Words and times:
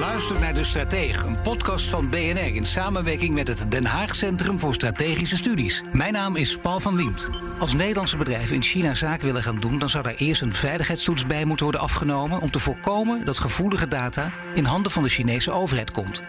Luistert 0.00 0.40
naar 0.40 0.54
De 0.54 0.64
Stratege, 0.64 1.26
een 1.26 1.40
podcast 1.42 1.84
van 1.84 2.10
BNR 2.10 2.54
in 2.54 2.66
samenwerking 2.66 3.34
met 3.34 3.48
het 3.48 3.70
Den 3.70 3.84
Haag 3.84 4.14
Centrum 4.14 4.58
voor 4.58 4.74
Strategische 4.74 5.36
Studies. 5.36 5.82
Mijn 5.92 6.12
naam 6.12 6.36
is 6.36 6.56
Paul 6.56 6.80
van 6.80 6.96
Liemt. 6.96 7.28
Als 7.58 7.72
Nederlandse 7.72 8.16
bedrijven 8.16 8.54
in 8.54 8.62
China 8.62 8.94
zaak 8.94 9.20
willen 9.20 9.42
gaan 9.42 9.60
doen, 9.60 9.78
dan 9.78 9.88
zou 9.88 10.02
daar 10.02 10.14
eerst 10.14 10.42
een 10.42 10.52
veiligheidstoets 10.52 11.26
bij 11.26 11.44
moeten 11.44 11.64
worden 11.64 11.82
afgenomen 11.82 12.40
om 12.40 12.50
te 12.50 12.58
voorkomen 12.58 13.24
dat 13.24 13.38
gevoelige 13.38 13.88
data 13.88 14.32
in 14.54 14.64
handen 14.64 14.92
van 14.92 15.02
de 15.02 15.08
Chinese 15.08 15.50
overheid 15.50 15.90
komt. 15.90 16.22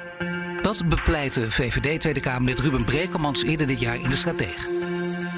Dat 0.61 0.87
bepleitte 0.87 1.51
VVD 1.51 1.99
Tweede 1.99 2.19
Kamerlid 2.19 2.59
Ruben 2.59 2.85
Brekelmans 2.85 3.43
eerder 3.43 3.67
dit 3.67 3.79
jaar 3.79 3.95
in 3.95 4.09
De 4.09 4.15
Stratege. 4.15 4.69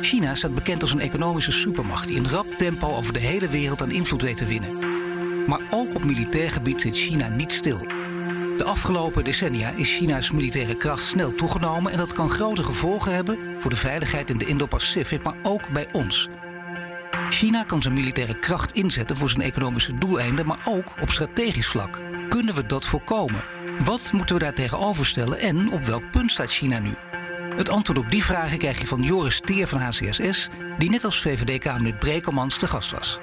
China 0.02 0.36
staat 0.36 0.56
bekend 0.56 0.82
als 0.82 0.92
een 0.92 1.00
economische 1.00 1.52
supermacht 1.52 2.08
die 2.08 2.16
in 2.16 2.28
rap 2.28 2.48
tempo 2.58 2.96
over 2.96 3.14
de 3.14 3.20
hele 3.20 3.48
wereld 3.48 3.82
aan 3.82 3.92
invloed 3.92 4.22
weet 4.22 4.38
te 4.38 4.46
winnen. 4.46 4.78
Maar 5.48 5.62
ook 5.72 5.96
op 5.96 6.04
militair 6.04 6.52
gebied 6.52 6.82
zit 6.82 6.98
China 6.98 7.28
niet 7.28 7.52
stil. 7.52 8.03
De 8.58 8.64
afgelopen 8.64 9.24
decennia 9.24 9.70
is 9.70 9.90
China's 9.90 10.32
militaire 10.32 10.76
kracht 10.76 11.04
snel 11.04 11.36
toegenomen 11.36 11.92
en 11.92 11.98
dat 11.98 12.14
kan 12.14 12.30
grote 12.30 12.64
gevolgen 12.64 13.14
hebben 13.14 13.38
voor 13.60 13.70
de 13.70 13.76
veiligheid 13.78 14.30
in 14.30 14.38
de 14.38 14.46
Indo-Pacific, 14.46 15.24
maar 15.24 15.36
ook 15.44 15.70
bij 15.70 15.88
ons. 15.92 16.30
China 17.30 17.64
kan 17.64 17.82
zijn 17.82 17.94
militaire 17.94 18.40
kracht 18.40 18.74
inzetten 18.74 19.16
voor 19.16 19.30
zijn 19.30 19.42
economische 19.42 19.98
doeleinden, 19.98 20.46
maar 20.46 20.60
ook 20.68 20.94
op 21.02 21.10
strategisch 21.10 21.68
vlak. 21.68 22.02
Kunnen 22.30 22.56
we 22.56 22.66
dat 22.66 22.86
voorkomen? 22.86 23.44
Wat 23.86 24.12
moeten 24.12 24.36
we 24.36 24.42
daar 24.42 24.54
tegenover 24.54 25.06
stellen 25.06 25.40
en 25.40 25.72
op 25.72 25.84
welk 25.84 26.12
punt 26.12 26.32
staat 26.32 26.52
China 26.52 26.80
nu? 26.80 26.94
Het 27.56 27.70
antwoord 27.70 28.00
op 28.00 28.10
die 28.10 28.24
vragen 28.24 28.58
krijg 28.58 28.80
je 28.80 28.88
van 28.88 29.02
Joris 29.02 29.40
Teer 29.40 29.68
van 29.68 29.80
HCSS, 29.80 30.50
die 30.78 30.90
net 30.90 31.06
als 31.06 31.22
VVD-Kamerlid 31.22 32.00
Brekelmans 32.00 32.58
te 32.58 32.68
gast 32.68 32.92
was. 32.92 33.20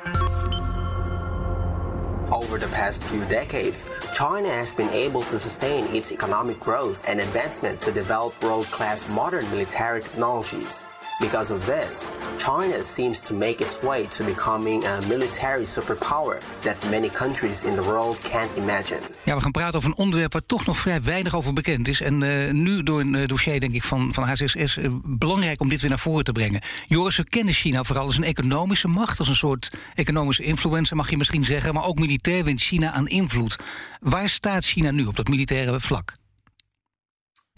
Over 2.32 2.58
the 2.58 2.68
past 2.68 3.02
few 3.02 3.24
decades, 3.24 3.88
China 4.14 4.48
has 4.48 4.72
been 4.72 4.88
able 4.90 5.22
to 5.22 5.36
sustain 5.36 5.84
its 5.86 6.12
economic 6.12 6.60
growth 6.60 7.08
and 7.08 7.18
advancement 7.18 7.80
to 7.82 7.90
develop 7.90 8.40
world 8.44 8.66
class 8.66 9.08
modern 9.08 9.50
military 9.50 10.00
technologies. 10.00 10.86
Because 11.20 11.54
of 11.54 11.64
this, 11.64 12.10
China 12.38 12.82
seems 12.82 13.20
to 13.20 13.34
make 13.34 13.64
its 13.64 13.80
way 13.80 14.06
to 14.06 14.24
becoming 14.24 14.84
a 14.84 14.98
military 15.08 15.64
superpower 15.64 16.40
that 16.60 16.90
many 16.90 17.10
countries 17.10 17.64
in 17.64 17.74
the 17.74 17.82
world 17.82 18.20
can't 18.22 18.56
imagine. 18.56 19.00
Ja, 19.24 19.34
we 19.34 19.40
gaan 19.40 19.50
praten 19.50 19.74
over 19.74 19.90
een 19.90 19.96
onderwerp 19.96 20.32
waar 20.32 20.46
toch 20.46 20.66
nog 20.66 20.78
vrij 20.78 21.02
weinig 21.02 21.34
over 21.34 21.52
bekend 21.52 21.88
is. 21.88 22.00
En 22.00 22.20
uh, 22.20 22.50
nu 22.50 22.82
door 22.82 23.00
een 23.00 23.14
uh, 23.14 23.26
dossier, 23.26 23.60
denk 23.60 23.74
ik, 23.74 23.82
van, 23.82 24.14
van 24.14 24.24
HCSS 24.24 24.76
uh, 24.76 24.90
belangrijk 25.04 25.60
om 25.60 25.68
dit 25.68 25.80
weer 25.80 25.90
naar 25.90 25.98
voren 25.98 26.24
te 26.24 26.32
brengen. 26.32 26.62
Joris, 26.86 27.16
we 27.16 27.24
kennen 27.24 27.54
China 27.54 27.84
vooral 27.84 28.04
als 28.04 28.16
een 28.16 28.24
economische 28.24 28.88
macht, 28.88 29.18
als 29.18 29.28
een 29.28 29.36
soort 29.36 29.70
economische 29.94 30.42
influencer, 30.42 30.96
mag 30.96 31.10
je 31.10 31.16
misschien 31.16 31.44
zeggen. 31.44 31.74
Maar 31.74 31.84
ook 31.84 31.98
militair 31.98 32.44
wint 32.44 32.60
China 32.60 32.92
aan 32.92 33.08
invloed. 33.08 33.56
Waar 34.00 34.28
staat 34.28 34.64
China 34.64 34.90
nu 34.90 35.04
op 35.04 35.16
dat 35.16 35.28
militaire 35.28 35.80
vlak? 35.80 36.18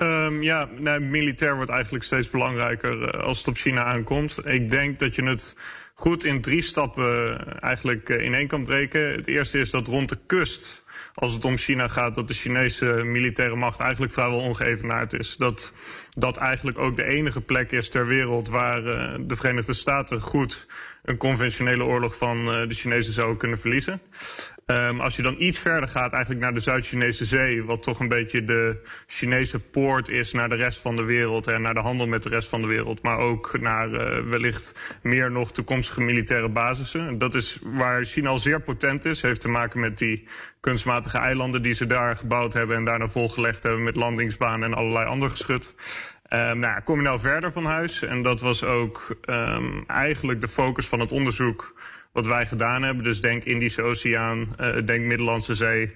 Um, 0.02 0.42
ja, 0.42 0.68
militair 1.00 1.54
wordt 1.54 1.70
eigenlijk 1.70 2.04
steeds 2.04 2.30
belangrijker 2.30 2.98
uh, 2.98 3.24
als 3.24 3.38
het 3.38 3.48
op 3.48 3.56
China 3.56 3.84
aankomt. 3.84 4.46
Ik 4.46 4.70
denk 4.70 4.98
dat 4.98 5.14
je 5.14 5.22
het 5.22 5.56
goed 5.94 6.24
in 6.24 6.40
drie 6.40 6.62
stappen 6.62 7.38
eigenlijk 7.60 8.08
uh, 8.08 8.24
in 8.24 8.34
één 8.34 8.46
kan 8.46 8.64
breken. 8.64 9.12
Het 9.12 9.26
eerste 9.26 9.58
is 9.58 9.70
dat 9.70 9.86
rond 9.86 10.08
de 10.08 10.18
kust, 10.26 10.84
als 11.14 11.32
het 11.32 11.44
om 11.44 11.56
China 11.56 11.88
gaat, 11.88 12.14
dat 12.14 12.28
de 12.28 12.34
Chinese 12.34 12.86
militaire 12.86 13.56
macht 13.56 13.80
eigenlijk 13.80 14.12
vrijwel 14.12 14.38
ongeëvenaard 14.38 15.12
is. 15.12 15.36
Dat 15.36 15.72
dat 16.10 16.36
eigenlijk 16.36 16.78
ook 16.78 16.96
de 16.96 17.04
enige 17.04 17.40
plek 17.40 17.72
is 17.72 17.88
ter 17.88 18.06
wereld 18.06 18.48
waar 18.48 18.82
de 19.26 19.36
Verenigde 19.36 19.72
Staten 19.72 20.20
goed 20.20 20.66
een 21.02 21.16
conventionele 21.16 21.84
oorlog 21.84 22.16
van 22.16 22.44
de 22.44 22.74
Chinezen 22.74 23.12
zouden 23.12 23.36
kunnen 23.36 23.58
verliezen. 23.58 24.00
Um, 24.66 25.00
als 25.00 25.16
je 25.16 25.22
dan 25.22 25.34
iets 25.38 25.58
verder 25.58 25.88
gaat, 25.88 26.12
eigenlijk 26.12 26.42
naar 26.42 26.54
de 26.54 26.60
Zuid-Chinese 26.60 27.24
Zee, 27.24 27.64
wat 27.64 27.82
toch 27.82 28.00
een 28.00 28.08
beetje 28.08 28.44
de 28.44 28.80
Chinese 29.06 29.60
poort 29.60 30.08
is 30.08 30.32
naar 30.32 30.48
de 30.48 30.54
rest 30.54 30.80
van 30.80 30.96
de 30.96 31.02
wereld 31.02 31.46
en 31.46 31.62
naar 31.62 31.74
de 31.74 31.80
handel 31.80 32.06
met 32.06 32.22
de 32.22 32.28
rest 32.28 32.48
van 32.48 32.60
de 32.60 32.66
wereld, 32.66 33.02
maar 33.02 33.18
ook 33.18 33.60
naar 33.60 33.88
uh, 33.88 34.18
wellicht 34.28 34.98
meer 35.02 35.30
nog 35.30 35.52
toekomstige 35.52 36.00
militaire 36.00 36.48
basissen. 36.48 37.18
Dat 37.18 37.34
is 37.34 37.58
waar 37.62 38.04
China 38.04 38.28
al 38.28 38.38
zeer 38.38 38.60
potent 38.60 39.04
is, 39.04 39.22
heeft 39.22 39.40
te 39.40 39.48
maken 39.48 39.80
met 39.80 39.98
die 39.98 40.24
kunstmatige 40.60 41.18
eilanden 41.18 41.62
die 41.62 41.74
ze 41.74 41.86
daar 41.86 42.16
gebouwd 42.16 42.52
hebben 42.52 42.76
en 42.76 42.84
daarna 42.84 43.08
volgelegd 43.08 43.62
hebben 43.62 43.82
met 43.82 43.96
landingsbanen 43.96 44.70
en 44.70 44.76
allerlei 44.76 45.06
ander 45.06 45.30
geschut. 45.30 45.74
Um, 46.28 46.58
nou, 46.58 46.80
kom 46.80 46.96
je 46.96 47.02
nou 47.02 47.20
verder 47.20 47.52
van 47.52 47.64
huis? 47.64 48.02
En 48.02 48.22
dat 48.22 48.40
was 48.40 48.64
ook 48.64 49.16
um, 49.24 49.84
eigenlijk 49.86 50.40
de 50.40 50.48
focus 50.48 50.86
van 50.86 51.00
het 51.00 51.12
onderzoek 51.12 51.74
wat 52.12 52.26
wij 52.26 52.46
gedaan 52.46 52.82
hebben. 52.82 53.04
Dus 53.04 53.20
denk 53.20 53.44
Indische 53.44 53.82
Oceaan, 53.82 54.54
uh, 54.60 54.76
denk 54.84 55.04
Middellandse 55.04 55.54
Zee, 55.54 55.94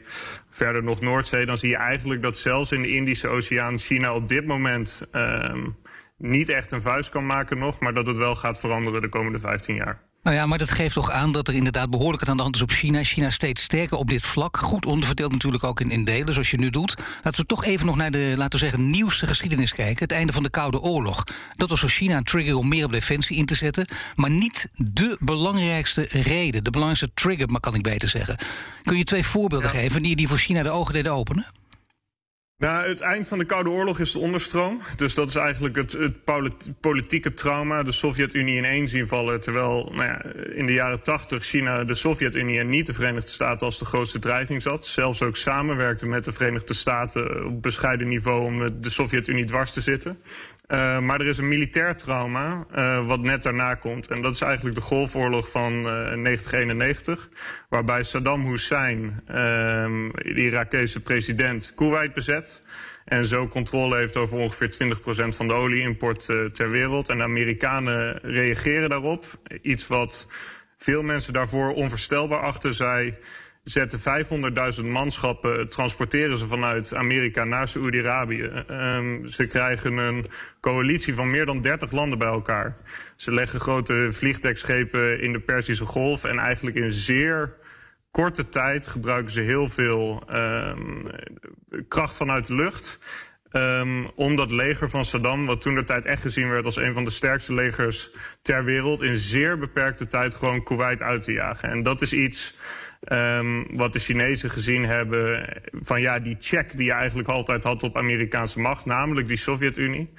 verder 0.49 0.83
nog 0.83 1.01
Noordzee. 1.01 1.47
Dan 1.47 1.59
zie 1.59 1.69
je 1.69 1.77
eigenlijk 1.77 2.23
dat 2.23 2.39
zelfs 2.39 2.73
in 2.73 2.83
de 2.83 2.91
Indische 2.91 3.29
Oceaan 3.29 3.79
China 3.79 4.15
op 4.15 4.29
dit 4.29 4.47
moment 4.47 5.09
um, 5.13 5.77
niet 6.19 6.49
echt 6.49 6.73
een 6.73 6.83
vuist 6.83 7.11
kan 7.11 7.27
maken 7.27 7.59
nog, 7.59 7.81
maar 7.81 7.95
dat 7.95 8.07
het 8.07 8.17
wel 8.17 8.37
gaat 8.37 8.61
veranderen 8.61 9.01
de 9.01 9.09
komende 9.09 9.39
15 9.39 9.75
jaar. 9.75 10.06
Nou 10.27 10.39
ja, 10.39 10.47
maar 10.47 10.59
dat 10.59 10.71
geeft 10.71 10.95
toch 10.95 11.11
aan 11.11 11.33
dat 11.33 11.49
er 11.49 11.55
inderdaad 11.55 11.91
behoorlijk 11.91 12.21
het 12.21 12.29
aan 12.29 12.37
de 12.37 12.43
hand 12.43 12.55
is 12.55 12.63
op 12.63 12.71
China. 12.71 13.03
China 13.03 13.31
steeds 13.31 13.63
sterker 13.63 13.97
op 13.97 14.09
dit 14.09 14.23
vlak. 14.23 14.57
Goed 14.57 14.87
onderverdeeld 14.87 15.33
natuurlijk 15.33 15.65
ook 15.65 15.81
in, 15.81 15.91
in 15.91 16.05
delen, 16.05 16.33
zoals 16.33 16.51
je 16.51 16.59
nu 16.59 16.71
doet. 16.71 16.95
Laten 17.23 17.41
we 17.41 17.47
toch 17.47 17.65
even 17.65 17.87
nog 17.87 17.97
naar 17.97 18.11
de, 18.11 18.35
laten 18.37 18.59
we 18.59 18.67
zeggen, 18.67 18.91
nieuwste 18.91 19.27
geschiedenis 19.27 19.73
kijken. 19.73 20.03
Het 20.03 20.13
einde 20.13 20.33
van 20.33 20.43
de 20.43 20.51
Koude 20.51 20.81
Oorlog. 20.81 21.25
Dat 21.57 21.71
was 21.71 21.81
voor 21.81 21.89
China 21.89 22.17
een 22.17 22.25
trigger 22.25 22.57
om 22.57 22.69
meer 22.69 22.85
op 22.85 22.93
defensie 22.93 23.37
in 23.37 23.47
te 23.47 23.55
zetten. 23.55 23.87
Maar 24.17 24.31
niet 24.31 24.69
de 24.75 25.17
belangrijkste 25.21 26.07
reden. 26.11 26.65
De 26.65 26.71
belangrijkste 26.71 27.11
trigger, 27.15 27.49
maar 27.49 27.61
kan 27.61 27.75
ik 27.75 27.83
beter 27.83 28.09
zeggen. 28.09 28.37
Kun 28.83 28.97
je 28.97 29.05
twee 29.05 29.25
voorbeelden 29.25 29.73
ja. 29.73 29.79
geven 29.79 30.03
die, 30.03 30.17
die 30.17 30.29
voor 30.29 30.39
China 30.39 30.63
de 30.63 30.71
ogen 30.71 30.93
deden 30.93 31.13
openen? 31.13 31.47
Nou, 32.59 32.89
het 32.89 33.01
eind 33.01 33.29
van 33.29 33.39
de 33.39 33.45
Koude 33.45 33.71
Oorlog 33.71 33.99
is 33.99 34.13
de 34.13 34.19
onderstroom. 34.19 34.81
Dus 34.97 35.15
dat 35.15 35.29
is 35.29 35.35
eigenlijk 35.35 35.77
het, 35.77 35.93
het 35.93 36.25
politieke 36.81 37.33
trauma. 37.33 37.83
De 37.83 37.93
Sovjet-Unie 37.93 38.57
in 38.57 38.65
één 38.65 38.89
zien 38.89 39.09
vallen. 39.09 39.41
Terwijl 39.41 39.93
nou 39.93 40.05
ja, 40.05 40.23
in 40.55 40.67
de 40.67 40.73
jaren 40.73 41.01
tachtig 41.01 41.45
China 41.45 41.85
de 41.85 41.95
Sovjet-Unie 41.95 42.59
en 42.59 42.69
niet 42.69 42.87
de 42.87 42.93
Verenigde 42.93 43.31
Staten 43.31 43.67
als 43.67 43.79
de 43.79 43.85
grootste 43.85 44.19
dreiging 44.19 44.63
zat. 44.63 44.87
Zelfs 44.87 45.23
ook 45.23 45.37
samenwerkte 45.37 46.07
met 46.07 46.25
de 46.25 46.33
Verenigde 46.33 46.75
Staten 46.75 47.47
op 47.47 47.63
bescheiden 47.63 48.09
niveau 48.09 48.45
om 48.45 48.81
de 48.81 48.91
Sovjet-Unie 48.91 49.45
dwars 49.45 49.73
te 49.73 49.81
zitten. 49.81 50.19
Uh, 50.69 51.01
maar 51.01 51.21
er 51.21 51.27
is 51.27 51.39
een 51.39 51.49
militair 51.49 51.97
trauma 51.97 52.67
uh, 52.77 53.07
wat 53.07 53.21
net 53.21 53.43
daarna 53.43 53.75
komt. 53.75 54.09
En 54.09 54.23
dat 54.23 54.35
is 54.35 54.41
eigenlijk 54.41 54.75
de 54.75 54.81
Golfoorlog 54.81 55.51
van 55.51 55.73
uh, 55.73 55.85
1991. 55.85 57.29
Waarbij 57.69 58.03
Saddam 58.03 58.47
Hussein, 58.47 59.23
uh, 59.29 59.35
de 59.35 60.35
Irakese 60.35 61.01
president, 61.01 61.73
Kuwait 61.75 62.13
bezet. 62.13 62.63
En 63.05 63.27
zo 63.27 63.49
controle 63.49 63.97
heeft 63.97 64.17
over 64.17 64.39
ongeveer 64.39 64.77
20% 64.85 65.37
van 65.37 65.47
de 65.47 65.53
olieimport 65.53 66.25
ter 66.53 66.71
wereld. 66.71 67.09
En 67.09 67.17
de 67.17 67.23
Amerikanen 67.23 68.19
reageren 68.23 68.89
daarop. 68.89 69.25
Iets 69.63 69.87
wat 69.87 70.27
veel 70.77 71.03
mensen 71.03 71.33
daarvoor 71.33 71.73
onvoorstelbaar 71.73 72.41
achter 72.41 72.75
zij 72.75 73.19
zetten 73.69 73.99
500.000 74.81 74.85
manschappen, 74.85 75.69
transporteren 75.69 76.39
ze 76.39 76.47
vanuit 76.47 76.95
Amerika 76.95 77.45
naar 77.45 77.69
Saoedi-Arabië. 77.69 78.51
Um, 78.71 79.29
ze 79.29 79.47
krijgen 79.47 79.97
een 79.97 80.27
coalitie 80.61 81.15
van 81.15 81.31
meer 81.31 81.47
dan 81.47 81.61
30 81.61 81.93
landen 81.93 82.19
bij 82.19 82.29
elkaar. 82.29 82.77
Ze 83.17 83.33
leggen 83.33 83.61
grote 83.61 84.09
vliegdekschepen 84.13 85.21
in 85.21 85.33
de 85.33 85.41
Perzische 85.41 85.85
Golf 85.85 86.25
en 86.25 86.39
eigenlijk 86.39 86.77
in 86.77 86.91
zeer 86.91 87.55
korte 88.11 88.49
tijd 88.49 88.87
gebruiken 88.87 89.33
ze 89.33 89.41
heel 89.41 89.69
veel 89.69 90.23
um, 90.33 91.03
kracht 91.89 92.17
vanuit 92.17 92.47
de 92.47 92.55
lucht. 92.55 92.99
Um, 93.53 94.11
om 94.15 94.37
dat 94.37 94.51
leger 94.51 94.91
van 94.91 95.05
Saddam, 95.05 95.47
wat 95.47 95.61
toen 95.61 95.75
de 95.75 95.85
tijd 95.85 96.05
echt 96.05 96.23
gezien 96.23 96.49
werd 96.49 96.65
als 96.65 96.77
een 96.77 96.93
van 96.93 97.05
de 97.05 97.11
sterkste 97.11 97.55
legers 97.55 98.11
ter 98.43 98.65
wereld, 98.65 99.03
in 99.03 99.17
zeer 99.17 99.59
beperkte 99.59 100.07
tijd 100.07 100.35
gewoon 100.35 100.63
Kuwait 100.63 101.03
uit 101.03 101.25
te 101.25 101.33
jagen. 101.33 101.69
En 101.69 101.83
dat 101.83 102.03
is 102.03 102.13
iets 102.13 102.55
um, 103.09 103.77
wat 103.77 103.93
de 103.93 103.99
Chinezen 103.99 104.51
gezien 104.51 104.85
hebben 104.85 105.49
van 105.73 106.01
ja, 106.01 106.19
die 106.19 106.37
check 106.41 106.77
die 106.77 106.87
je 106.87 106.93
eigenlijk 106.93 107.29
altijd 107.29 107.65
had 107.65 107.83
op 107.83 107.97
Amerikaanse 107.97 108.61
macht, 108.61 108.85
namelijk 108.85 109.29
die 109.29 109.37
Sovjet-Unie. 109.37 110.13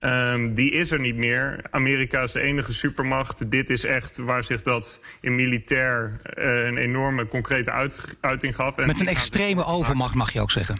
Um, 0.00 0.54
die 0.54 0.70
is 0.70 0.90
er 0.90 1.00
niet 1.00 1.16
meer. 1.16 1.60
Amerika 1.70 2.22
is 2.22 2.32
de 2.32 2.40
enige 2.40 2.72
supermacht. 2.72 3.50
Dit 3.50 3.70
is 3.70 3.84
echt 3.84 4.16
waar 4.16 4.44
zich 4.44 4.62
dat 4.62 5.00
in 5.20 5.34
militair 5.34 6.20
uh, 6.38 6.64
een 6.64 6.76
enorme 6.76 7.26
concrete 7.26 7.70
uit, 7.70 8.16
uiting 8.20 8.54
gaf. 8.54 8.78
En 8.78 8.86
Met 8.86 9.00
een 9.00 9.06
extreme 9.06 9.64
overmacht 9.64 10.14
mag 10.14 10.32
je 10.32 10.40
ook 10.40 10.50
zeggen. 10.50 10.78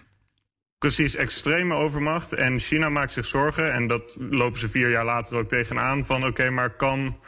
Precies, 0.78 1.14
extreme 1.14 1.75
overmacht. 1.75 2.32
En 2.32 2.58
China 2.58 2.88
maakt 2.88 3.12
zich 3.12 3.25
zorgen, 3.26 3.72
en 3.72 3.87
dat 3.87 4.19
lopen 4.31 4.58
ze 4.58 4.69
vier 4.69 4.90
jaar 4.90 5.04
later 5.04 5.37
ook 5.37 5.48
tegenaan, 5.48 6.04
van 6.04 6.26
oké, 6.26 6.50
maar 6.50 6.70
kan 6.70 7.20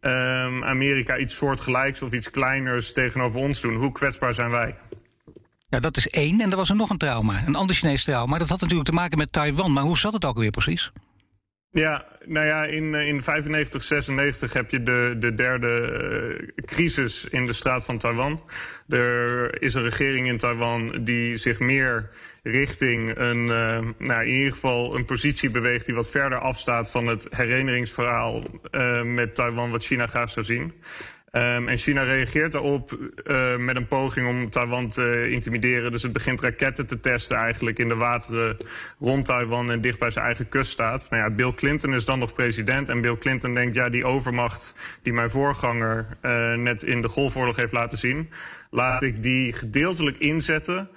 um, 0.00 0.64
Amerika 0.64 1.18
iets 1.18 1.36
soortgelijks 1.36 2.02
of 2.02 2.12
iets 2.12 2.30
kleiners 2.30 2.92
tegenover 2.92 3.40
ons 3.40 3.60
doen? 3.60 3.74
Hoe 3.74 3.92
kwetsbaar 3.92 4.34
zijn 4.34 4.50
wij? 4.50 4.76
Ja, 5.68 5.80
dat 5.80 5.96
is 5.96 6.08
één. 6.08 6.40
En 6.40 6.50
er 6.50 6.56
was 6.56 6.68
er 6.68 6.76
nog 6.76 6.90
een 6.90 6.98
trauma, 6.98 7.42
een 7.46 7.54
ander 7.54 7.76
Chinees 7.76 8.04
trauma. 8.04 8.38
Dat 8.38 8.48
had 8.48 8.60
natuurlijk 8.60 8.88
te 8.88 8.94
maken 8.94 9.18
met 9.18 9.32
Taiwan. 9.32 9.72
Maar 9.72 9.82
hoe 9.82 9.98
zat 9.98 10.12
het 10.12 10.24
ook 10.24 10.38
weer 10.38 10.50
precies? 10.50 10.92
Ja, 11.76 12.04
nou 12.24 12.46
ja, 12.46 12.64
in, 12.64 12.94
eh, 12.94 13.08
in 13.08 13.22
95, 13.22 13.82
96 13.82 14.52
heb 14.52 14.70
je 14.70 14.82
de, 14.82 15.16
de 15.18 15.34
derde 15.34 15.68
uh, 16.38 16.64
crisis 16.64 17.26
in 17.30 17.46
de 17.46 17.52
straat 17.52 17.84
van 17.84 17.98
Taiwan. 17.98 18.42
Er 18.88 19.62
is 19.62 19.74
een 19.74 19.82
regering 19.82 20.28
in 20.28 20.36
Taiwan 20.36 20.98
die 21.00 21.36
zich 21.36 21.58
meer 21.58 22.10
richting 22.42 23.16
een, 23.16 23.46
uh, 23.46 23.78
nou, 23.98 24.24
in 24.24 24.32
ieder 24.32 24.52
geval 24.52 24.96
een 24.96 25.04
positie 25.04 25.50
beweegt 25.50 25.86
die 25.86 25.94
wat 25.94 26.10
verder 26.10 26.38
afstaat 26.38 26.90
van 26.90 27.06
het 27.06 27.28
herinneringsverhaal 27.30 28.42
met 29.04 29.34
Taiwan 29.34 29.70
wat 29.70 29.84
China 29.84 30.06
graag 30.06 30.30
zou 30.30 30.46
zien. 30.46 30.72
Um, 31.36 31.68
en 31.68 31.76
China 31.78 32.02
reageert 32.02 32.52
daarop 32.52 32.98
uh, 33.26 33.56
met 33.56 33.76
een 33.76 33.86
poging 33.86 34.28
om 34.28 34.50
Taiwan 34.50 34.88
te 34.88 35.30
intimideren. 35.30 35.92
Dus 35.92 36.02
het 36.02 36.12
begint 36.12 36.40
raketten 36.40 36.86
te 36.86 37.00
testen 37.00 37.36
eigenlijk 37.36 37.78
in 37.78 37.88
de 37.88 37.94
wateren 37.94 38.56
rond 38.98 39.24
Taiwan 39.24 39.70
en 39.70 39.80
dicht 39.80 39.98
bij 39.98 40.10
zijn 40.10 40.24
eigen 40.24 40.48
kuststaat. 40.48 41.06
Nou 41.10 41.22
ja, 41.22 41.30
Bill 41.30 41.52
Clinton 41.52 41.94
is 41.94 42.04
dan 42.04 42.18
nog 42.18 42.34
president 42.34 42.88
en 42.88 43.00
Bill 43.00 43.16
Clinton 43.16 43.54
denkt, 43.54 43.74
ja, 43.74 43.88
die 43.88 44.04
overmacht 44.04 44.74
die 45.02 45.12
mijn 45.12 45.30
voorganger 45.30 46.06
uh, 46.22 46.54
net 46.54 46.82
in 46.82 47.02
de 47.02 47.08
Golfoorlog 47.08 47.56
heeft 47.56 47.72
laten 47.72 47.98
zien, 47.98 48.30
laat 48.70 49.02
ik 49.02 49.22
die 49.22 49.52
gedeeltelijk 49.52 50.18
inzetten 50.18 50.88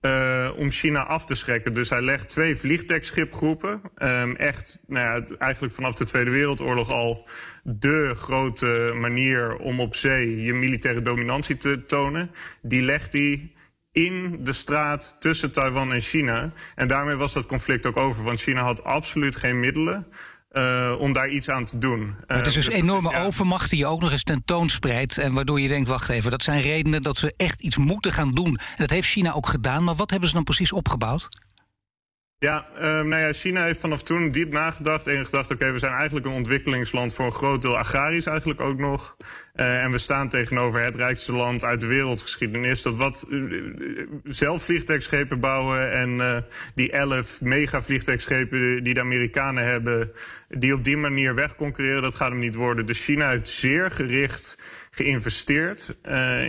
uh, 0.00 0.50
om 0.56 0.70
China 0.70 1.06
af 1.06 1.24
te 1.24 1.34
schrikken. 1.34 1.74
Dus 1.74 1.90
hij 1.90 2.02
legt 2.02 2.28
twee 2.28 2.56
vliegdekschipgroepen. 2.56 3.80
Um, 3.96 4.36
echt, 4.36 4.82
nou 4.86 5.04
ja, 5.04 5.36
eigenlijk 5.38 5.74
vanaf 5.74 5.94
de 5.94 6.04
Tweede 6.04 6.30
Wereldoorlog 6.30 6.90
al 6.92 7.28
de 7.76 8.12
grote 8.16 8.92
manier 9.00 9.56
om 9.56 9.80
op 9.80 9.94
zee 9.94 10.42
je 10.42 10.52
militaire 10.52 11.02
dominantie 11.02 11.56
te 11.56 11.84
tonen. 11.86 12.30
Die 12.62 12.82
legt 12.82 13.12
hij 13.12 13.52
in 13.92 14.40
de 14.44 14.52
straat 14.52 15.16
tussen 15.18 15.52
Taiwan 15.52 15.92
en 15.92 16.00
China. 16.00 16.52
En 16.74 16.88
daarmee 16.88 17.16
was 17.16 17.32
dat 17.32 17.46
conflict 17.46 17.86
ook 17.86 17.96
over, 17.96 18.24
want 18.24 18.40
China 18.40 18.62
had 18.62 18.84
absoluut 18.84 19.36
geen 19.36 19.60
middelen. 19.60 20.06
Uh, 20.52 20.94
om 20.98 21.12
daar 21.12 21.28
iets 21.28 21.50
aan 21.50 21.64
te 21.64 21.78
doen. 21.78 22.14
het 22.26 22.46
is 22.46 22.54
dus 22.54 22.66
een 22.66 22.72
enorme 22.72 23.10
ja. 23.10 23.22
overmacht 23.22 23.70
die 23.70 23.78
je 23.78 23.86
ook 23.86 24.00
nog 24.00 24.12
eens 24.12 24.22
tentoonspreidt. 24.22 25.18
En 25.18 25.32
waardoor 25.32 25.60
je 25.60 25.68
denkt, 25.68 25.88
wacht 25.88 26.08
even, 26.08 26.30
dat 26.30 26.42
zijn 26.42 26.60
redenen 26.60 27.02
dat 27.02 27.18
ze 27.18 27.34
echt 27.36 27.60
iets 27.60 27.76
moeten 27.76 28.12
gaan 28.12 28.32
doen. 28.32 28.46
En 28.46 28.76
dat 28.76 28.90
heeft 28.90 29.08
China 29.08 29.32
ook 29.32 29.46
gedaan. 29.46 29.84
Maar 29.84 29.94
wat 29.94 30.10
hebben 30.10 30.28
ze 30.28 30.34
dan 30.34 30.44
precies 30.44 30.72
opgebouwd? 30.72 31.28
Ja, 32.40 32.66
uh, 32.74 32.80
nou 32.82 33.16
ja, 33.16 33.32
China 33.32 33.64
heeft 33.64 33.80
vanaf 33.80 34.02
toen 34.02 34.30
diep 34.30 34.52
nagedacht 34.52 35.06
en 35.06 35.24
gedacht... 35.24 35.50
oké, 35.50 35.72
we 35.72 35.78
zijn 35.78 35.92
eigenlijk 35.92 36.26
een 36.26 36.32
ontwikkelingsland 36.32 37.14
voor 37.14 37.24
een 37.24 37.32
groot 37.32 37.62
deel 37.62 37.78
agrarisch 37.78 38.26
eigenlijk 38.26 38.60
ook 38.60 38.78
nog. 38.78 39.16
Uh, 39.54 39.82
en 39.82 39.90
we 39.90 39.98
staan 39.98 40.28
tegenover 40.28 40.82
het 40.82 40.94
rijkste 40.94 41.32
land 41.32 41.64
uit 41.64 41.80
de 41.80 41.86
wereldgeschiedenis... 41.86 42.82
dat 42.82 42.96
wat 42.96 43.26
uh, 43.30 43.62
zelf 44.24 44.62
vliegtuigschepen 44.62 45.40
bouwen 45.40 45.92
en 45.92 46.44
die 46.74 46.90
elf 46.90 47.40
mega-vliegtuigschepen 47.40 48.84
die 48.84 48.94
de 48.94 49.00
Amerikanen 49.00 49.64
hebben... 49.64 50.12
die 50.48 50.74
op 50.74 50.84
die 50.84 50.96
manier 50.96 51.34
wegconcurreren, 51.34 52.02
dat 52.02 52.14
gaat 52.14 52.30
hem 52.30 52.38
niet 52.38 52.54
worden. 52.54 52.86
Dus 52.86 53.04
China 53.04 53.30
heeft 53.30 53.48
zeer 53.48 53.90
gericht 53.90 54.58
geïnvesteerd 54.90 55.96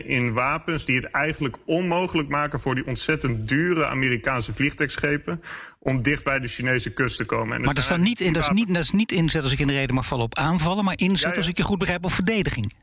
in 0.04 0.34
wapens 0.34 0.86
die 0.86 0.96
het 0.96 1.06
eigenlijk 1.06 1.58
onmogelijk 1.66 2.30
maken 2.30 2.60
voor 2.60 2.76
die 2.76 2.86
ontzettend 2.86 3.48
dure 3.48 3.86
Amerikaanse 3.86 4.54
vliegtuigschepen 4.54 5.42
om 5.80 6.02
dicht 6.02 6.24
bij 6.24 6.40
de 6.40 6.48
Chinese 6.48 6.94
kust 6.94 7.18
te 7.18 7.26
komen. 7.26 7.56
En 7.56 7.62
maar 7.62 7.74
dat, 7.74 7.84
staat 7.84 8.00
niet 8.00 8.20
in, 8.20 8.34
dat, 8.34 8.44
is 8.44 8.50
niet, 8.50 8.68
dat 8.68 8.84
is 8.84 8.92
niet 8.92 9.12
inzet, 9.12 9.44
als 9.44 9.52
ik 9.52 9.60
in 9.60 9.68
de 9.68 9.74
reden 9.74 9.96
mag 9.96 10.06
vallen, 10.06 10.26
op 10.26 10.38
aanvallen, 10.38 10.84
maar 10.84 10.98
inzet, 10.98 11.22
ja, 11.22 11.30
ja. 11.30 11.38
als 11.38 11.48
ik 11.48 11.58
je 11.58 11.64
goed 11.64 11.78
begrijp, 11.78 12.04
op 12.04 12.12
verdediging. 12.12 12.74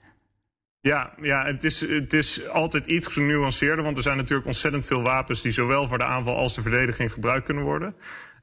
Ja, 0.80 1.12
ja 1.22 1.44
het, 1.44 1.64
is, 1.64 1.80
het 1.80 2.12
is 2.12 2.48
altijd 2.48 2.86
iets 2.86 3.06
genuanceerder, 3.06 3.84
want 3.84 3.96
er 3.96 4.02
zijn 4.02 4.16
natuurlijk 4.16 4.46
ontzettend 4.46 4.86
veel 4.86 5.02
wapens 5.02 5.42
die 5.42 5.52
zowel 5.52 5.88
voor 5.88 5.98
de 5.98 6.04
aanval 6.04 6.36
als 6.36 6.54
de 6.54 6.62
verdediging 6.62 7.12
gebruikt 7.12 7.46
kunnen 7.46 7.64
worden. 7.64 7.94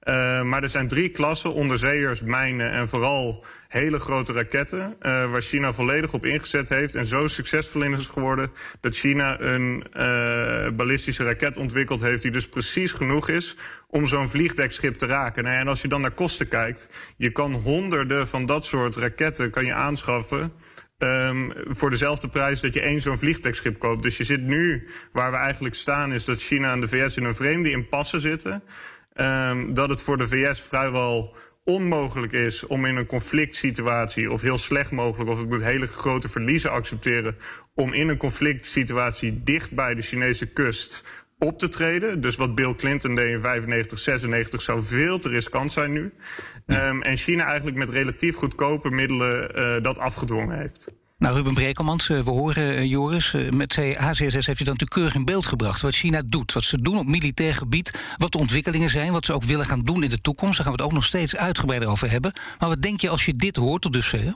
Uh, 0.03 0.41
maar 0.41 0.63
er 0.63 0.69
zijn 0.69 0.88
drie 0.88 1.09
klassen, 1.09 1.53
onderzeeërs, 1.53 2.21
mijnen 2.21 2.71
en 2.71 2.89
vooral 2.89 3.45
hele 3.67 4.00
grote 4.00 4.33
raketten... 4.33 4.95
Uh, 5.01 5.31
waar 5.31 5.41
China 5.41 5.73
volledig 5.73 6.13
op 6.13 6.25
ingezet 6.25 6.69
heeft 6.69 6.95
en 6.95 7.05
zo 7.05 7.27
succesvol 7.27 7.81
in 7.83 7.94
is 7.94 8.07
geworden... 8.07 8.51
dat 8.81 8.95
China 8.95 9.39
een 9.39 9.83
uh, 9.97 10.69
ballistische 10.75 11.23
raket 11.23 11.57
ontwikkeld 11.57 12.01
heeft 12.01 12.21
die 12.21 12.31
dus 12.31 12.50
precies 12.50 12.91
genoeg 12.91 13.29
is... 13.29 13.55
om 13.88 14.07
zo'n 14.07 14.29
vliegdekschip 14.29 14.95
te 14.95 15.05
raken. 15.05 15.44
Nou, 15.44 15.55
en 15.55 15.67
als 15.67 15.81
je 15.81 15.88
dan 15.88 16.01
naar 16.01 16.11
kosten 16.11 16.47
kijkt, 16.47 16.89
je 17.17 17.29
kan 17.29 17.53
honderden 17.53 18.27
van 18.27 18.45
dat 18.45 18.65
soort 18.65 18.95
raketten 18.95 19.50
kan 19.50 19.65
je 19.65 19.73
aanschaffen... 19.73 20.53
Um, 20.97 21.51
voor 21.67 21.89
dezelfde 21.89 22.27
prijs 22.27 22.61
dat 22.61 22.73
je 22.73 22.81
één 22.81 23.01
zo'n 23.01 23.17
vliegdekschip 23.17 23.79
koopt. 23.79 24.03
Dus 24.03 24.17
je 24.17 24.23
zit 24.23 24.41
nu, 24.41 24.88
waar 25.11 25.31
we 25.31 25.38
eigenlijk 25.38 25.75
staan, 25.75 26.13
is 26.13 26.25
dat 26.25 26.41
China 26.41 26.71
en 26.71 26.79
de 26.79 26.88
VS 26.88 27.17
in 27.17 27.23
een 27.23 27.35
vreemde 27.35 27.71
impasse 27.71 28.19
zitten... 28.19 28.63
Um, 29.15 29.74
dat 29.74 29.89
het 29.89 30.01
voor 30.01 30.18
de 30.18 30.27
VS 30.27 30.62
vrijwel 30.62 31.36
onmogelijk 31.63 32.31
is 32.31 32.68
om 32.68 32.86
in 32.86 32.95
een 32.95 33.06
conflict 33.06 33.56
situatie, 33.56 34.31
of 34.31 34.42
heel 34.42 34.57
slecht 34.57 34.92
mogelijk, 34.92 35.30
of 35.30 35.39
het 35.39 35.50
moet 35.50 35.63
hele 35.63 35.88
grote 35.88 36.30
verliezen 36.30 36.71
accepteren, 36.71 37.36
om 37.75 37.94
in 37.94 38.10
een 38.10 38.18
conflict 38.18 38.65
situatie 38.65 39.44
dicht 39.44 39.74
bij 39.74 39.95
de 39.95 40.01
Chinese 40.01 40.45
kust 40.45 41.04
op 41.39 41.60
te 41.60 41.68
treden. 41.68 42.21
Dus 42.21 42.36
wat 42.36 42.56
Bill 42.56 42.75
Clinton 42.75 43.15
deed 43.15 43.31
in 43.31 43.39
95, 43.39 44.00
96 44.00 44.62
zou 44.62 44.81
veel 44.81 45.19
te 45.19 45.30
riskant 45.30 45.71
zijn 45.71 45.92
nu. 45.92 46.13
Um, 46.65 47.01
en 47.01 47.18
China 47.18 47.45
eigenlijk 47.45 47.77
met 47.77 47.89
relatief 47.89 48.36
goedkope 48.36 48.89
middelen 48.89 49.60
uh, 49.60 49.83
dat 49.83 49.98
afgedwongen 49.98 50.60
heeft. 50.60 50.88
Nou, 51.23 51.35
Ruben 51.35 51.53
Brekelmans, 51.53 52.07
we 52.07 52.21
horen 52.25 52.73
uh, 52.73 52.83
Joris, 52.83 53.33
uh, 53.33 53.51
met 53.51 53.75
HCSS 53.75 54.45
heeft 54.45 54.59
u 54.59 54.63
dan 54.63 54.73
natuurlijk 54.73 54.91
keurig 54.91 55.15
in 55.15 55.25
beeld 55.25 55.45
gebracht 55.45 55.81
wat 55.81 55.95
China 55.95 56.21
doet. 56.25 56.53
Wat 56.53 56.63
ze 56.63 56.81
doen 56.81 56.97
op 56.97 57.05
militair 57.05 57.53
gebied, 57.53 57.99
wat 58.17 58.31
de 58.31 58.37
ontwikkelingen 58.37 58.89
zijn, 58.89 59.11
wat 59.11 59.25
ze 59.25 59.33
ook 59.33 59.43
willen 59.43 59.65
gaan 59.65 59.81
doen 59.81 60.03
in 60.03 60.09
de 60.09 60.21
toekomst. 60.21 60.55
Daar 60.57 60.65
gaan 60.65 60.75
we 60.75 60.81
het 60.81 60.91
ook 60.91 60.97
nog 60.97 61.05
steeds 61.05 61.35
uitgebreider 61.35 61.89
over 61.89 62.11
hebben. 62.11 62.33
Maar 62.59 62.69
wat 62.69 62.81
denk 62.81 63.01
je 63.01 63.09
als 63.09 63.25
je 63.25 63.33
dit 63.33 63.55
hoort 63.55 63.81
tot 63.81 63.93
dusver? 63.93 64.35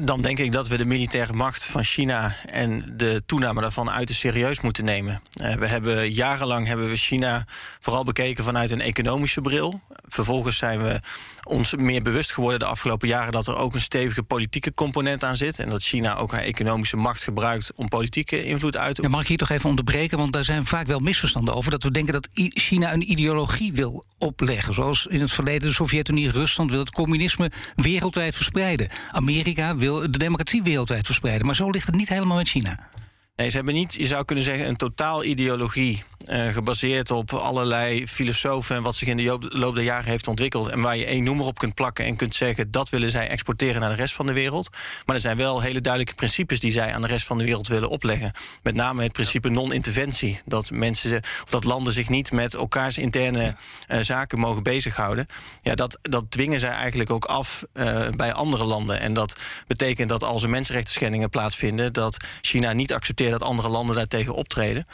dan 0.00 0.20
denk 0.20 0.38
ik 0.38 0.52
dat 0.52 0.68
we 0.68 0.76
de 0.76 0.84
militaire 0.84 1.32
macht 1.32 1.64
van 1.64 1.84
China 1.84 2.34
en 2.46 2.92
de 2.96 3.22
toename 3.26 3.60
daarvan 3.60 3.90
uiterst 3.90 4.20
serieus 4.20 4.60
moeten 4.60 4.84
nemen. 4.84 5.22
We 5.58 5.66
hebben 5.66 6.12
jarenlang 6.12 6.66
hebben 6.66 6.88
we 6.88 6.96
China 6.96 7.44
vooral 7.80 8.04
bekeken 8.04 8.44
vanuit 8.44 8.70
een 8.70 8.80
economische 8.80 9.40
bril. 9.40 9.80
Vervolgens 10.06 10.56
zijn 10.56 10.82
we 10.82 11.00
ons 11.44 11.74
meer 11.74 12.02
bewust 12.02 12.32
geworden 12.32 12.58
de 12.58 12.64
afgelopen 12.64 13.08
jaren 13.08 13.32
dat 13.32 13.46
er 13.46 13.56
ook 13.56 13.74
een 13.74 13.80
stevige 13.80 14.22
politieke 14.22 14.74
component 14.74 15.24
aan 15.24 15.36
zit. 15.36 15.58
En 15.58 15.68
dat 15.68 15.82
China 15.82 16.16
ook 16.16 16.32
haar 16.32 16.40
economische 16.40 16.96
macht 16.96 17.22
gebruikt 17.22 17.72
om 17.76 17.88
politieke 17.88 18.44
invloed 18.44 18.76
uit 18.76 18.94
te 18.94 19.00
oefenen. 19.00 19.10
Ja, 19.10 19.16
mag 19.16 19.20
ik 19.22 19.28
hier 19.28 19.38
toch 19.38 19.50
even 19.50 19.68
onderbreken? 19.68 20.18
Want 20.18 20.32
daar 20.32 20.44
zijn 20.44 20.66
vaak 20.66 20.86
wel 20.86 20.98
misverstanden 20.98 21.54
over. 21.54 21.70
Dat 21.70 21.82
we 21.82 21.90
denken 21.90 22.12
dat 22.12 22.28
China 22.32 22.92
een 22.92 23.10
ideologie 23.10 23.72
wil 23.72 24.04
opleggen. 24.18 24.74
Zoals 24.74 25.06
in 25.06 25.20
het 25.20 25.32
verleden 25.32 25.68
de 25.68 25.74
Sovjet-Unie, 25.74 26.30
Rusland 26.30 26.70
wil 26.70 26.80
het 26.80 26.90
communisme 26.90 27.50
wereldwijd 27.76 28.34
verspreiden. 28.34 28.88
Amerika 29.08 29.76
wil 29.76 30.00
de 30.00 30.18
democratie 30.18 30.62
wereldwijd 30.62 31.06
verspreiden. 31.06 31.46
Maar 31.46 31.56
zo 31.56 31.70
ligt 31.70 31.86
het 31.86 31.96
niet 31.96 32.08
helemaal 32.08 32.36
met 32.36 32.48
China. 32.48 32.88
Nee, 33.36 33.48
ze 33.48 33.56
hebben 33.56 33.74
niet, 33.74 33.94
je 33.94 34.06
zou 34.06 34.24
kunnen 34.24 34.44
zeggen, 34.44 34.68
een 34.68 34.76
totaal 34.76 35.24
ideologie. 35.24 36.02
Uh, 36.30 36.52
gebaseerd 36.52 37.10
op 37.10 37.32
allerlei 37.32 38.06
filosofen 38.06 38.76
en 38.76 38.82
wat 38.82 38.94
zich 38.94 39.08
in 39.08 39.16
de 39.16 39.38
loop 39.48 39.74
der 39.74 39.84
jaren 39.84 40.10
heeft 40.10 40.28
ontwikkeld. 40.28 40.68
En 40.68 40.80
waar 40.80 40.96
je 40.96 41.06
één 41.06 41.24
noemer 41.24 41.46
op 41.46 41.58
kunt 41.58 41.74
plakken 41.74 42.04
en 42.04 42.16
kunt 42.16 42.34
zeggen 42.34 42.70
dat 42.70 42.88
willen 42.88 43.10
zij 43.10 43.28
exporteren 43.28 43.80
naar 43.80 43.90
de 43.90 43.96
rest 43.96 44.14
van 44.14 44.26
de 44.26 44.32
wereld. 44.32 44.70
Maar 45.06 45.14
er 45.14 45.20
zijn 45.20 45.36
wel 45.36 45.60
hele 45.60 45.80
duidelijke 45.80 46.16
principes 46.16 46.60
die 46.60 46.72
zij 46.72 46.94
aan 46.94 47.02
de 47.02 47.06
rest 47.06 47.26
van 47.26 47.38
de 47.38 47.44
wereld 47.44 47.66
willen 47.66 47.88
opleggen. 47.88 48.32
Met 48.62 48.74
name 48.74 49.02
het 49.02 49.12
principe 49.12 49.48
non-interventie. 49.48 50.40
Dat 50.44 50.70
mensen 50.70 51.16
of 51.42 51.50
dat 51.50 51.64
landen 51.64 51.92
zich 51.92 52.08
niet 52.08 52.32
met 52.32 52.54
elkaars 52.54 52.98
interne 52.98 53.56
uh, 53.88 53.98
zaken 54.00 54.38
mogen 54.38 54.62
bezighouden. 54.62 55.26
Ja, 55.62 55.74
dat, 55.74 55.98
dat 56.02 56.30
dwingen 56.30 56.60
zij 56.60 56.70
eigenlijk 56.70 57.10
ook 57.10 57.24
af 57.24 57.64
uh, 57.74 58.08
bij 58.16 58.32
andere 58.32 58.64
landen. 58.64 59.00
En 59.00 59.14
dat 59.14 59.36
betekent 59.66 60.08
dat 60.08 60.22
als 60.22 60.42
er 60.42 60.50
mensenrechten 60.50 60.92
schendingen 60.92 61.30
plaatsvinden, 61.30 61.92
dat 61.92 62.16
China 62.40 62.72
niet 62.72 62.92
accepteert 62.92 63.30
dat 63.30 63.42
andere 63.42 63.68
landen 63.68 63.96
daartegen 63.96 64.34
optreden. 64.34 64.86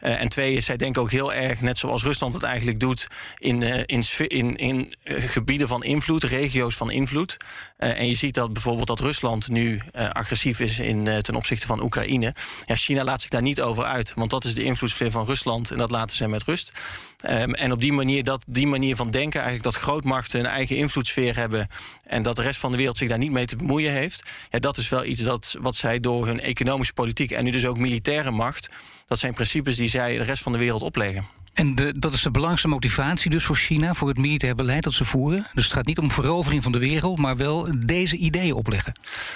en 0.00 0.28
twee 0.28 0.54
is 0.54 0.64
zij 0.64 0.76
denk 0.78 0.98
ook 0.98 1.10
heel 1.10 1.32
erg, 1.32 1.60
net 1.60 1.78
zoals 1.78 2.02
Rusland 2.02 2.34
het 2.34 2.42
eigenlijk 2.42 2.80
doet, 2.80 3.06
in, 3.38 3.60
uh, 3.60 3.80
in, 3.86 4.04
in, 4.28 4.56
in 4.56 4.94
uh, 5.04 5.22
gebieden 5.22 5.68
van 5.68 5.84
invloed, 5.84 6.22
regio's 6.22 6.74
van 6.74 6.90
invloed. 6.90 7.36
Uh, 7.78 7.98
en 7.98 8.06
je 8.06 8.14
ziet 8.14 8.34
dat 8.34 8.52
bijvoorbeeld 8.52 8.86
dat 8.86 9.00
Rusland 9.00 9.48
nu 9.48 9.80
agressief 10.12 10.60
is 10.60 10.78
in, 10.78 11.22
ten 11.22 11.34
opzichte 11.34 11.66
van 11.66 11.82
Oekraïne. 11.82 12.34
Ja, 12.66 12.76
China 12.76 13.04
laat 13.04 13.20
zich 13.20 13.30
daar 13.30 13.42
niet 13.42 13.60
over 13.60 13.84
uit, 13.84 14.12
want 14.14 14.30
dat 14.30 14.44
is 14.44 14.54
de 14.54 14.62
invloedssfeer 14.62 15.10
van 15.10 15.24
Rusland 15.24 15.70
en 15.70 15.78
dat 15.78 15.90
laten 15.90 16.16
ze 16.16 16.28
met 16.28 16.42
rust. 16.42 16.72
Um, 17.26 17.54
en 17.54 17.72
op 17.72 17.80
die 17.80 17.92
manier, 17.92 18.24
dat, 18.24 18.44
die 18.46 18.66
manier 18.66 18.96
van 18.96 19.10
denken, 19.10 19.40
eigenlijk 19.40 19.74
dat 19.74 19.82
grootmachten 19.82 20.40
een 20.40 20.46
eigen 20.46 20.76
invloedssfeer 20.76 21.36
hebben 21.36 21.68
en 22.04 22.22
dat 22.22 22.36
de 22.36 22.42
rest 22.42 22.60
van 22.60 22.70
de 22.70 22.76
wereld 22.76 22.96
zich 22.96 23.08
daar 23.08 23.18
niet 23.18 23.30
mee 23.30 23.46
te 23.46 23.56
bemoeien 23.56 23.92
heeft, 23.92 24.22
ja, 24.50 24.58
dat 24.58 24.76
is 24.76 24.88
wel 24.88 25.04
iets 25.04 25.20
dat, 25.20 25.56
wat 25.60 25.76
zij 25.76 26.00
door 26.00 26.26
hun 26.26 26.40
economische 26.40 26.92
politiek 26.92 27.30
en 27.30 27.44
nu 27.44 27.50
dus 27.50 27.66
ook 27.66 27.78
militaire 27.78 28.30
macht 28.30 28.70
dat 29.06 29.18
zijn 29.18 29.34
principes 29.34 29.76
die 29.76 29.88
zij 29.88 30.18
de 30.18 30.24
rest 30.24 30.42
van 30.42 30.52
de 30.52 30.58
wereld 30.58 30.82
opleggen. 30.82 31.26
En 31.58 31.74
de, 31.74 31.98
dat 31.98 32.14
is 32.14 32.22
de 32.22 32.30
belangrijkste 32.30 32.68
motivatie 32.68 33.30
dus 33.30 33.44
voor 33.44 33.56
China, 33.56 33.94
voor 33.94 34.08
het 34.08 34.18
militair 34.18 34.54
beleid 34.54 34.82
dat 34.82 34.92
ze 34.92 35.04
voeren. 35.04 35.46
Dus 35.52 35.64
het 35.64 35.72
gaat 35.72 35.86
niet 35.86 35.98
om 35.98 36.10
verovering 36.10 36.62
van 36.62 36.72
de 36.72 36.78
wereld, 36.78 37.18
maar 37.18 37.36
wel 37.36 37.68
deze 37.86 38.16
ideeën 38.16 38.52
opleggen. 38.52 38.92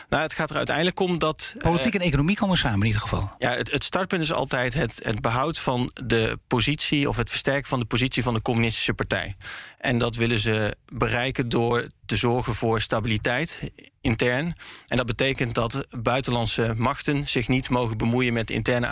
Nou, 0.09 0.23
het 0.23 0.33
gaat 0.33 0.51
er 0.51 0.57
uiteindelijk 0.57 1.01
om 1.01 1.19
dat. 1.19 1.55
Politiek 1.59 1.95
en 1.95 2.01
economie 2.01 2.37
komen 2.37 2.59
samen 2.59 2.81
in 2.81 2.87
ieder 2.87 3.01
geval. 3.01 3.31
Ja, 3.39 3.51
het, 3.55 3.71
het 3.71 3.85
startpunt 3.85 4.23
is 4.23 4.33
altijd 4.33 4.75
het, 4.75 5.01
het 5.05 5.21
behoud 5.21 5.59
van 5.59 5.91
de 6.05 6.39
positie 6.47 7.09
of 7.09 7.17
het 7.17 7.31
versterken 7.31 7.69
van 7.69 7.79
de 7.79 7.87
positie 7.87 8.23
van 8.23 8.35
de 8.35 8.43
communistische 8.43 8.95
partij. 8.95 9.37
En 9.79 9.99
dat 9.99 10.17
willen 10.17 10.39
ze 10.39 10.77
bereiken 10.93 11.49
door 11.49 11.87
te 12.07 12.17
zorgen 12.17 12.55
voor 12.55 12.81
stabiliteit 12.81 13.73
intern. 14.01 14.55
En 14.87 14.97
dat 14.97 15.07
betekent 15.07 15.55
dat 15.55 15.87
buitenlandse 15.91 16.75
machten 16.77 17.29
zich 17.29 17.49
niet 17.49 17.71
mogen 17.71 17.99
bemoeien 17.99 18.33
met 18.33 18.51
interne, 18.51 18.87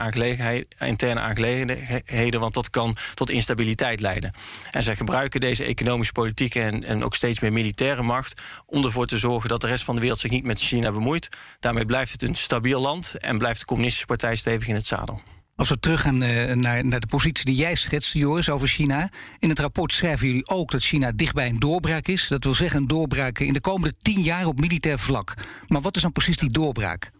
aangelegenheden, 1.21 2.41
want 2.41 2.55
dat 2.55 2.71
kan 2.71 2.97
tot 3.15 3.31
instabiliteit 3.31 4.01
leiden. 4.01 4.33
En 4.71 4.83
zij 4.83 4.97
gebruiken 4.97 5.41
deze 5.41 5.65
economische, 5.65 6.13
politieke 6.13 6.61
en, 6.61 6.85
en 6.85 7.05
ook 7.05 7.15
steeds 7.15 7.41
meer 7.41 7.53
militaire 7.53 8.03
macht 8.03 8.43
om 8.67 8.85
ervoor 8.85 9.07
te 9.07 9.19
zorgen 9.19 9.49
dat 9.49 9.61
de 9.61 9.67
rest 9.67 9.85
van 9.85 9.95
de 9.95 10.01
wereld 10.01 10.19
zich 10.19 10.31
niet 10.31 10.45
met 10.45 10.61
China 10.61 10.93
bemoeit. 10.93 11.29
Daarmee 11.61 11.85
blijft 11.85 12.13
het 12.13 12.23
een 12.23 12.35
stabiel 12.35 12.81
land 12.81 13.15
en 13.19 13.39
blijft 13.39 13.61
de 13.61 13.67
communistische 13.67 14.07
partij 14.07 14.37
stevig 14.37 14.69
in 14.69 14.75
het 14.75 14.87
zadel. 14.87 15.23
Als 15.61 15.69
we 15.69 15.79
teruggaan 15.79 16.23
uh, 16.23 16.53
naar, 16.53 16.87
naar 16.87 17.01
de 17.01 17.07
positie 17.07 17.45
die 17.45 17.55
jij 17.55 17.75
schetst, 17.75 18.13
Joris, 18.13 18.51
over 18.51 18.69
China. 18.69 19.11
In 19.39 19.49
het 19.49 19.59
rapport 19.59 19.93
schrijven 19.93 20.27
jullie 20.27 20.49
ook 20.49 20.71
dat 20.71 20.83
China 20.83 21.13
dichtbij 21.13 21.49
een 21.49 21.59
doorbraak 21.59 22.07
is. 22.09 22.29
Dat 22.29 22.45
wil 22.45 22.55
zeggen 22.55 22.81
een 22.81 22.87
doorbraak 22.87 23.39
in 23.39 23.53
de 23.53 23.61
komende 23.61 23.95
tien 23.99 24.21
jaar 24.21 24.47
op 24.47 24.61
militair 24.61 24.99
vlak. 24.99 25.35
Maar 25.67 25.81
wat 25.81 25.97
is 25.97 26.03
dan 26.03 26.13
precies 26.13 26.37
die 26.37 26.49
doorbraak? 26.49 27.11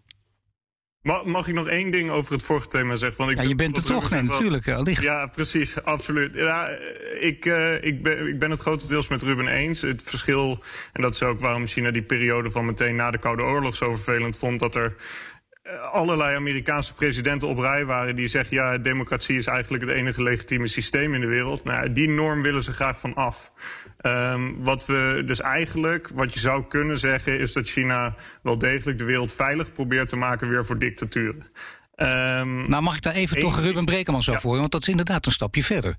Mag, 1.01 1.47
ik 1.47 1.53
nog 1.53 1.67
één 1.67 1.91
ding 1.91 2.09
over 2.09 2.33
het 2.33 2.43
vorige 2.43 2.67
thema 2.67 2.95
zeggen? 2.95 3.17
Want 3.17 3.31
ik 3.31 3.37
ja, 3.37 3.43
je 3.43 3.55
bent 3.55 3.77
er 3.77 3.83
toch, 3.83 4.09
nee, 4.09 4.21
natuurlijk, 4.21 4.69
allicht. 4.69 5.03
Ja, 5.03 5.25
precies, 5.25 5.83
absoluut. 5.83 6.33
Ja, 6.33 6.69
ik, 7.19 7.45
uh, 7.45 7.83
ik, 7.83 8.03
ben, 8.03 8.27
ik 8.27 8.39
ben 8.39 8.51
het 8.51 8.59
grotendeels 8.59 9.07
met 9.07 9.21
Ruben 9.21 9.47
eens. 9.47 9.81
Het 9.81 10.01
verschil, 10.03 10.63
en 10.93 11.01
dat 11.01 11.13
is 11.13 11.23
ook 11.23 11.39
waarom 11.39 11.65
China 11.65 11.91
die 11.91 12.01
periode 12.01 12.51
van 12.51 12.65
meteen 12.65 12.95
na 12.95 13.11
de 13.11 13.17
Koude 13.17 13.43
Oorlog 13.43 13.75
zo 13.75 13.93
vervelend 13.93 14.37
vond... 14.37 14.59
dat 14.59 14.75
er 14.75 14.85
eh, 14.85 14.95
allerlei 15.91 16.35
Amerikaanse 16.35 16.93
presidenten 16.93 17.47
op 17.47 17.57
rij 17.57 17.85
waren 17.85 18.15
die 18.15 18.27
zeggen: 18.27 18.57
ja, 18.57 18.77
democratie 18.77 19.37
is 19.37 19.45
eigenlijk 19.45 19.83
het 19.83 19.93
enige 19.93 20.23
legitieme 20.23 20.67
systeem 20.67 21.13
in 21.13 21.21
de 21.21 21.27
wereld. 21.27 21.63
Nou, 21.63 21.91
die 21.91 22.09
norm 22.09 22.41
willen 22.41 22.63
ze 22.63 22.73
graag 22.73 22.99
van 22.99 23.13
af. 23.13 23.51
Um, 24.05 24.63
wat 24.63 24.85
we 24.85 25.23
dus 25.25 25.41
eigenlijk, 25.41 26.09
wat 26.13 26.33
je 26.33 26.39
zou 26.39 26.67
kunnen 26.67 26.97
zeggen, 26.97 27.39
is 27.39 27.53
dat 27.53 27.67
China 27.69 28.15
wel 28.43 28.57
degelijk 28.57 28.97
de 28.97 29.03
wereld 29.03 29.33
veilig 29.33 29.71
probeert 29.71 30.07
te 30.07 30.15
maken 30.15 30.49
weer 30.49 30.65
voor 30.65 30.77
dictaturen. 30.79 31.51
Um, 31.95 32.69
nou, 32.69 32.81
mag 32.81 32.95
ik 32.95 33.01
daar 33.01 33.13
even 33.13 33.39
toch 33.39 33.59
Ruben 33.59 33.85
Brekeman 33.85 34.23
zo 34.23 34.33
voor? 34.33 34.57
Want 34.57 34.71
dat 34.71 34.81
is 34.81 34.87
inderdaad 34.87 35.25
een 35.25 35.31
stapje 35.31 35.63
verder. 35.63 35.95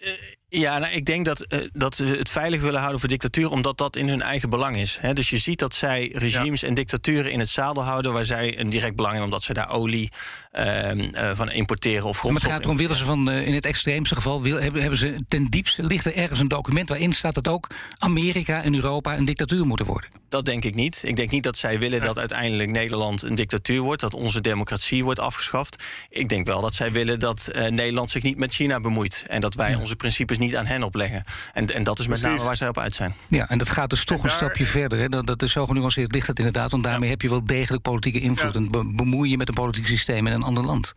Uh, 0.00 0.12
ja, 0.48 0.78
nou, 0.78 0.92
ik 0.92 1.04
denk 1.04 1.24
dat, 1.24 1.44
uh, 1.48 1.60
dat 1.72 1.94
ze 1.94 2.04
het 2.04 2.28
veilig 2.28 2.60
willen 2.60 2.78
houden 2.78 3.00
voor 3.00 3.08
dictatuur, 3.08 3.50
omdat 3.50 3.78
dat 3.78 3.96
in 3.96 4.08
hun 4.08 4.22
eigen 4.22 4.50
belang 4.50 4.76
is. 4.76 4.98
He, 5.00 5.12
dus 5.12 5.30
je 5.30 5.38
ziet 5.38 5.58
dat 5.58 5.74
zij 5.74 6.10
regimes 6.12 6.62
en 6.62 6.74
dictaturen 6.74 7.32
in 7.32 7.38
het 7.38 7.48
zadel 7.48 7.82
houden, 7.82 8.12
waar 8.12 8.24
zij 8.24 8.60
een 8.60 8.70
direct 8.70 8.96
belang 8.96 9.16
in, 9.16 9.22
omdat 9.22 9.42
ze 9.42 9.52
daar 9.52 9.70
olie 9.70 10.12
uh, 10.52 10.94
uh, 10.94 11.30
van 11.34 11.50
importeren 11.50 12.04
of 12.04 12.18
grondstoffen. 12.18 12.32
Maar 12.32 12.42
het 12.42 12.52
gaat 12.52 12.64
erom, 12.64 12.76
willen 12.76 12.96
ze 12.96 13.04
van 13.04 13.30
in 13.30 13.54
het 13.54 13.64
extreemste 13.64 14.14
geval, 14.14 14.42
wil, 14.42 14.60
hebben, 14.60 14.80
hebben 14.80 14.98
ze 14.98 15.14
ten 15.28 15.44
diepste, 15.44 15.82
ligt 15.82 16.06
er 16.06 16.14
ergens 16.14 16.40
een 16.40 16.48
document 16.48 16.88
waarin 16.88 17.12
staat 17.12 17.34
dat 17.34 17.48
ook 17.48 17.70
Amerika 17.96 18.62
en 18.62 18.74
Europa 18.74 19.16
een 19.16 19.24
dictatuur 19.24 19.66
moeten 19.66 19.86
worden? 19.86 20.10
Dat 20.28 20.44
denk 20.44 20.64
ik 20.64 20.74
niet. 20.74 21.02
Ik 21.04 21.16
denk 21.16 21.30
niet 21.30 21.42
dat 21.42 21.56
zij 21.56 21.78
willen 21.78 22.02
dat 22.02 22.18
uiteindelijk 22.18 22.70
Nederland 22.70 23.22
een 23.22 23.34
dictatuur 23.34 23.80
wordt, 23.80 24.00
dat 24.00 24.14
onze 24.14 24.40
democratie 24.40 25.04
wordt 25.04 25.20
afgeschaft. 25.20 25.84
Ik 26.08 26.28
denk 26.28 26.46
wel 26.46 26.60
dat 26.60 26.74
zij 26.74 26.92
willen 26.92 27.18
dat 27.18 27.50
Nederland 27.52 28.10
zich 28.10 28.22
niet 28.22 28.36
met 28.36 28.54
China 28.54 28.80
bemoeit 28.80 29.24
en 29.26 29.40
dat 29.40 29.54
wij 29.54 29.74
onze 29.74 29.96
principes 29.96 30.35
niet 30.38 30.46
niet 30.46 30.56
aan 30.56 30.66
hen 30.66 30.82
opleggen. 30.82 31.24
En, 31.52 31.66
en 31.66 31.84
dat 31.84 31.98
is 31.98 32.06
met 32.06 32.22
name 32.22 32.42
waar 32.42 32.56
zij 32.56 32.68
op 32.68 32.78
uit 32.78 32.94
zijn. 32.94 33.14
Ja, 33.28 33.48
en 33.48 33.58
dat 33.58 33.68
gaat 33.68 33.90
dus 33.90 34.04
toch 34.04 34.22
een 34.22 34.30
stapje 34.30 34.66
verder. 34.66 34.98
Hè? 34.98 35.08
Dat, 35.08 35.26
dat 35.26 35.42
is 35.42 35.52
zo 35.52 35.66
genuanceerd 35.66 36.12
ligt 36.12 36.26
het 36.26 36.38
inderdaad. 36.38 36.70
Want 36.70 36.84
daarmee 36.84 37.10
heb 37.10 37.22
je 37.22 37.28
wel 37.28 37.44
degelijk 37.44 37.82
politieke 37.82 38.20
invloed. 38.20 38.54
En 38.54 38.70
bemoei 38.96 39.30
je 39.30 39.36
met 39.36 39.48
een 39.48 39.54
politiek 39.54 39.86
systeem 39.86 40.26
in 40.26 40.32
een 40.32 40.42
ander 40.42 40.64
land. 40.64 40.92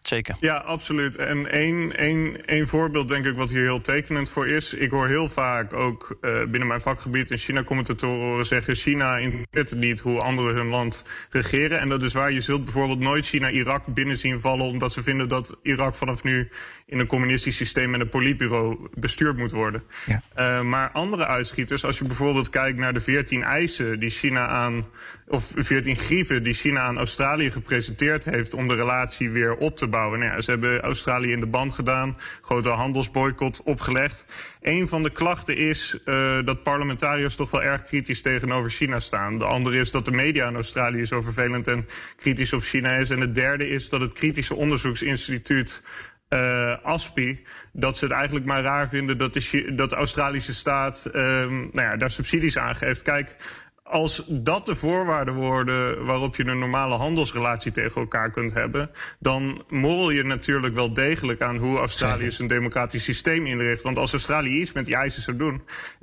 Zeker. 0.00 0.36
Ja, 0.40 0.56
absoluut. 0.56 1.16
En 1.16 1.50
één, 1.50 1.96
één, 1.96 2.46
één 2.46 2.68
voorbeeld, 2.68 3.08
denk 3.08 3.26
ik, 3.26 3.36
wat 3.36 3.50
hier 3.50 3.62
heel 3.62 3.80
tekenend 3.80 4.28
voor 4.28 4.48
is. 4.48 4.74
Ik 4.74 4.90
hoor 4.90 5.08
heel 5.08 5.28
vaak 5.28 5.72
ook 5.72 6.18
uh, 6.20 6.40
binnen 6.40 6.68
mijn 6.68 6.80
vakgebied 6.80 7.30
in 7.30 7.36
China-commentatoren 7.36 8.26
horen 8.26 8.46
zeggen: 8.46 8.74
China 8.74 9.16
interesseert 9.16 9.80
niet 9.80 10.00
hoe 10.00 10.20
anderen 10.20 10.54
hun 10.54 10.66
land 10.66 11.04
regeren. 11.30 11.80
En 11.80 11.88
dat 11.88 12.02
is 12.02 12.12
waar. 12.12 12.32
Je 12.32 12.40
zult 12.40 12.64
bijvoorbeeld 12.64 12.98
nooit 12.98 13.26
China-Irak 13.26 13.86
binnen 13.86 14.16
zien 14.16 14.40
vallen, 14.40 14.66
omdat 14.66 14.92
ze 14.92 15.02
vinden 15.02 15.28
dat 15.28 15.58
Irak 15.62 15.94
vanaf 15.94 16.22
nu 16.22 16.48
in 16.86 16.98
een 16.98 17.06
communistisch 17.06 17.56
systeem 17.56 17.90
met 17.90 18.00
een 18.00 18.08
politbureau 18.08 18.88
bestuurd 18.94 19.36
moet 19.36 19.50
worden. 19.50 19.82
Ja. 20.06 20.22
Uh, 20.36 20.62
maar 20.62 20.90
andere 20.90 21.26
uitschieters, 21.26 21.84
als 21.84 21.98
je 21.98 22.04
bijvoorbeeld 22.04 22.50
kijkt 22.50 22.78
naar 22.78 22.92
de 22.92 23.00
14 23.00 23.42
eisen 23.42 24.00
die 24.00 24.10
China 24.10 24.46
aan 24.46 24.84
of 25.26 25.52
14 25.56 25.96
grieven 25.96 26.42
die 26.42 26.52
China 26.52 26.80
aan 26.80 26.98
Australië 26.98 27.50
gepresenteerd 27.50 28.24
heeft 28.24 28.54
om 28.54 28.68
de 28.68 28.74
relatie 28.74 29.30
weer 29.30 29.54
op 29.54 29.76
te 29.76 29.88
bouwen. 29.90 30.18
Nou 30.18 30.40
ze 30.40 30.50
hebben 30.50 30.80
Australië 30.80 31.32
in 31.32 31.40
de 31.40 31.46
band 31.46 31.72
gedaan, 31.72 32.16
grote 32.40 32.68
handelsboycott 32.68 33.62
opgelegd. 33.62 34.24
Een 34.60 34.88
van 34.88 35.02
de 35.02 35.10
klachten 35.10 35.56
is 35.56 35.98
uh, 36.04 36.38
dat 36.44 36.62
parlementariërs 36.62 37.34
toch 37.34 37.50
wel 37.50 37.62
erg 37.62 37.82
kritisch 37.82 38.22
tegenover 38.22 38.70
China 38.70 39.00
staan. 39.00 39.38
De 39.38 39.44
andere 39.44 39.78
is 39.78 39.90
dat 39.90 40.04
de 40.04 40.10
media 40.10 40.48
in 40.48 40.54
Australië 40.54 41.06
zo 41.06 41.20
vervelend 41.20 41.68
en 41.68 41.88
kritisch 42.16 42.52
op 42.52 42.62
China 42.62 42.90
is. 42.90 43.10
En 43.10 43.20
het 43.20 43.34
derde 43.34 43.68
is 43.68 43.88
dat 43.88 44.00
het 44.00 44.12
kritische 44.12 44.54
onderzoeksinstituut 44.54 45.82
uh, 46.28 46.74
ASPI, 46.82 47.44
dat 47.72 47.96
ze 47.96 48.04
het 48.04 48.14
eigenlijk 48.14 48.46
maar 48.46 48.62
raar 48.62 48.88
vinden 48.88 49.18
dat 49.18 49.32
de, 49.32 49.72
dat 49.74 49.92
Australische 49.92 50.54
staat 50.54 51.06
uh, 51.06 51.22
nou 51.46 51.70
ja, 51.72 51.96
daar 51.96 52.10
subsidies 52.10 52.58
aan 52.58 52.76
geeft. 52.76 53.02
Kijk, 53.02 53.36
als 53.90 54.22
dat 54.28 54.66
de 54.66 54.76
voorwaarden 54.76 55.34
worden 55.34 56.04
waarop 56.04 56.36
je 56.36 56.46
een 56.46 56.58
normale 56.58 56.94
handelsrelatie 56.94 57.72
tegen 57.72 58.00
elkaar 58.00 58.30
kunt 58.30 58.52
hebben, 58.52 58.90
dan 59.18 59.64
morrel 59.68 60.10
je 60.10 60.22
natuurlijk 60.22 60.74
wel 60.74 60.92
degelijk 60.92 61.42
aan 61.42 61.56
hoe 61.56 61.78
Australië 61.78 62.30
zijn 62.30 62.48
democratisch 62.48 63.04
systeem 63.04 63.46
inricht. 63.46 63.82
Want 63.82 63.98
als 63.98 64.12
Australië 64.12 64.60
iets 64.60 64.72
met 64.72 64.86
die 64.86 64.94
eisen 64.94 65.22
zou 65.22 65.36
doen, 65.36 65.62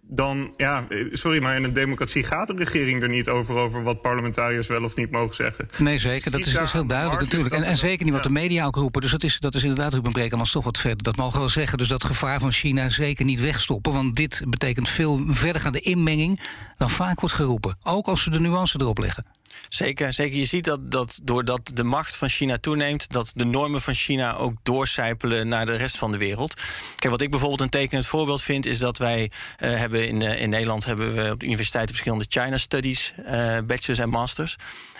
dan, 0.09 0.53
ja, 0.57 0.87
sorry, 1.11 1.41
maar 1.41 1.55
in 1.55 1.63
een 1.63 1.73
democratie 1.73 2.23
gaat 2.23 2.47
de 2.47 2.53
regering 2.55 3.01
er 3.01 3.09
niet 3.09 3.29
over, 3.29 3.55
over 3.55 3.83
wat 3.83 4.01
parlementariërs 4.01 4.67
wel 4.67 4.83
of 4.83 4.95
niet 4.95 5.11
mogen 5.11 5.35
zeggen. 5.35 5.69
Nee, 5.77 5.99
zeker. 5.99 6.31
Dat 6.31 6.39
is, 6.39 6.71
heel 6.71 6.87
duidelijk 6.87 7.21
natuurlijk. 7.21 7.55
En, 7.55 7.63
en 7.63 7.77
zeker 7.77 8.05
niet 8.05 8.13
wat 8.13 8.23
de 8.23 8.29
media 8.29 8.65
ook 8.65 8.75
roepen. 8.75 9.01
Dus 9.01 9.11
dat 9.11 9.23
is, 9.23 9.39
dat 9.39 9.55
is 9.55 9.61
inderdaad, 9.61 9.93
Ruben 9.93 10.11
Brekelmans, 10.11 10.51
toch 10.51 10.63
wat 10.63 10.77
verder. 10.77 11.03
Dat 11.03 11.15
mogen 11.15 11.33
we 11.33 11.39
wel 11.39 11.49
zeggen. 11.49 11.77
Dus 11.77 11.87
dat 11.87 12.03
gevaar 12.03 12.39
van 12.39 12.51
China 12.51 12.89
zeker 12.89 13.25
niet 13.25 13.41
wegstoppen. 13.41 13.93
Want 13.93 14.15
dit 14.15 14.43
betekent 14.47 14.89
veel 14.89 15.21
verdergaande 15.27 15.79
inmenging 15.79 16.39
dan 16.77 16.89
vaak 16.89 17.19
wordt 17.19 17.35
geroepen. 17.35 17.77
Ook 17.83 18.07
als 18.07 18.25
we 18.25 18.31
de 18.31 18.39
nuance 18.39 18.77
erop 18.81 18.97
leggen. 18.97 19.25
Zeker, 19.69 20.13
zeker. 20.13 20.37
Je 20.37 20.45
ziet 20.45 20.63
dat, 20.63 20.91
dat 20.91 21.19
doordat 21.23 21.71
de 21.73 21.83
macht 21.83 22.15
van 22.15 22.29
China 22.29 22.57
toeneemt, 22.57 23.11
dat 23.11 23.31
de 23.35 23.45
normen 23.45 23.81
van 23.81 23.93
China 23.93 24.35
ook 24.35 24.53
doorcijpelen 24.63 25.47
naar 25.47 25.65
de 25.65 25.75
rest 25.75 25.97
van 25.97 26.11
de 26.11 26.17
wereld. 26.17 26.53
Kijk, 26.95 27.11
wat 27.11 27.21
ik 27.21 27.29
bijvoorbeeld 27.29 27.61
een 27.61 27.69
tekenend 27.69 28.07
voorbeeld 28.07 28.41
vind, 28.41 28.65
is 28.65 28.79
dat 28.79 28.97
wij 28.97 29.31
uh, 29.59 29.75
hebben 29.75 30.07
in, 30.07 30.21
uh, 30.21 30.41
in 30.41 30.49
Nederland 30.49 30.85
hebben 30.85 31.15
we 31.15 31.31
op 31.31 31.39
de 31.39 31.45
universiteiten 31.45 31.95
verschillende 31.95 32.25
China 32.29 32.57
Studies, 32.57 33.13
uh, 33.19 33.57
bachelors 33.65 33.99
en 33.99 34.09
masters. 34.09 34.55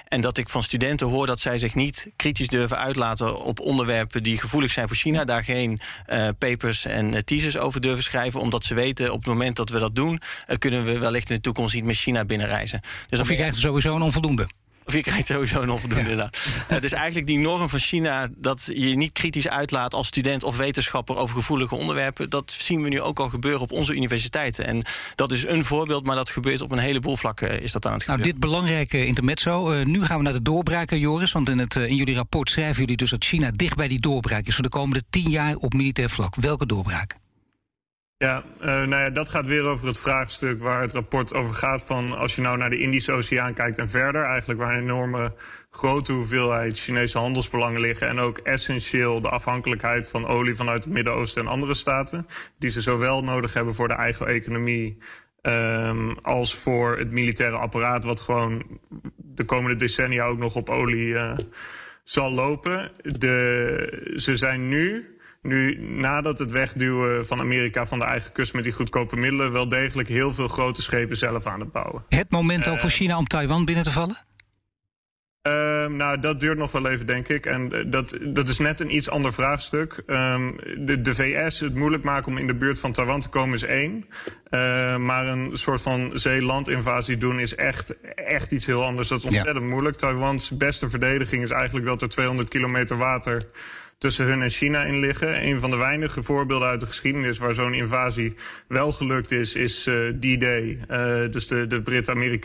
En 0.08 0.22
dat 0.22 0.38
ik 0.38 0.50
van 0.50 0.64
studenten 0.64 1.08
hoor 1.08 1.26
dat 1.26 1.40
zij 1.40 1.58
zich 1.58 1.76
niet 1.76 2.08
kritisch 2.16 2.48
durven 2.48 2.78
uitlaten 2.78 3.44
op 3.44 3.60
onderwerpen 3.60 4.24
die 4.24 4.40
gevoelig 4.40 4.72
zijn 4.72 4.88
voor 4.88 4.98
China. 4.98 5.26
Daar 5.26 5.44
geen 5.44 5.80
uh, 6.10 6.28
papers 6.38 6.86
en 6.86 7.26
teasers 7.26 7.58
over 7.58 7.82
durven 7.82 8.04
schrijven. 8.04 8.40
Omdat 8.40 8.64
ze 8.64 8.74
weten 8.74 9.12
op 9.12 9.18
het 9.18 9.28
moment 9.28 9.56
dat 9.56 9.70
we 9.70 9.80
dat 9.80 9.96
doen, 9.96 10.22
uh, 10.48 10.58
kunnen 10.58 10.86
we 10.86 11.00
wellicht 11.00 11.30
in 11.30 11.36
de 11.36 11.42
toekomst 11.42 11.74
niet 11.74 11.84
met 11.84 11.96
China 11.96 12.26
binnenreizen. 12.26 12.80
Dus 13.10 13.20
of 13.20 13.30
je 13.30 13.36
krijgt 13.36 13.56
sowieso 13.56 13.96
een 13.96 14.02
onvoldoende. 14.02 14.37
Of 14.88 14.94
je 14.94 15.02
krijgt 15.02 15.28
sowieso 15.28 15.62
een 15.62 15.70
onvoldoende, 15.70 16.16
ja. 16.16 16.30
Het 16.68 16.84
is 16.84 16.92
eigenlijk 16.94 17.28
die 17.28 17.38
norm 17.38 17.70
van 17.70 17.80
China... 17.80 18.28
dat 18.38 18.70
je 18.74 18.96
niet 18.96 19.12
kritisch 19.12 19.48
uitlaat 19.48 19.94
als 19.94 20.08
student 20.08 20.44
of 20.44 20.58
wetenschapper... 20.58 21.18
over 21.18 21.36
gevoelige 21.36 21.76
onderwerpen. 21.76 22.30
Dat 22.30 22.52
zien 22.52 22.82
we 22.82 22.90
nu 22.90 23.02
ook 23.02 23.20
al 23.20 23.30
gebeuren 23.30 23.62
op 23.62 23.72
onze 23.72 23.94
universiteiten. 23.94 24.66
En 24.66 24.82
dat 25.16 25.32
is 25.32 25.46
een 25.46 25.66
voorbeeld, 25.66 26.06
maar 26.06 26.16
dat 26.16 26.30
gebeurt 26.30 26.62
op 26.62 26.72
een 26.72 26.78
heleboel 26.78 27.18
vlakken... 27.18 27.62
is 27.62 27.72
dat 27.72 27.86
aan 27.86 27.94
het 27.94 28.06
nou, 28.06 28.18
gebeuren. 28.18 28.42
dit 28.42 28.50
belangrijke 28.50 29.06
intermezzo. 29.06 29.74
Uh, 29.74 29.86
nu 29.86 30.06
gaan 30.06 30.18
we 30.18 30.24
naar 30.24 30.34
de 30.34 30.42
doorbraken, 30.42 31.00
Joris. 31.00 31.32
Want 31.32 31.50
in, 31.50 31.58
het, 31.58 31.76
uh, 31.76 31.88
in 31.88 31.96
jullie 31.96 32.16
rapport 32.16 32.50
schrijven 32.50 32.82
jullie 32.82 32.98
dus 32.98 33.10
dat 33.10 33.26
China 33.26 33.52
dicht 33.52 33.76
bij 33.76 33.88
die 33.88 34.00
doorbraak 34.00 34.46
is... 34.46 34.54
voor 34.54 34.64
de 34.64 34.70
komende 34.70 35.04
tien 35.10 35.30
jaar 35.30 35.56
op 35.56 35.74
militair 35.74 36.10
vlak. 36.10 36.36
Welke 36.36 36.66
doorbraak? 36.66 37.16
Ja, 38.20 38.44
uh, 38.60 38.66
nou 38.66 38.90
ja, 38.90 39.10
dat 39.10 39.30
gaat 39.30 39.48
weer 39.48 39.68
over 39.68 39.88
het 39.88 40.00
vraagstuk 40.00 40.62
waar 40.62 40.82
het 40.82 40.94
rapport 40.94 41.34
over 41.34 41.54
gaat. 41.54 41.86
Van 41.86 42.18
als 42.18 42.36
je 42.36 42.42
nou 42.42 42.58
naar 42.58 42.70
de 42.70 42.80
Indische 42.80 43.12
Oceaan 43.12 43.54
kijkt 43.54 43.78
en 43.78 43.90
verder, 43.90 44.24
eigenlijk 44.24 44.60
waar 44.60 44.74
een 44.74 44.82
enorme 44.82 45.34
grote 45.70 46.12
hoeveelheid 46.12 46.80
Chinese 46.80 47.18
handelsbelangen 47.18 47.82
liggen. 47.82 48.08
En 48.08 48.20
ook 48.20 48.38
essentieel 48.38 49.22
de 49.22 49.30
afhankelijkheid 49.30 50.10
van 50.10 50.28
olie 50.28 50.56
vanuit 50.56 50.84
het 50.84 50.94
Midden-Oosten 50.94 51.42
en 51.42 51.48
andere 51.48 51.74
staten. 51.74 52.26
Die 52.60 52.70
ze 52.70 52.82
zowel 52.82 53.24
nodig 53.24 53.54
hebben 53.54 53.76
voor 53.76 53.88
de 53.88 53.94
eigen 53.94 54.28
economie. 54.28 54.98
Um, 55.42 56.18
als 56.22 56.56
voor 56.56 56.98
het 56.98 57.12
militaire 57.12 57.58
apparaat, 57.58 58.04
wat 58.04 58.22
gewoon 58.22 58.80
de 59.18 59.44
komende 59.44 59.76
decennia 59.76 60.26
ook 60.26 60.38
nog 60.38 60.56
op 60.56 60.70
olie 60.70 61.08
uh, 61.08 61.36
zal 62.04 62.32
lopen. 62.32 62.92
De, 63.02 64.14
ze 64.16 64.38
zijn 64.38 64.68
nu 64.68 65.17
nu 65.48 65.78
nadat 65.80 66.40
het 66.40 66.52
wegduwen 66.52 67.26
van 67.26 67.40
Amerika 67.40 67.88
van 67.88 68.00
de 68.00 68.06
eigen 68.06 68.32
kust 68.32 68.54
met 68.54 68.64
die 68.64 68.74
goedkope 68.74 69.16
middelen 69.16 69.52
wel 69.52 69.68
degelijk 69.68 70.08
heel 70.08 70.34
veel 70.34 70.48
grote 70.48 70.82
schepen 70.82 71.18
zelf 71.18 71.46
aan 71.46 71.60
het 71.60 71.72
bouwen. 71.72 72.04
Het 72.10 72.32
moment 72.32 72.68
ook 72.68 72.80
voor 72.80 72.90
China 72.90 73.18
om 73.18 73.28
Taiwan 73.28 73.66
binnen 73.66 73.84
te 73.84 73.92
vallen? 73.92 74.18
Uh, 75.48 75.86
nou, 75.86 76.20
dat 76.20 76.40
duurt 76.40 76.58
nog 76.58 76.72
wel 76.72 76.88
even, 76.88 77.06
denk 77.06 77.28
ik. 77.28 77.46
En 77.46 77.74
uh, 77.74 77.84
dat, 77.88 78.18
dat 78.22 78.50
is 78.50 78.58
net 78.58 78.80
een 78.80 78.96
iets 78.96 79.10
ander 79.10 79.34
vraagstuk. 79.34 80.04
Um, 80.08 80.56
de, 80.78 81.02
de 81.02 81.16
VS 81.16 81.60
het 81.60 81.76
moeilijk 81.76 82.04
maken 82.04 82.32
om 82.32 82.38
in 82.38 82.48
de 82.48 82.56
buurt 82.56 82.80
van 82.80 82.92
Taiwan 82.92 83.22
te 83.22 83.30
komen 83.30 83.56
is 83.56 83.64
één. 83.64 84.06
Uh, 84.50 84.98
maar 84.98 85.28
een 85.28 85.50
soort 85.54 85.82
van 85.82 86.12
zeelandinvasie 86.14 87.18
doen 87.18 87.40
is 87.40 87.56
echt, 87.56 88.02
echt 88.16 88.52
iets 88.52 88.66
heel 88.66 88.84
anders. 88.84 89.08
Dat 89.08 89.18
is 89.18 89.26
ontzettend 89.26 89.60
ja. 89.60 89.70
moeilijk. 89.70 89.98
Taiwans 89.98 90.58
beste 90.58 90.90
verdediging 90.90 91.44
is 91.44 91.52
eigenlijk 91.52 91.86
dat 91.86 92.02
er 92.02 92.10
200 92.10 92.50
kilometer 92.50 92.98
water 92.98 93.42
tussen 93.98 94.26
hun 94.26 94.42
en 94.42 94.50
China 94.50 94.84
in 94.84 95.00
liggen. 95.00 95.44
Een 95.44 95.60
van 95.60 95.70
de 95.70 95.78
weinige 95.78 96.24
voorbeelden 96.24 96.68
uit 96.68 96.80
de 96.80 96.86
geschiedenis 96.86 97.38
waar 97.38 97.54
zo'n 97.54 97.74
invasie 97.74 98.34
wel 98.68 98.92
gelukt 98.92 99.32
is, 99.32 99.56
is 99.56 99.88
uh, 99.88 100.10
D-Day. 100.10 100.80
Uh, 100.92 101.32
dus 101.32 101.48
de, 101.48 101.68
de 101.68 101.82
Britten, 101.82 102.40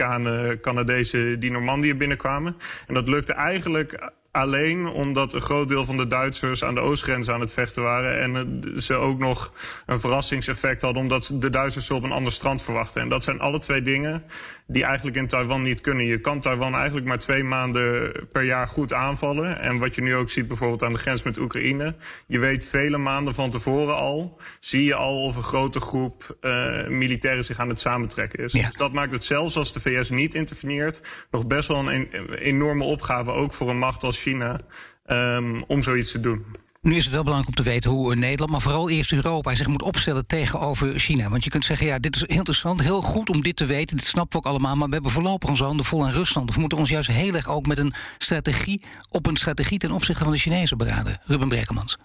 Canadezen 0.60 1.40
die 1.40 1.50
Normandië 1.50 1.94
binnenkwamen. 1.94 2.56
En 2.86 2.94
dat 2.94 3.08
lukte 3.08 3.32
eigenlijk 3.32 4.12
alleen 4.32 4.86
omdat 4.86 5.34
een 5.34 5.40
groot 5.40 5.68
deel 5.68 5.84
van 5.84 5.96
de 5.96 6.06
Duitsers 6.06 6.64
aan 6.64 6.74
de 6.74 6.80
oostgrens 6.80 7.28
aan 7.28 7.40
het 7.40 7.52
vechten 7.52 7.82
waren. 7.82 8.20
En 8.20 8.62
ze 8.82 8.94
ook 8.94 9.18
nog 9.18 9.52
een 9.86 10.00
verrassingseffect 10.00 10.82
hadden 10.82 11.02
omdat 11.02 11.30
de 11.34 11.50
Duitsers 11.50 11.86
ze 11.86 11.94
op 11.94 12.02
een 12.02 12.12
ander 12.12 12.32
strand 12.32 12.62
verwachten. 12.62 13.02
En 13.02 13.08
dat 13.08 13.22
zijn 13.22 13.40
alle 13.40 13.58
twee 13.58 13.82
dingen 13.82 14.24
die 14.66 14.84
eigenlijk 14.84 15.16
in 15.16 15.26
Taiwan 15.26 15.62
niet 15.62 15.80
kunnen. 15.80 16.06
Je 16.06 16.20
kan 16.20 16.40
Taiwan 16.40 16.74
eigenlijk 16.74 17.06
maar 17.06 17.18
twee 17.18 17.44
maanden 17.44 18.12
per 18.32 18.42
jaar 18.42 18.68
goed 18.68 18.92
aanvallen. 18.92 19.60
En 19.60 19.78
wat 19.78 19.94
je 19.94 20.02
nu 20.02 20.14
ook 20.14 20.30
ziet 20.30 20.48
bijvoorbeeld 20.48 20.82
aan 20.82 20.92
de 20.92 20.98
grens 20.98 21.22
met 21.22 21.38
Oekraïne. 21.38 21.94
Je 22.26 22.38
weet 22.38 22.64
vele 22.64 22.98
maanden 22.98 23.34
van 23.34 23.50
tevoren 23.50 23.96
al, 23.96 24.38
zie 24.60 24.84
je 24.84 24.94
al 24.94 25.22
of 25.22 25.36
een 25.36 25.42
grote 25.42 25.80
groep 25.80 26.36
uh, 26.40 26.86
militairen 26.88 27.44
zich 27.44 27.58
aan 27.58 27.68
het 27.68 27.80
samentrekken 27.80 28.44
is. 28.44 28.52
Ja. 28.52 28.66
Dus 28.66 28.76
dat 28.76 28.92
maakt 28.92 29.12
het 29.12 29.24
zelfs 29.24 29.56
als 29.56 29.72
de 29.72 29.80
VS 29.80 30.10
niet 30.10 30.34
interveneert, 30.34 31.02
nog 31.30 31.46
best 31.46 31.68
wel 31.68 31.78
een, 31.78 32.08
een 32.12 32.34
enorme 32.34 32.84
opgave 32.84 33.30
ook 33.30 33.52
voor 33.52 33.70
een 33.70 33.78
macht 33.78 34.02
als 34.02 34.21
China 34.22 34.60
um, 35.06 35.64
om 35.66 35.82
zoiets 35.82 36.10
te 36.10 36.20
doen. 36.20 36.44
Nu 36.80 36.94
is 36.96 37.04
het 37.04 37.12
wel 37.12 37.22
belangrijk 37.22 37.56
om 37.56 37.64
te 37.64 37.70
weten 37.70 37.90
hoe 37.90 38.14
Nederland, 38.14 38.50
maar 38.50 38.60
vooral 38.60 38.90
eerst 38.90 39.12
Europa 39.12 39.54
zich 39.54 39.66
moet 39.66 39.82
opstellen 39.82 40.26
tegenover 40.26 40.98
China. 40.98 41.28
Want 41.28 41.44
je 41.44 41.50
kunt 41.50 41.64
zeggen, 41.64 41.86
ja, 41.86 41.98
dit 41.98 42.14
is 42.14 42.20
heel 42.20 42.36
interessant, 42.36 42.82
heel 42.82 43.02
goed 43.02 43.30
om 43.30 43.42
dit 43.42 43.56
te 43.56 43.66
weten, 43.66 43.96
dit 43.96 44.06
snappen 44.06 44.40
we 44.40 44.46
ook 44.46 44.50
allemaal, 44.50 44.76
maar 44.76 44.86
we 44.86 44.92
hebben 44.92 45.10
voorlopig 45.10 45.48
onze 45.48 45.64
handen 45.64 45.86
vol 45.86 46.04
aan 46.04 46.10
Rusland. 46.10 46.46
Dus 46.46 46.54
we 46.54 46.60
moeten 46.60 46.78
ons 46.78 46.88
juist 46.88 47.10
heel 47.10 47.34
erg 47.34 47.48
ook 47.48 47.66
met 47.66 47.78
een 47.78 47.92
strategie, 48.18 48.82
op 49.10 49.26
een 49.26 49.36
strategie 49.36 49.78
ten 49.78 49.90
opzichte 49.90 50.22
van 50.24 50.32
de 50.32 50.38
Chinezen 50.38 50.76
beraden. 50.76 51.20
Ruben 51.24 51.48
Brekemans. 51.48 51.98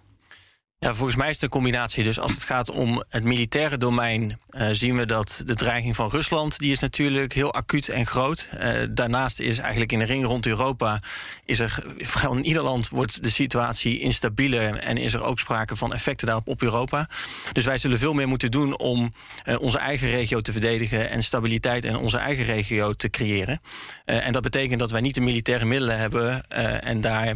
Ja, 0.79 0.93
volgens 0.93 1.15
mij 1.15 1.27
is 1.27 1.33
het 1.33 1.43
een 1.43 1.49
combinatie. 1.49 2.03
Dus 2.03 2.19
als 2.19 2.33
het 2.33 2.43
gaat 2.43 2.71
om 2.71 3.03
het 3.09 3.23
militaire 3.23 3.77
domein, 3.77 4.39
uh, 4.49 4.67
zien 4.71 4.97
we 4.97 5.05
dat 5.05 5.41
de 5.45 5.55
dreiging 5.55 5.95
van 5.95 6.09
Rusland, 6.09 6.59
die 6.59 6.71
is 6.71 6.79
natuurlijk 6.79 7.33
heel 7.33 7.53
acuut 7.53 7.89
en 7.89 8.05
groot. 8.05 8.49
Uh, 8.53 8.69
daarnaast 8.89 9.39
is 9.39 9.57
eigenlijk 9.57 9.91
in 9.91 9.99
de 9.99 10.05
ring 10.05 10.25
rond 10.25 10.45
Europa, 10.45 11.01
is 11.45 11.59
er 11.59 11.83
vrijwel 11.97 12.37
in 12.37 12.45
ieder 12.45 12.63
land 12.63 12.89
wordt 12.89 13.23
de 13.23 13.29
situatie 13.29 13.99
instabieler 13.99 14.75
en 14.75 14.97
is 14.97 15.13
er 15.13 15.23
ook 15.23 15.39
sprake 15.39 15.75
van 15.75 15.93
effecten 15.93 16.27
daarop 16.27 16.47
op 16.47 16.61
Europa. 16.61 17.09
Dus 17.51 17.65
wij 17.65 17.77
zullen 17.77 17.99
veel 17.99 18.13
meer 18.13 18.27
moeten 18.27 18.51
doen 18.51 18.77
om 18.77 19.13
uh, 19.45 19.59
onze 19.59 19.77
eigen 19.77 20.09
regio 20.09 20.39
te 20.39 20.51
verdedigen 20.51 21.09
en 21.09 21.23
stabiliteit 21.23 21.85
in 21.85 21.97
onze 21.97 22.17
eigen 22.17 22.45
regio 22.45 22.93
te 22.93 23.09
creëren. 23.09 23.61
en 24.05 24.31
dat 24.31 24.41
betekent 24.41 24.79
dat 24.79 24.91
wij 24.91 25.01
niet 25.01 25.15
de 25.15 25.21
militaire 25.21 25.65
middelen 25.65 25.97
hebben 25.97 26.49
en 26.81 27.01
daar 27.01 27.35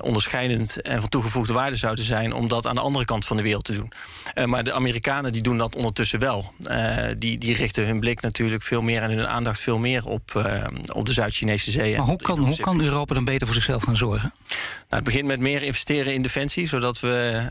onderscheidend 0.00 0.80
en 0.80 1.00
van 1.00 1.08
toegevoegde 1.08 1.52
waarde 1.52 1.76
zouden 1.76 2.04
zijn 2.04 2.32
om 2.32 2.48
dat 2.48 2.66
aan 2.66 2.78
andere 2.80 3.04
kant 3.04 3.24
van 3.24 3.36
de 3.36 3.42
wereld 3.42 3.64
te 3.64 3.72
doen. 3.72 3.92
Uh, 4.34 4.44
maar 4.44 4.64
de 4.64 4.72
Amerikanen 4.72 5.32
die 5.32 5.42
doen 5.42 5.58
dat 5.58 5.76
ondertussen 5.76 6.18
wel. 6.18 6.52
Uh, 6.58 6.96
die, 7.18 7.38
die 7.38 7.54
richten 7.54 7.86
hun 7.86 8.00
blik 8.00 8.20
natuurlijk 8.20 8.62
veel 8.62 8.82
meer 8.82 9.02
en 9.02 9.10
hun 9.10 9.28
aandacht 9.28 9.60
veel 9.60 9.78
meer 9.78 10.06
op, 10.06 10.32
uh, 10.36 10.64
op 10.92 11.06
de 11.06 11.12
Zuid-Chinese 11.12 11.70
zee. 11.70 11.96
Maar 11.96 12.06
hoe 12.06 12.16
kan, 12.16 12.38
hoe 12.38 12.56
kan 12.56 12.80
Europa 12.80 13.14
dan 13.14 13.24
beter 13.24 13.46
voor 13.46 13.54
zichzelf 13.54 13.82
gaan 13.82 13.96
zorgen? 13.96 14.32
Nou, 14.48 14.62
het 14.88 15.04
begint 15.04 15.26
met 15.26 15.40
meer 15.40 15.62
investeren 15.62 16.14
in 16.14 16.22
defensie, 16.22 16.68
zodat 16.68 17.00
we 17.00 17.42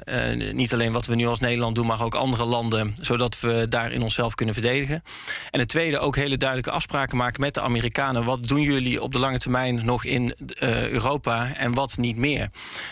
niet 0.54 0.74
alleen 0.74 0.92
wat 0.92 1.06
we 1.06 1.16
nu 1.16 1.28
als 1.28 1.40
Nederland 1.40 1.76
doen, 1.76 1.86
maar 1.86 2.04
ook 2.04 2.16
andere 2.16 2.46
landen, 2.46 2.96
zodat 3.02 3.40
we 3.40 3.66
daarin 3.70 4.02
onszelf 4.02 4.36
kunnen 4.36 4.56
verdedigen. 4.56 5.04
En 5.52 5.60
het 5.60 5.70
tweede, 5.70 6.00
ook 6.00 6.16
hele 6.16 6.38
duidelijke 6.38 6.72
afspraken 6.72 7.18
maken 7.18 7.42
met 7.42 7.54
de 7.54 7.62
Amerikanen. 7.62 8.24
Wat 8.24 8.48
doen 8.48 8.62
jullie 8.62 9.02
op 9.02 9.12
de 9.12 9.20
lange 9.20 9.40
termijn 9.40 9.86
nog 9.86 10.06
in 10.06 10.34
Europa 10.60 11.54
en 11.56 11.74
wat 11.74 11.98
niet 11.98 12.18
meer? 12.18 12.50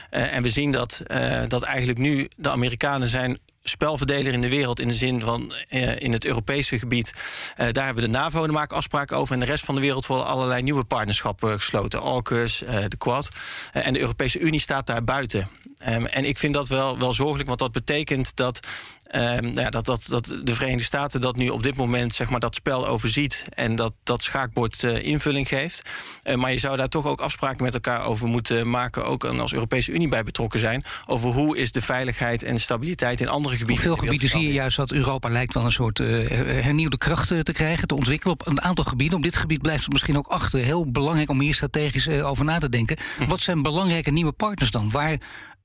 en 0.10 0.44
we 0.44 0.50
zien 0.50 0.72
dat, 0.72 1.02
dat 1.48 1.62
eigenlijk 1.62 2.00
nu 2.00 2.27
de 2.36 2.50
Amerikanen 2.50 3.08
zijn 3.08 3.40
spelverdeler 3.70 4.34
in 4.34 4.42
de 4.42 4.50
wereld 4.50 4.80
in 4.80 4.88
de 4.88 4.94
zin 4.94 5.22
van 5.22 5.54
uh, 5.70 6.00
in 6.00 6.12
het 6.12 6.26
Europese 6.26 6.80
gebied. 6.80 7.14
Uh, 7.16 7.68
daar 7.72 7.86
hebben 7.86 8.04
we 8.04 8.10
de 8.10 8.18
NAVO, 8.18 8.42
daar 8.42 8.52
maken 8.52 8.78
afspraken 8.78 9.18
over. 9.18 9.34
En 9.34 9.40
de 9.40 9.46
rest 9.46 9.66
van 9.66 9.76
de 9.76 9.82
wereld 9.82 10.06
worden 10.06 10.28
allerlei 10.28 10.62
nieuwe 10.62 10.84
partnerschappen 10.84 11.54
gesloten. 11.54 12.00
AUKUS, 12.00 12.62
uh, 12.62 12.70
de 12.88 12.98
Quad. 12.98 13.30
en 13.72 13.94
de 13.94 14.00
Europese 14.00 14.40
Unie 14.40 14.60
staat 14.60 14.88
daar 14.88 15.04
buiten. 15.04 15.50
Um, 15.88 16.06
en 16.06 16.26
ik 16.26 16.38
vind 16.38 16.54
dat 16.54 16.68
wel, 16.68 16.98
wel 16.98 17.14
zorgelijk, 17.14 17.48
want 17.48 17.60
dat 17.60 17.72
betekent 17.72 18.36
dat 18.36 18.68
Um, 19.16 19.54
ja, 19.54 19.70
dat, 19.70 19.86
dat, 19.86 20.06
dat 20.10 20.26
de 20.44 20.54
Verenigde 20.54 20.84
Staten 20.84 21.22
dat 21.22 21.36
nu 21.36 21.50
op 21.50 21.64
dit 21.64 21.76
moment 21.76 22.14
zeg 22.14 22.30
maar, 22.30 22.40
dat 22.40 22.56
spel 22.56 22.88
overziet 22.88 23.44
en 23.50 23.76
dat, 23.76 23.94
dat 24.04 24.22
schaakbord 24.22 24.84
uh, 24.84 25.04
invulling 25.04 25.48
geeft. 25.48 25.90
Uh, 26.24 26.36
maar 26.36 26.52
je 26.52 26.58
zou 26.58 26.78
daar 26.78 26.88
toch 26.88 27.06
ook 27.06 27.22
afspraken 27.22 27.64
met 27.64 27.74
elkaar 27.74 28.06
over 28.06 28.28
moeten 28.28 28.70
maken, 28.70 29.06
ook 29.06 29.26
als 29.26 29.54
Europese 29.54 29.92
Unie 29.92 30.08
bij 30.08 30.24
betrokken 30.24 30.60
zijn, 30.60 30.84
over 31.06 31.32
hoe 31.32 31.58
is 31.58 31.72
de 31.72 31.82
veiligheid 31.82 32.44
en 32.44 32.60
stabiliteit 32.60 33.22
in 33.22 33.28
andere 33.28 33.58
gebieden. 33.58 33.92
Op 33.92 33.98
veel 33.98 34.06
gebieden 34.08 34.30
zie 34.30 34.48
je 34.48 34.54
juist 34.54 34.78
dat 34.78 34.92
Europa 34.92 35.30
lijkt 35.30 35.54
wel 35.54 35.66
een 35.66 35.72
soort 35.72 36.00
uh, 36.00 36.28
hernieuwde 36.64 36.98
kracht 36.98 37.28
te 37.28 37.52
krijgen, 37.54 37.88
te 37.88 37.96
ontwikkelen 37.96 38.34
op 38.34 38.48
een 38.48 38.62
aantal 38.62 38.86
gebieden. 38.86 39.18
Op 39.18 39.24
dit 39.24 39.36
gebied 39.36 39.62
blijft 39.62 39.84
het 39.84 39.92
misschien 39.92 40.18
ook 40.18 40.28
achter. 40.28 40.60
Heel 40.60 40.92
belangrijk 40.92 41.30
om 41.30 41.42
hier 41.42 41.54
strategisch 41.54 42.10
over 42.10 42.46
na 42.46 42.60
te 42.60 42.70
denken. 42.70 42.98
Hm. 43.18 43.26
Wat 43.26 43.40
zijn 43.40 43.62
belangrijke 43.62 44.12
nieuwe 44.12 44.32
partners 44.32 44.72
dan? 44.72 44.92
Waar 44.92 45.18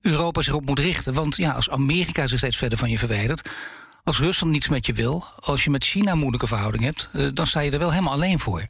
Europa 0.03 0.43
zich 0.43 0.55
op 0.55 0.67
moet 0.67 0.79
richten. 0.79 1.15
Want 1.15 1.37
ja, 1.37 1.51
als 1.51 1.71
Amerika 1.71 2.27
zich 2.27 2.39
steeds 2.39 2.57
verder 2.57 2.79
van 2.79 2.91
je 2.91 2.99
verwijdert. 2.99 3.51
Als 4.05 4.19
Rusland 4.19 4.53
niets 4.53 4.69
met 4.69 4.87
je 4.87 4.93
wil, 4.93 5.25
als 5.41 5.65
je 5.65 5.71
met 5.71 5.85
China 5.85 6.15
moeilijke 6.15 6.47
verhouding 6.47 6.85
hebt, 6.85 7.09
dan 7.37 7.47
sta 7.47 7.61
je 7.61 7.71
er 7.71 7.79
wel 7.79 7.91
helemaal 7.91 8.13
alleen 8.13 8.39
voor. 8.39 8.67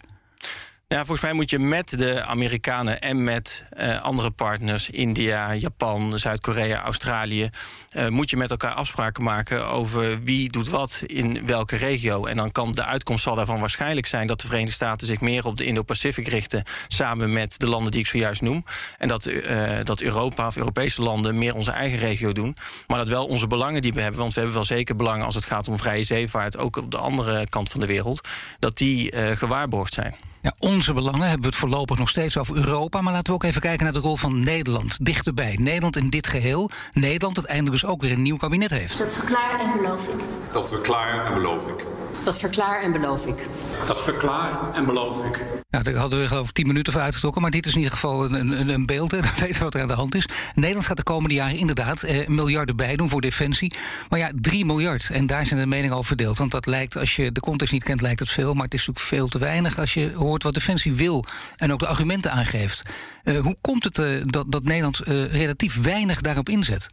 Ja, 0.92 0.98
volgens 0.98 1.20
mij 1.20 1.33
moet 1.33 1.50
je 1.50 1.59
met 1.59 1.98
de 1.98 2.24
Amerikanen 2.24 3.00
en 3.00 3.24
met 3.24 3.64
uh, 3.81 4.02
andere 4.02 4.31
partners, 4.31 4.90
India, 4.90 5.55
Japan, 5.55 6.18
Zuid-Korea, 6.18 6.83
Australië, 6.83 7.48
uh, 7.96 8.09
moet 8.09 8.31
je 8.31 8.37
met 8.37 8.50
elkaar 8.50 8.72
afspraken 8.72 9.22
maken 9.22 9.68
over 9.68 10.22
wie 10.22 10.48
doet 10.48 10.68
wat 10.68 11.02
in 11.07 11.46
welke 11.46 11.76
regio. 11.76 12.26
En 12.26 12.37
dan 12.37 12.52
kan 12.52 12.72
de 12.72 12.85
uitkomst 12.85 13.22
zal 13.22 13.35
daarvan 13.35 13.61
waarschijnlijk 13.61 14.07
zijn 14.07 14.26
dat 14.26 14.40
de 14.40 14.46
Verenigde 14.46 14.74
Staten 14.74 15.07
zich 15.07 15.20
meer 15.20 15.46
op 15.46 15.57
de 15.57 15.64
Indo-Pacific 15.64 16.28
richten, 16.28 16.62
samen 16.88 17.33
met 17.33 17.59
de 17.59 17.66
landen 17.66 17.90
die 17.90 18.00
ik 18.00 18.07
zojuist 18.07 18.42
noem. 18.42 18.64
En 18.98 19.09
dat, 19.09 19.26
uh, 19.26 19.70
dat 19.85 20.00
Europa 20.00 20.46
of 20.46 20.57
Europese 20.57 21.02
landen 21.02 21.38
meer 21.38 21.55
onze 21.55 21.70
eigen 21.70 21.98
regio 21.98 22.33
doen. 22.33 22.57
Maar 22.87 22.98
dat 22.98 23.09
wel 23.09 23.26
onze 23.26 23.46
belangen 23.46 23.83
die 23.83 23.92
we 23.92 24.00
hebben, 24.00 24.20
want 24.20 24.33
we 24.33 24.38
hebben 24.40 24.59
wel 24.59 24.66
zeker 24.66 24.96
belangen 24.96 25.26
als 25.26 25.35
het 25.35 25.44
gaat 25.44 25.68
om 25.68 25.78
vrije 25.78 26.02
zeevaart, 26.02 26.59
ook 26.59 26.76
op 26.76 26.90
de 26.90 26.98
andere 26.98 27.48
kant 27.48 27.70
van 27.70 27.81
de 27.81 27.87
wereld, 27.87 28.28
dat 28.59 28.76
die 28.76 29.12
gewaarborgd 29.37 29.94
zijn. 29.94 30.14
Ja, 30.42 30.55
onze 30.88 30.94
belangen 31.02 31.28
hebben 31.28 31.40
we 31.40 31.46
het 31.46 31.56
voorlopig 31.56 31.98
nog 31.98 32.08
steeds 32.08 32.38
over 32.38 32.56
Europa. 32.56 33.00
Maar 33.00 33.12
laten 33.12 33.26
we 33.26 33.32
ook 33.32 33.44
even 33.44 33.60
kijken 33.60 33.84
naar 33.84 33.92
de 33.92 33.98
rol 33.98 34.16
van 34.16 34.44
Nederland. 34.44 35.04
Dichterbij. 35.04 35.56
Nederland 35.60 35.96
in 35.96 36.10
dit 36.10 36.26
geheel. 36.26 36.70
Nederland 36.92 37.36
het 37.36 37.46
eindelijk 37.46 37.80
dus 37.80 37.90
ook 37.90 38.00
weer 38.00 38.12
een 38.12 38.22
nieuw 38.22 38.36
kabinet 38.36 38.70
heeft. 38.70 38.98
Dat 38.98 39.14
verklaar 39.14 39.60
en 39.60 39.72
beloof 39.76 40.08
ik. 40.08 40.20
Dat 40.52 40.68
verklaar 40.68 41.26
en 41.26 41.34
beloof 41.34 41.66
ik. 41.66 41.84
Dat 42.25 42.38
verklaar 42.38 42.83
en 42.83 42.92
beloof 42.92 43.27
ik. 43.27 43.48
Dat 43.87 44.03
verklaar 44.03 44.75
en 44.75 44.85
beloof 44.85 45.25
ik. 45.25 45.42
Ja, 45.70 45.83
daar 45.83 45.94
hadden 45.94 46.20
we 46.20 46.29
geloof 46.29 46.48
ik 46.48 46.55
tien 46.55 46.66
minuten 46.66 46.92
voor 46.92 47.03
uitgetrokken. 47.03 47.42
Maar 47.42 47.51
dit 47.51 47.66
is 47.66 47.72
in 47.72 47.79
ieder 47.79 47.94
geval 47.94 48.25
een, 48.25 48.51
een, 48.61 48.68
een 48.68 48.87
beeld. 48.87 49.11
Hè. 49.11 49.20
Dan 49.22 49.31
weten 49.38 49.59
we 49.59 49.64
wat 49.64 49.75
er 49.75 49.81
aan 49.81 49.88
de 49.88 49.94
hand 49.94 50.14
is. 50.14 50.29
Nederland 50.55 50.87
gaat 50.87 50.96
de 50.96 51.03
komende 51.03 51.35
jaren 51.35 51.57
inderdaad 51.57 52.03
eh, 52.03 52.27
miljarden 52.27 52.77
bijdoen 52.77 53.09
voor 53.09 53.20
defensie. 53.20 53.75
Maar 54.09 54.18
ja, 54.18 54.31
3 54.35 54.64
miljard. 54.64 55.11
En 55.11 55.27
daar 55.27 55.46
zijn 55.46 55.61
de 55.61 55.66
meningen 55.66 55.96
over 55.96 56.07
verdeeld. 56.07 56.38
Want 56.38 56.51
dat 56.51 56.66
lijkt, 56.66 56.96
als 56.96 57.16
je 57.16 57.33
de 57.33 57.40
context 57.40 57.72
niet 57.72 57.85
kent, 57.85 58.01
lijkt 58.01 58.20
het 58.20 58.31
veel. 58.31 58.55
Maar 58.55 58.64
het 58.64 58.75
is 58.75 58.87
natuurlijk 58.87 59.07
veel 59.07 59.29
te 59.29 59.38
weinig 59.38 59.79
als 59.79 59.94
je 59.94 60.12
hoort 60.14 60.42
wat 60.42 60.55
defensie 60.55 60.92
wil. 60.92 61.25
En 61.57 61.72
ook 61.72 61.79
de 61.79 61.87
argumenten 61.87 62.33
aangeeft. 62.33 62.83
Uh, 63.25 63.40
hoe 63.40 63.57
komt 63.61 63.85
het 63.85 63.98
uh, 63.98 64.07
dat, 64.22 64.53
dat 64.53 64.64
Nederland 64.64 65.09
uh, 65.09 65.33
relatief 65.33 65.83
weinig 65.83 66.20
daarop 66.20 66.48
inzet? 66.48 66.88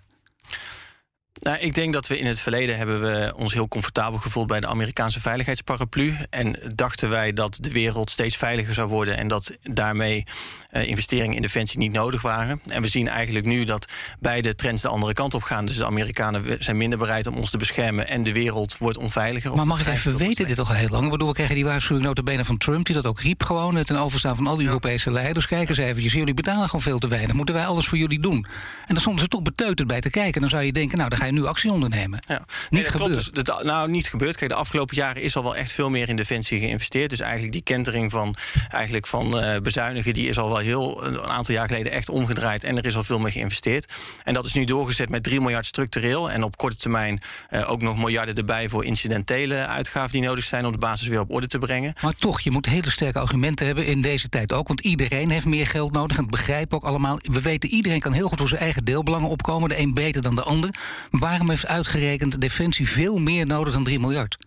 Nou, 1.33 1.57
ik 1.57 1.73
denk 1.73 1.93
dat 1.93 2.07
we 2.07 2.17
in 2.17 2.25
het 2.25 2.39
verleden 2.39 2.77
hebben 2.77 3.01
we 3.01 3.33
ons 3.35 3.53
heel 3.53 3.67
comfortabel 3.67 4.19
gevoeld 4.19 4.47
bij 4.47 4.59
de 4.59 4.67
Amerikaanse 4.67 5.19
veiligheidsparaplu. 5.19 6.15
En 6.29 6.59
dachten 6.75 7.09
wij 7.09 7.33
dat 7.33 7.57
de 7.61 7.71
wereld 7.71 8.09
steeds 8.09 8.35
veiliger 8.35 8.73
zou 8.73 8.89
worden 8.89 9.17
en 9.17 9.27
dat 9.27 9.57
daarmee 9.61 10.23
uh, 10.71 10.87
investeringen 10.87 11.35
in 11.35 11.41
defensie 11.41 11.79
niet 11.79 11.91
nodig 11.91 12.21
waren. 12.21 12.61
En 12.67 12.81
we 12.81 12.87
zien 12.87 13.07
eigenlijk 13.07 13.45
nu 13.45 13.63
dat 13.63 13.91
beide 14.19 14.55
trends 14.55 14.81
de 14.81 14.87
andere 14.87 15.13
kant 15.13 15.33
op 15.33 15.43
gaan. 15.43 15.65
Dus 15.65 15.75
de 15.75 15.85
Amerikanen 15.85 16.63
zijn 16.63 16.77
minder 16.77 16.99
bereid 16.99 17.27
om 17.27 17.35
ons 17.35 17.49
te 17.49 17.57
beschermen 17.57 18.07
en 18.07 18.23
de 18.23 18.33
wereld 18.33 18.77
wordt 18.77 18.97
onveiliger. 18.97 19.55
Maar 19.55 19.67
mag 19.67 19.79
ik 19.79 19.87
even 19.87 20.17
weten, 20.17 20.47
dit 20.47 20.55
toch 20.55 20.69
al 20.69 20.75
heel 20.75 20.89
lang? 20.89 21.09
Waardoor 21.09 21.27
we 21.27 21.33
krijgen 21.33 21.55
die 21.55 21.65
waarschuwing 21.65 22.07
notabene 22.07 22.45
van 22.45 22.57
Trump, 22.57 22.85
die 22.85 22.95
dat 22.95 23.05
ook 23.05 23.19
riep 23.19 23.43
gewoon 23.43 23.83
ten 23.83 23.97
overstaan 23.97 24.35
van 24.35 24.47
al 24.47 24.55
die 24.55 24.67
Europese 24.67 25.11
leiders. 25.11 25.47
Kijk 25.47 25.69
eens 25.69 25.77
eventjes, 25.77 26.13
jullie 26.13 26.33
betalen 26.33 26.65
gewoon 26.65 26.81
veel 26.81 26.99
te 26.99 27.07
weinig. 27.07 27.35
Moeten 27.35 27.55
wij 27.55 27.65
alles 27.65 27.87
voor 27.87 27.97
jullie 27.97 28.19
doen? 28.19 28.45
En 28.85 28.93
dan 28.93 29.01
stonden 29.01 29.21
ze 29.21 29.27
toch 29.27 29.41
beteuterd 29.41 29.87
bij 29.87 30.01
te 30.01 30.09
kijken. 30.09 30.41
Dan 30.41 30.49
zou 30.49 30.63
je 30.63 30.71
denken, 30.71 30.97
nou, 30.97 31.09
ga 31.19 31.25
je 31.25 31.31
nu 31.31 31.45
actie 31.45 31.71
ondernemen. 31.71 32.19
Ja. 32.27 32.37
Niet 32.37 32.69
Nee, 32.69 32.83
gebeurd. 32.83 33.11
klopt. 33.31 33.45
Dus 33.45 33.63
nou, 33.63 33.89
niet 33.89 34.07
gebeurd. 34.09 34.35
Kijk, 34.35 34.51
de 34.51 34.57
afgelopen 34.57 34.95
jaren 34.95 35.21
is 35.21 35.35
al 35.35 35.43
wel 35.43 35.55
echt 35.55 35.71
veel 35.71 35.89
meer 35.89 36.09
in 36.09 36.15
defensie 36.15 36.59
geïnvesteerd. 36.59 37.09
Dus 37.09 37.19
eigenlijk 37.19 37.51
die 37.53 37.61
kentering 37.61 38.11
van, 38.11 38.35
eigenlijk 38.69 39.07
van 39.07 39.39
eh, 39.39 39.61
bezuinigen... 39.61 40.13
die 40.13 40.27
is 40.27 40.37
al 40.37 40.47
wel 40.49 40.57
heel 40.57 41.05
een 41.05 41.19
aantal 41.21 41.55
jaar 41.55 41.67
geleden 41.67 41.91
echt 41.91 42.09
omgedraaid. 42.09 42.63
En 42.63 42.77
er 42.77 42.85
is 42.85 42.95
al 42.95 43.03
veel 43.03 43.19
meer 43.19 43.31
geïnvesteerd. 43.31 43.93
En 44.23 44.33
dat 44.33 44.45
is 44.45 44.53
nu 44.53 44.63
doorgezet 44.65 45.09
met 45.09 45.23
3 45.23 45.41
miljard 45.41 45.65
structureel. 45.65 46.31
En 46.31 46.43
op 46.43 46.57
korte 46.57 46.75
termijn 46.75 47.21
eh, 47.49 47.71
ook 47.71 47.81
nog 47.81 47.97
miljarden 47.97 48.35
erbij... 48.35 48.69
voor 48.69 48.85
incidentele 48.85 49.55
uitgaven 49.65 50.11
die 50.11 50.21
nodig 50.21 50.43
zijn... 50.43 50.65
om 50.65 50.71
de 50.71 50.77
basis 50.77 51.07
weer 51.07 51.19
op 51.19 51.31
orde 51.31 51.47
te 51.47 51.59
brengen. 51.59 51.93
Maar 52.01 52.15
toch, 52.15 52.39
je 52.41 52.51
moet 52.51 52.65
hele 52.65 52.89
sterke 52.89 53.19
argumenten 53.19 53.65
hebben 53.65 53.85
in 53.85 54.01
deze 54.01 54.29
tijd 54.29 54.53
ook. 54.53 54.67
Want 54.67 54.79
iedereen 54.79 55.29
heeft 55.29 55.45
meer 55.45 55.67
geld 55.67 55.91
nodig. 55.91 56.17
En 56.17 56.21
dat 56.23 56.31
begrijpen 56.31 56.77
ook 56.77 56.83
allemaal. 56.83 57.19
We 57.21 57.41
weten, 57.41 57.69
iedereen 57.69 57.99
kan 57.99 58.13
heel 58.13 58.27
goed 58.27 58.39
voor 58.39 58.47
zijn 58.47 58.61
eigen 58.61 58.85
deelbelangen 58.85 59.29
opkomen. 59.29 59.69
De 59.69 59.79
een 59.79 59.93
beter 59.93 60.21
dan 60.21 60.35
de 60.35 60.43
ander. 60.43 60.69
Waarom 61.09 61.49
heeft 61.49 61.67
uitgerekend 61.67 62.41
Defensie 62.41 62.89
veel 62.89 63.17
meer 63.17 63.45
nodig 63.45 63.73
dan 63.73 63.83
3 63.83 63.99
miljard? 63.99 64.37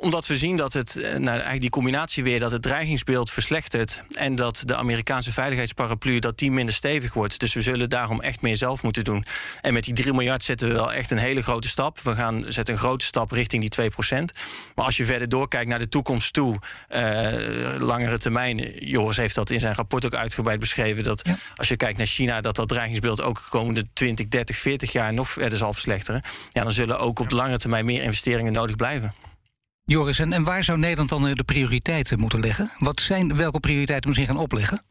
Omdat 0.00 0.26
we 0.26 0.36
zien 0.36 0.56
dat 0.56 0.72
het, 0.72 0.96
eh, 0.96 1.10
nou, 1.10 1.26
eigenlijk 1.26 1.60
die 1.60 1.70
combinatie 1.70 2.22
weer, 2.22 2.38
dat 2.38 2.50
het 2.50 2.62
dreigingsbeeld 2.62 3.30
verslechtert. 3.30 4.02
En 4.14 4.34
dat 4.34 4.62
de 4.64 4.76
Amerikaanse 4.76 5.32
veiligheidsparaplu 5.32 6.18
dat 6.18 6.38
die 6.38 6.50
minder 6.50 6.74
stevig 6.74 7.14
wordt. 7.14 7.40
Dus 7.40 7.54
we 7.54 7.62
zullen 7.62 7.90
daarom 7.90 8.20
echt 8.20 8.40
meer 8.40 8.56
zelf 8.56 8.82
moeten 8.82 9.04
doen. 9.04 9.24
En 9.60 9.72
met 9.72 9.84
die 9.84 9.94
3 9.94 10.12
miljard 10.12 10.42
zetten 10.42 10.68
we 10.68 10.74
wel 10.74 10.92
echt 10.92 11.10
een 11.10 11.18
hele 11.18 11.42
grote 11.42 11.68
stap. 11.68 12.00
We 12.00 12.14
gaan 12.14 12.44
zetten 12.48 12.74
een 12.74 12.80
grote 12.80 13.04
stap 13.04 13.30
richting 13.30 13.60
die 13.60 13.70
2% 13.70 14.32
Maar 14.74 14.84
als 14.84 14.96
je 14.96 15.04
verder 15.04 15.28
doorkijkt 15.28 15.68
naar 15.68 15.78
de 15.78 15.88
toekomst 15.88 16.32
toe, 16.32 16.58
eh, 16.88 17.02
langere 17.78 18.18
termijn. 18.18 18.58
Joris 18.86 19.16
heeft 19.16 19.34
dat 19.34 19.50
in 19.50 19.60
zijn 19.60 19.74
rapport 19.74 20.04
ook 20.04 20.14
uitgebreid 20.14 20.60
beschreven. 20.60 21.02
Dat 21.02 21.22
als 21.56 21.68
je 21.68 21.76
kijkt 21.76 21.98
naar 21.98 22.06
China, 22.06 22.40
dat 22.40 22.56
dat 22.56 22.68
dreigingsbeeld 22.68 23.20
ook 23.20 23.36
de 23.36 23.48
komende 23.50 23.86
20, 23.92 24.28
30, 24.28 24.56
40 24.56 24.92
jaar 24.92 25.14
nog 25.14 25.28
verder 25.28 25.58
zal 25.58 25.72
verslechteren. 25.72 26.22
Ja, 26.50 26.62
dan 26.62 26.72
zullen 26.72 26.98
ook 26.98 27.18
op 27.18 27.28
de 27.28 27.34
lange 27.34 27.58
termijn 27.58 27.84
meer 27.84 28.02
investeringen 28.02 28.52
nodig 28.52 28.76
blijven. 28.76 29.14
Joris, 29.90 30.18
en, 30.18 30.32
en 30.32 30.44
waar 30.44 30.64
zou 30.64 30.78
Nederland 30.78 31.08
dan 31.08 31.26
eh, 31.26 31.34
de 31.34 31.44
prioriteiten 31.44 32.18
moeten 32.18 32.40
leggen? 32.40 32.70
Wat 32.78 33.00
zijn, 33.00 33.36
welke 33.36 33.60
prioriteiten 33.60 34.14
zich 34.14 34.26
gaan 34.26 34.36
opleggen? 34.36 34.82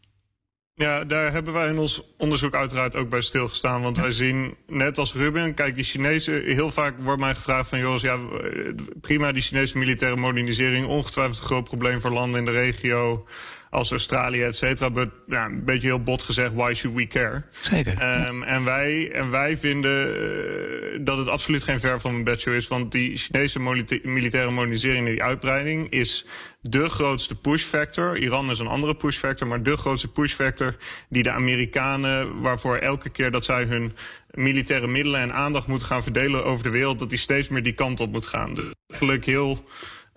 Ja, 0.74 1.04
daar 1.04 1.32
hebben 1.32 1.54
wij 1.54 1.68
in 1.68 1.78
ons 1.78 2.04
onderzoek 2.18 2.54
uiteraard 2.54 2.96
ook 2.96 3.10
bij 3.10 3.22
stilgestaan. 3.22 3.82
Want 3.82 3.98
wij 3.98 4.12
zien, 4.12 4.56
net 4.68 4.98
als 4.98 5.14
Ruben, 5.14 5.54
kijk, 5.54 5.76
die 5.76 5.84
Chinezen... 5.84 6.44
Heel 6.44 6.72
vaak 6.72 6.94
wordt 7.00 7.20
mij 7.20 7.36
gevraagd 7.36 7.70
van, 7.70 7.80
Joris, 7.80 8.02
ja, 8.02 8.14
eh, 8.14 8.74
prima 9.02 9.32
die 9.32 9.42
Chinese 9.42 9.78
militaire 9.78 10.18
modernisering... 10.18 10.88
ongetwijfeld 10.88 11.38
een 11.38 11.46
groot 11.46 11.64
probleem 11.64 12.02
voor 12.02 12.12
landen 12.12 12.40
in 12.40 12.46
de 12.46 12.52
regio 12.52 13.26
als 13.70 13.92
Australië, 13.92 14.44
et 14.44 14.56
cetera. 14.56 14.90
Maar, 14.90 15.08
Ja, 15.28 15.46
een 15.46 15.64
beetje 15.64 15.88
heel 15.88 16.02
bot 16.02 16.22
gezegd, 16.22 16.54
why 16.54 16.74
should 16.74 16.98
we 16.98 17.08
care? 17.08 17.44
Zeker. 17.62 17.98
Ehm, 17.98 18.44
en, 18.44 18.64
wij, 18.64 19.12
en 19.12 19.30
wij 19.30 19.58
vinden 19.58 20.16
eh, 20.16 21.00
dat 21.02 21.18
het 21.18 21.28
absoluut 21.28 21.64
geen 21.64 21.80
ver 21.80 22.02
van 22.02 22.16
een 22.16 22.24
bedshow 22.24 22.54
is. 22.54 22.68
Want 22.68 22.92
die 22.92 23.18
Chinese 23.18 23.60
militaire 24.04 24.52
modernisering 24.52 25.08
en 25.08 25.12
die 25.14 25.24
uitbreiding 25.24 25.90
is 25.90 26.26
de 26.62 26.90
grootste 26.90 27.36
push 27.36 27.64
factor. 27.64 28.18
Iran 28.18 28.50
is 28.50 28.60
een 28.60 28.68
andere 28.68 28.96
push 28.96 29.18
factor, 29.18 29.48
maar 29.48 29.64
de 29.64 29.78
grootste 29.78 30.08
push 30.08 30.34
factor 30.34 30.76
die 31.10 31.24
de 31.24 31.32
Amerikanen, 31.32 32.42
waarvoor 32.42 32.78
elke 32.78 33.10
keer 33.10 33.32
dat 33.32 33.46
zij 33.46 33.64
hun 33.64 33.94
militaire 34.32 34.88
middelen 34.88 35.22
en 35.22 35.34
aandacht 35.34 35.68
moeten 35.68 35.88
gaan 35.88 36.04
verdelen 36.04 36.46
over 36.46 36.64
de 36.64 36.70
wereld, 36.70 37.00
dat 37.00 37.10
die 37.10 37.18
steeds 37.18 37.50
meer 37.50 37.64
die 37.64 37.74
kant 37.74 38.00
op 38.00 38.12
moet 38.12 38.26
gaan. 38.26 38.54
Dus 38.54 38.66
eigenlijk 38.88 39.26
heel 39.26 39.64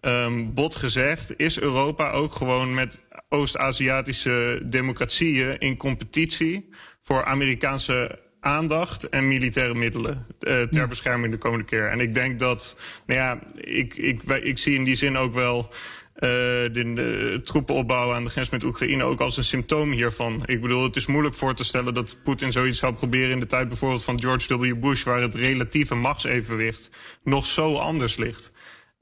ehm, 0.02 0.52
bot 0.54 0.74
gezegd, 0.74 1.38
is 1.38 1.60
Europa 1.60 2.10
ook 2.10 2.34
gewoon 2.34 2.74
met 2.74 3.04
Oost-Aziatische 3.28 4.60
democratieën 4.64 5.58
in 5.58 5.76
competitie 5.76 6.68
voor 7.00 7.24
Amerikaanse 7.24 8.18
aandacht 8.40 9.08
en 9.08 9.28
militaire 9.28 9.74
middelen 9.74 10.26
eh, 10.40 10.62
ter 10.62 10.88
bescherming 10.88 11.32
de 11.32 11.38
komende 11.38 11.64
keer. 11.64 11.90
En 11.90 12.00
ik 12.00 12.14
denk 12.14 12.38
dat, 12.38 12.76
nou 13.06 13.20
ja, 13.20 13.38
ik, 13.54 13.94
ik, 13.94 14.22
ik 14.22 14.58
zie 14.58 14.74
in 14.74 14.84
die 14.84 14.94
zin 14.94 15.16
ook 15.16 15.34
wel 15.34 15.68
eh, 16.14 16.28
de, 16.28 16.92
de 16.94 17.40
troepenopbouw 17.44 18.12
aan 18.12 18.24
de 18.24 18.30
grens 18.30 18.50
met 18.50 18.64
Oekraïne 18.64 19.04
ook 19.04 19.20
als 19.20 19.36
een 19.36 19.44
symptoom 19.44 19.90
hiervan. 19.90 20.42
Ik 20.46 20.60
bedoel, 20.60 20.84
het 20.84 20.96
is 20.96 21.06
moeilijk 21.06 21.34
voor 21.34 21.54
te 21.54 21.64
stellen 21.64 21.94
dat 21.94 22.16
Poetin 22.24 22.52
zoiets 22.52 22.78
zou 22.78 22.94
proberen 22.94 23.30
in 23.30 23.40
de 23.40 23.46
tijd 23.46 23.68
bijvoorbeeld 23.68 24.04
van 24.04 24.20
George 24.20 24.58
W. 24.58 24.80
Bush, 24.80 25.02
waar 25.02 25.20
het 25.20 25.34
relatieve 25.34 25.94
machtsevenwicht 25.94 26.90
nog 27.24 27.46
zo 27.46 27.76
anders 27.76 28.16
ligt. 28.16 28.52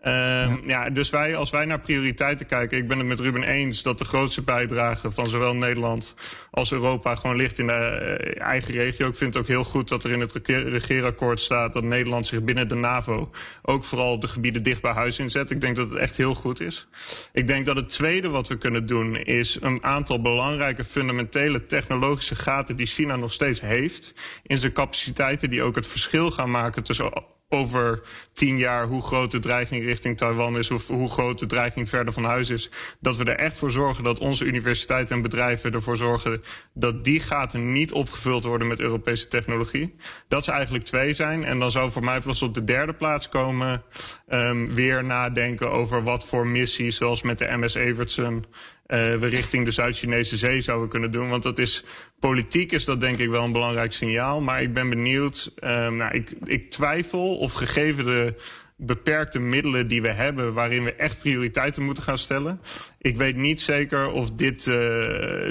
Ehm, 0.01 0.69
ja. 0.69 0.91
dus 0.91 1.11
wij, 1.11 1.37
als 1.37 1.51
wij 1.51 1.65
naar 1.65 1.81
prioriteiten 1.81 2.47
kijken, 2.47 2.79
ik 2.79 2.89
ben 2.89 2.99
het 2.99 3.07
met 3.07 3.21
Ruben 3.21 3.43
eens 3.43 3.83
dat 3.83 3.99
de 3.99 4.05
grootste 4.05 4.43
bijdrage 4.43 5.11
van 5.11 5.27
zowel 5.27 5.55
Nederland 5.55 6.15
als 6.51 6.73
Europa 6.73 7.15
gewoon 7.15 7.37
ligt 7.37 7.59
in 7.59 7.67
de 7.67 7.73
eh, 7.73 8.47
eigen 8.47 8.73
regio. 8.75 9.09
Ik 9.09 9.17
vind 9.17 9.35
het 9.35 9.43
ook 9.43 9.49
heel 9.49 9.65
goed 9.65 9.89
dat 9.89 10.05
er 10.05 10.11
in 10.11 10.21
het 10.21 10.33
rege- 10.33 10.69
regeerakkoord 10.69 11.41
staat 11.41 11.73
dat 11.73 11.83
Nederland 11.83 12.27
zich 12.27 12.43
binnen 12.43 12.69
de 12.69 12.75
NAVO 12.75 13.31
ook 13.63 13.85
vooral 13.85 14.21
de 14.21 14.29
gebieden 14.29 14.63
dicht 14.63 14.83
bij 14.83 14.93
huis 14.93 15.19
inzet. 15.19 15.51
Ik 15.51 15.61
denk 15.61 15.77
dat 15.77 15.91
het 15.91 15.99
echt 15.99 16.17
heel 16.17 16.35
goed 16.35 16.61
is. 16.61 16.89
Ik 17.33 17.47
denk 17.47 17.67
dat 17.67 17.77
het 17.77 17.89
tweede 17.89 18.29
wat 18.29 18.49
we 18.49 18.59
kunnen 18.59 18.87
doen 18.87 19.17
is 19.17 19.59
een 19.61 19.85
aantal 19.85 20.21
belangrijke 20.21 20.85
fundamentele 20.85 21.65
technologische 21.65 22.37
gaten 22.37 22.77
die 22.77 22.87
China 22.87 23.17
nog 23.17 23.33
steeds 23.33 23.61
heeft 23.61 24.15
in 24.43 24.59
zijn 24.59 24.73
capaciteiten 24.73 25.51
die 25.51 25.63
ook 25.63 25.75
het 25.75 25.87
verschil 25.87 26.31
gaan 26.31 26.51
maken 26.51 26.83
tussen 26.83 27.13
over 27.53 28.01
tien 28.33 28.59
jaar 28.59 28.87
hoe 28.87 29.03
groot 29.03 29.31
de 29.31 29.39
dreiging 29.39 29.85
richting 29.85 30.17
Taiwan 30.17 30.59
is, 30.59 30.69
hoe, 30.69 30.81
hoe 30.89 31.11
groot 31.11 31.39
de 31.39 31.47
dreiging 31.47 31.89
verder 31.89 32.13
van 32.13 32.25
huis 32.25 32.51
is. 32.51 32.71
Dat 33.01 33.17
we 33.17 33.25
er 33.25 33.37
echt 33.37 33.59
voor 33.59 33.71
zorgen 33.71 34.05
dat 34.05 34.19
onze 34.19 34.45
universiteiten 34.45 35.17
en 35.17 35.23
bedrijven 35.23 35.73
ervoor 35.73 35.97
zorgen 35.97 36.43
dat 36.75 37.05
die 37.05 37.21
gaten 37.21 37.73
niet 37.73 37.93
opgevuld 37.93 38.45
worden 38.45 38.67
met 38.67 38.81
Europese 38.81 39.29
technologie. 39.29 39.95
Dat 40.29 40.45
ze 40.45 40.53
eigenlijk 40.53 40.85
twee 40.85 41.15
zijn. 41.15 41.45
En 41.45 41.59
dan 41.59 41.71
zou 41.71 41.91
voor 41.91 42.05
mij 42.05 42.21
pas 42.21 42.43
op 42.43 42.55
de 42.55 42.65
derde 42.65 42.93
plaats 42.93 43.29
komen 43.29 43.83
um, 44.29 44.73
weer 44.73 45.05
nadenken 45.05 45.71
over 45.71 46.03
wat 46.03 46.27
voor 46.27 46.47
missies, 46.47 46.97
zoals 46.97 47.23
met 47.23 47.39
de 47.39 47.57
MS 47.57 47.75
Evertson, 47.75 48.35
uh, 48.35 48.43
we 48.91 49.27
richting 49.27 49.65
de 49.65 49.71
Zuid-Chinese 49.71 50.37
zee 50.37 50.61
zouden 50.61 50.89
kunnen 50.89 51.11
doen. 51.11 51.29
Want 51.29 51.43
dat 51.43 51.59
is 51.59 51.85
politiek 52.19 52.73
is 52.73 52.85
dat 52.85 53.01
denk 53.01 53.17
ik 53.17 53.29
wel 53.29 53.45
een 53.45 53.53
belangrijk 53.53 53.93
signaal. 53.93 54.41
Maar 54.41 54.63
ik 54.63 54.75
ben 54.75 54.89
benieuwd. 54.89 55.53
Um, 55.65 55.97
nou, 55.97 56.15
ik, 56.15 56.31
ik 56.45 56.71
twijfel 56.71 57.37
of 57.37 57.53
gegeven 57.53 58.05
de 58.05 58.35
beperkte 58.81 59.39
middelen 59.39 59.87
die 59.87 60.03
we 60.03 60.09
hebben, 60.09 60.55
waarin 60.55 60.85
we 60.85 60.95
echt 60.95 61.19
prioriteiten 61.19 61.83
moeten 61.83 62.03
gaan 62.03 62.19
stellen. 62.19 62.61
Ik 62.99 63.17
weet 63.17 63.37
niet 63.37 63.61
zeker 63.61 64.11
of 64.11 64.31
dit 64.31 64.67
uh, 64.67 64.75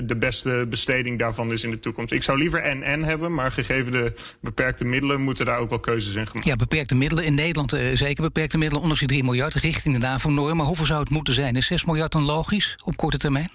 de 0.04 0.16
beste 0.20 0.66
besteding 0.70 1.20
daarvan 1.20 1.52
is 1.52 1.64
in 1.64 1.72
de 1.72 1.80
toekomst. 1.80 2.14
Ik 2.14 2.24
zou 2.24 2.38
liever 2.38 2.62
en-en 2.62 3.04
hebben, 3.04 3.34
maar 3.34 3.52
gegeven 3.52 3.92
de 3.92 4.14
beperkte 4.42 4.86
middelen 4.86 5.22
moeten 5.22 5.46
daar 5.46 5.60
ook 5.60 5.70
wel 5.70 5.80
keuzes 5.80 6.14
in 6.14 6.28
gemaakt 6.28 6.48
Ja, 6.48 6.56
beperkte 6.56 6.96
middelen. 6.96 7.26
In 7.26 7.36
Nederland 7.36 7.74
uh, 7.74 7.82
zeker 7.94 8.24
beperkte 8.24 8.58
middelen. 8.58 8.98
Die 9.00 9.08
3 9.08 9.24
miljard 9.24 9.54
richting 9.54 9.96
de 9.96 10.02
NAVO-norm. 10.02 10.58
Maar 10.58 10.66
hoeveel 10.66 10.86
zou 10.86 11.00
het 11.00 11.10
moeten 11.10 11.34
zijn? 11.34 11.56
Is 11.56 11.66
6 11.66 11.86
miljard 11.86 12.12
dan 12.12 12.24
logisch 12.24 12.78
op 12.84 12.98
korte 12.98 13.18
termijn? 13.18 13.50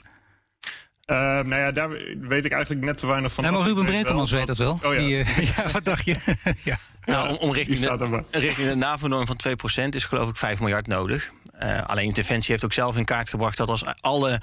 Uh, 1.07 1.17
nou 1.17 1.55
ja, 1.55 1.73
daar 1.73 1.89
weet 2.21 2.45
ik 2.45 2.53
eigenlijk 2.53 2.85
net 2.85 2.97
te 2.97 3.07
weinig 3.07 3.33
van. 3.33 3.45
Nee, 3.45 3.53
maar 3.53 3.63
Ruben 3.63 3.85
Brekelmans 3.85 4.31
weet 4.31 4.47
dat 4.47 4.57
wel. 4.57 4.79
Oh 4.83 4.95
ja. 4.95 4.99
Die, 4.99 5.19
uh, 5.19 5.39
ja, 5.57 5.71
wat 5.71 5.85
dacht 5.85 6.05
je? 6.05 6.17
ja. 6.65 6.79
Nou, 7.05 7.29
om, 7.29 7.37
om 7.37 7.53
richting, 7.53 7.79
de, 7.79 8.23
richting 8.31 8.69
de 8.69 8.75
NAVO-norm 8.75 9.27
van 9.27 9.37
2% 9.85 9.89
is 9.89 10.05
geloof 10.05 10.29
ik 10.29 10.37
5 10.37 10.61
miljard 10.61 10.87
nodig. 10.87 11.33
Uh, 11.63 11.83
alleen 11.83 12.13
Defensie 12.13 12.51
heeft 12.51 12.65
ook 12.65 12.73
zelf 12.73 12.97
in 12.97 13.05
kaart 13.05 13.29
gebracht 13.29 13.57
dat 13.57 13.69
als 13.69 13.85
alle 14.01 14.41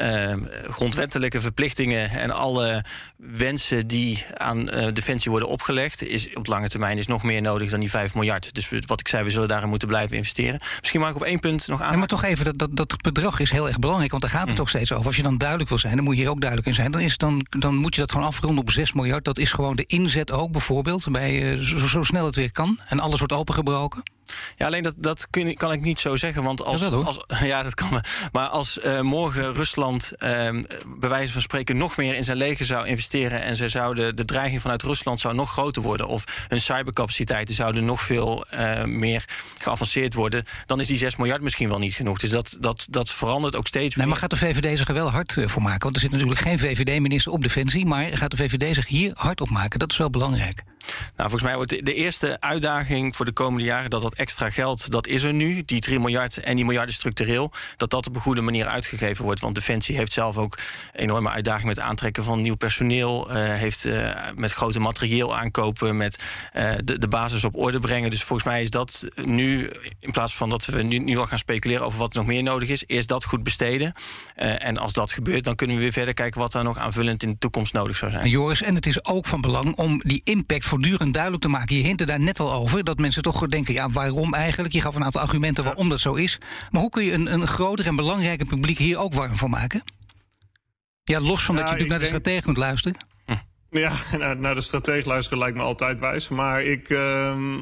uh, 0.00 0.32
grondwettelijke 0.62 1.40
verplichtingen 1.40 2.10
en 2.10 2.30
alle 2.30 2.84
wensen 3.16 3.86
die 3.86 4.24
aan 4.34 4.74
uh, 4.74 4.86
Defensie 4.92 5.30
worden 5.30 5.48
opgelegd, 5.48 6.02
is 6.02 6.34
op 6.34 6.46
lange 6.46 6.68
termijn 6.68 6.98
is 6.98 7.06
nog 7.06 7.22
meer 7.22 7.40
nodig 7.40 7.70
dan 7.70 7.80
die 7.80 7.90
5 7.90 8.14
miljard. 8.14 8.54
Dus 8.54 8.70
wat 8.86 9.00
ik 9.00 9.08
zei, 9.08 9.24
we 9.24 9.30
zullen 9.30 9.48
daarin 9.48 9.68
moeten 9.68 9.88
blijven 9.88 10.16
investeren. 10.16 10.60
Misschien 10.80 11.00
mag 11.00 11.10
ik 11.10 11.16
op 11.16 11.22
één 11.22 11.40
punt 11.40 11.66
nog 11.66 11.82
aan. 11.82 11.92
Ja, 11.92 11.98
maar 11.98 12.08
toch 12.08 12.24
even, 12.24 12.44
dat, 12.44 12.58
dat, 12.58 12.76
dat 12.76 13.02
bedrag 13.02 13.40
is 13.40 13.50
heel 13.50 13.66
erg 13.66 13.78
belangrijk, 13.78 14.10
want 14.10 14.22
daar 14.22 14.32
gaat 14.32 14.46
het 14.46 14.54
mm. 14.54 14.60
ook 14.60 14.68
steeds 14.68 14.92
over. 14.92 15.06
Als 15.06 15.16
je 15.16 15.22
dan 15.22 15.38
duidelijk 15.38 15.68
wil 15.68 15.78
zijn, 15.78 15.96
dan 15.96 16.04
moet 16.04 16.14
je 16.14 16.20
hier 16.20 16.30
ook 16.30 16.40
duidelijk 16.40 16.68
in 16.68 16.74
zijn. 16.74 16.92
Dan, 16.92 17.00
is, 17.00 17.16
dan, 17.16 17.46
dan 17.48 17.74
moet 17.74 17.94
je 17.94 18.00
dat 18.00 18.12
gewoon 18.12 18.26
afronden 18.26 18.64
op 18.64 18.70
6 18.70 18.92
miljard. 18.92 19.24
Dat 19.24 19.38
is 19.38 19.52
gewoon 19.52 19.76
de 19.76 19.84
inzet 19.84 20.32
ook 20.32 20.50
bijvoorbeeld, 20.52 21.10
bij, 21.10 21.64
zo, 21.64 21.86
zo 21.86 22.02
snel 22.02 22.26
het 22.26 22.36
weer 22.36 22.52
kan. 22.52 22.80
En 22.88 23.00
alles 23.00 23.18
wordt 23.18 23.34
opengebroken. 23.34 24.02
Ja, 24.56 24.66
alleen 24.66 24.82
dat, 24.82 24.94
dat 24.96 25.26
kun, 25.30 25.54
kan 25.54 25.72
ik 25.72 25.80
niet 25.80 25.98
zo 25.98 26.16
zeggen. 26.16 26.42
Want 26.42 26.64
als. 26.64 26.80
Ja, 26.80 26.88
als, 26.88 27.24
ja 27.52 27.62
dat 27.62 27.74
kan. 27.74 28.02
Maar 28.32 28.46
als 28.46 28.78
uh, 28.84 29.00
morgen 29.00 29.54
Rusland, 29.54 30.12
uh, 30.18 30.28
bij 30.86 31.08
wijze 31.08 31.32
van 31.32 31.42
spreken, 31.42 31.76
nog 31.76 31.96
meer 31.96 32.14
in 32.14 32.24
zijn 32.24 32.36
leger 32.36 32.66
zou 32.66 32.86
investeren. 32.86 33.42
en 33.42 33.56
ze 33.56 33.68
zouden, 33.68 34.16
de 34.16 34.24
dreiging 34.24 34.60
vanuit 34.60 34.82
Rusland 34.82 35.20
zou 35.20 35.34
nog 35.34 35.50
groter 35.50 35.82
worden. 35.82 36.08
of 36.08 36.24
hun 36.48 36.60
cybercapaciteiten 36.60 37.54
zouden 37.54 37.84
nog 37.84 38.00
veel 38.00 38.44
uh, 38.54 38.84
meer 38.84 39.24
geavanceerd 39.58 40.14
worden. 40.14 40.44
dan 40.66 40.80
is 40.80 40.86
die 40.86 40.98
6 40.98 41.16
miljard 41.16 41.42
misschien 41.42 41.68
wel 41.68 41.78
niet 41.78 41.94
genoeg. 41.94 42.18
Dus 42.18 42.30
dat, 42.30 42.56
dat, 42.60 42.86
dat 42.90 43.10
verandert 43.10 43.56
ook 43.56 43.66
steeds 43.66 43.94
nee, 43.94 44.06
meer. 44.06 44.14
Maar 44.14 44.22
gaat 44.22 44.40
de 44.40 44.46
VVD 44.46 44.78
zich 44.78 44.88
er 44.88 44.94
wel 44.94 45.10
hard 45.10 45.36
voor 45.46 45.62
maken? 45.62 45.82
Want 45.82 45.94
er 45.94 46.00
zit 46.02 46.10
natuurlijk 46.10 46.40
geen 46.40 46.58
VVD-minister 46.58 47.32
op 47.32 47.42
Defensie. 47.42 47.86
maar 47.86 48.16
gaat 48.16 48.30
de 48.30 48.36
VVD 48.36 48.74
zich 48.74 48.86
hier 48.86 49.10
hard 49.14 49.40
op 49.40 49.50
maken? 49.50 49.78
Dat 49.78 49.92
is 49.92 49.98
wel 49.98 50.10
belangrijk. 50.10 50.62
Nou, 51.16 51.30
volgens 51.30 51.42
mij 51.42 51.54
wordt 51.54 51.84
de, 51.84 51.94
eerste 51.94 52.40
uitdaging 52.40 53.16
voor 53.16 53.24
de 53.24 53.32
komende 53.32 53.64
jaren 53.64 53.90
dat 53.90 54.02
dat 54.02 54.14
extra 54.14 54.50
geld, 54.50 54.90
dat 54.90 55.06
is 55.06 55.22
er 55.22 55.32
nu, 55.32 55.62
die 55.64 55.80
3 55.80 55.98
miljard 55.98 56.36
en 56.36 56.56
die 56.56 56.64
miljarden 56.64 56.94
structureel, 56.94 57.52
dat 57.76 57.90
dat 57.90 58.06
op 58.06 58.14
een 58.14 58.20
goede 58.20 58.40
manier 58.40 58.66
uitgegeven 58.66 59.24
wordt. 59.24 59.40
Want 59.40 59.54
Defensie 59.54 59.96
heeft 59.96 60.12
zelf 60.12 60.36
ook 60.36 60.58
enorme 60.92 61.30
uitdagingen 61.30 61.66
met 61.68 61.80
aantrekken 61.80 62.24
van 62.24 62.42
nieuw 62.42 62.56
personeel, 62.56 63.30
uh, 63.30 63.36
heeft 63.36 63.84
uh, 63.84 64.10
met 64.36 64.52
grote 64.52 64.80
materieel 64.80 65.36
aankopen, 65.36 65.96
met 65.96 66.18
uh, 66.56 66.70
de, 66.84 66.98
de 66.98 67.08
basis 67.08 67.44
op 67.44 67.56
orde 67.56 67.78
brengen. 67.78 68.10
Dus 68.10 68.22
volgens 68.22 68.48
mij 68.48 68.62
is 68.62 68.70
dat 68.70 69.04
nu, 69.14 69.70
in 70.00 70.10
plaats 70.10 70.36
van 70.36 70.48
dat 70.48 70.64
we 70.64 70.82
nu, 70.82 70.98
nu 70.98 71.18
al 71.18 71.26
gaan 71.26 71.38
speculeren 71.38 71.84
over 71.84 71.98
wat 71.98 72.12
er 72.12 72.18
nog 72.18 72.26
meer 72.26 72.42
nodig 72.42 72.68
is, 72.68 72.84
eerst 72.86 73.08
dat 73.08 73.24
goed 73.24 73.42
besteden. 73.42 73.92
en 74.34 74.76
als 74.76 74.92
dat 74.92 75.12
gebeurt, 75.12 75.44
dan 75.44 75.54
kunnen 75.54 75.76
we 75.76 75.82
weer 75.82 75.92
verder 75.92 76.14
kijken 76.14 76.40
wat 76.40 76.54
er 76.54 76.62
nog 76.62 76.78
aanvullend 76.78 77.22
in 77.22 77.30
de 77.30 77.38
toekomst 77.38 77.72
nodig 77.72 77.96
zou 77.96 78.10
zijn. 78.10 78.28
Joris, 78.28 78.62
en 78.62 78.74
het 78.74 78.86
is 78.86 79.04
ook 79.04 79.26
van 79.26 79.40
belang 79.40 79.76
om 79.76 80.00
die 80.04 80.20
impact 80.24 80.66
voortdurend 80.78 81.14
duidelijk 81.14 81.42
te 81.42 81.48
maken. 81.48 81.76
Je 81.76 81.82
hintte 81.82 82.06
daar 82.06 82.20
net 82.20 82.40
al 82.40 82.52
over 82.52 82.84
dat 82.84 82.98
mensen 82.98 83.22
toch 83.22 83.46
denken: 83.46 83.74
ja, 83.74 83.90
waarom 83.90 84.34
eigenlijk? 84.34 84.74
Je 84.74 84.80
gaf 84.80 84.94
een 84.94 85.04
aantal 85.04 85.20
argumenten 85.20 85.64
waarom 85.64 85.88
dat 85.88 86.00
zo 86.00 86.14
is. 86.14 86.38
Maar 86.70 86.80
hoe 86.80 86.90
kun 86.90 87.04
je 87.04 87.12
een, 87.12 87.32
een 87.32 87.46
groter 87.46 87.86
en 87.86 87.96
belangrijker 87.96 88.46
publiek 88.46 88.78
hier 88.78 88.98
ook 88.98 89.14
warm 89.14 89.36
voor 89.36 89.50
maken? 89.50 89.82
Ja, 91.04 91.20
los 91.20 91.44
van 91.44 91.54
dat 91.54 91.64
je 91.64 91.70
natuurlijk 91.70 91.88
naar 91.88 91.98
de 91.98 92.04
stratege 92.04 92.46
moet 92.46 92.56
luisteren. 92.56 92.98
Ja, 93.70 93.92
naar 94.34 94.54
de 94.54 94.60
stratege 94.60 95.08
luisteren 95.08 95.38
lijkt 95.38 95.56
me 95.56 95.62
altijd 95.62 95.98
wijs. 95.98 96.28
Maar 96.28 96.62
ik, 96.62 96.88
uh, 96.88 97.56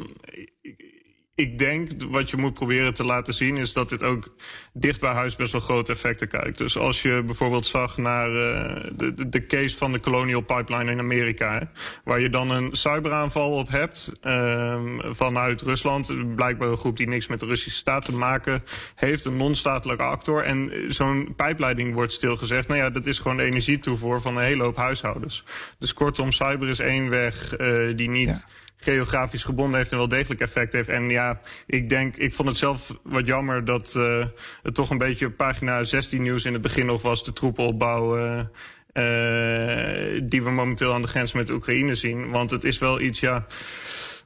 ik 1.35 1.59
denk 1.59 1.91
wat 2.09 2.31
je 2.31 2.37
moet 2.37 2.55
proberen 2.55 2.95
te 2.95 3.05
laten 3.05 3.35
zien 3.35 3.57
is 3.57 3.73
dat 3.73 3.89
dit 3.89 4.03
ook 4.03 4.35
dicht 4.79 5.01
bij 5.01 5.13
huis 5.13 5.37
best 5.37 5.53
wel 5.53 5.61
grote 5.61 5.93
effecten 5.93 6.29
kijkt. 6.29 6.59
Dus 6.59 6.79
als 6.79 7.03
je 7.03 7.23
bijvoorbeeld 7.27 7.67
zag 7.67 7.97
naar 7.97 8.31
uh, 8.31 8.77
de, 8.93 9.29
de 9.29 9.45
case 9.45 9.77
van 9.77 9.93
de 9.93 10.01
Colonial 10.01 10.41
Pipeline 10.41 10.91
in 10.91 10.99
Amerika, 10.99 11.59
hè, 11.59 11.65
waar 12.05 12.21
je 12.21 12.31
dan 12.31 12.51
een 12.51 12.69
cyberaanval 12.73 13.51
op 13.53 13.69
hebt 13.69 14.13
uh, 14.23 14.81
vanuit 15.11 15.61
Rusland, 15.61 16.35
blijkbaar 16.35 16.69
een 16.69 16.77
groep 16.77 16.97
die 16.97 17.09
niks 17.09 17.27
met 17.27 17.41
de 17.41 17.47
Russische 17.47 17.79
staat 17.79 18.05
te 18.05 18.13
maken 18.13 18.63
heeft, 18.95 19.25
een 19.25 19.37
non-statelijke 19.37 20.03
actor. 20.03 20.43
En 20.43 20.73
zo'n 20.89 21.33
pijpleiding 21.37 21.95
wordt 21.95 22.13
stilgezegd. 22.13 22.69
Nou 22.69 22.81
ja, 22.81 22.91
dat 22.91 23.07
is 23.07 23.19
gewoon 23.19 23.37
de 23.37 23.43
energietoevoer 23.43 24.21
van 24.21 24.37
een 24.37 24.45
hele 24.45 24.63
hoop 24.63 24.77
huishoudens. 24.77 25.45
Dus 25.79 25.95
kortom, 25.95 26.33
cyber 26.33 26.69
is 26.69 26.79
één 26.79 27.11
weg 27.11 27.59
uh, 27.59 27.97
die 27.97 28.09
niet. 28.09 28.45
Ja 28.49 28.65
geografisch 28.77 29.45
gebonden 29.45 29.79
heeft 29.79 29.93
en 29.93 29.99
wel 29.99 30.09
degelijk 30.09 30.41
effect 30.41 30.73
heeft. 30.73 30.89
En 30.89 31.11
ja, 31.11 31.41
ik 31.67 31.89
denk, 31.89 32.17
ik 32.17 32.33
vond 32.33 32.49
het 32.49 32.57
zelf 32.57 32.99
wat 33.03 33.27
jammer 33.27 33.65
dat 33.65 33.95
uh, 33.97 34.25
het 34.67 34.75
toch 34.75 34.91
een 34.91 34.99
beetje 34.99 35.31
pagina 35.31 35.85
16 35.85 36.23
nieuws 36.23 36.45
in 36.45 36.53
het 36.53 36.63
begin 36.63 36.87
nog 36.87 37.03
was, 37.03 37.25
de 37.25 37.33
troepenopbouw. 37.33 38.19
Uh, 38.19 38.35
uh, 38.35 40.21
die 40.23 40.43
we 40.43 40.51
momenteel 40.51 40.93
aan 40.93 41.03
de 41.03 41.09
grens 41.09 41.33
met 41.33 41.51
Oekraïne 41.51 41.95
zien. 41.95 42.31
Want 42.31 42.51
het 42.51 42.65
is 42.65 42.79
wel 42.79 43.01
iets, 43.01 43.21
ja. 43.21 43.47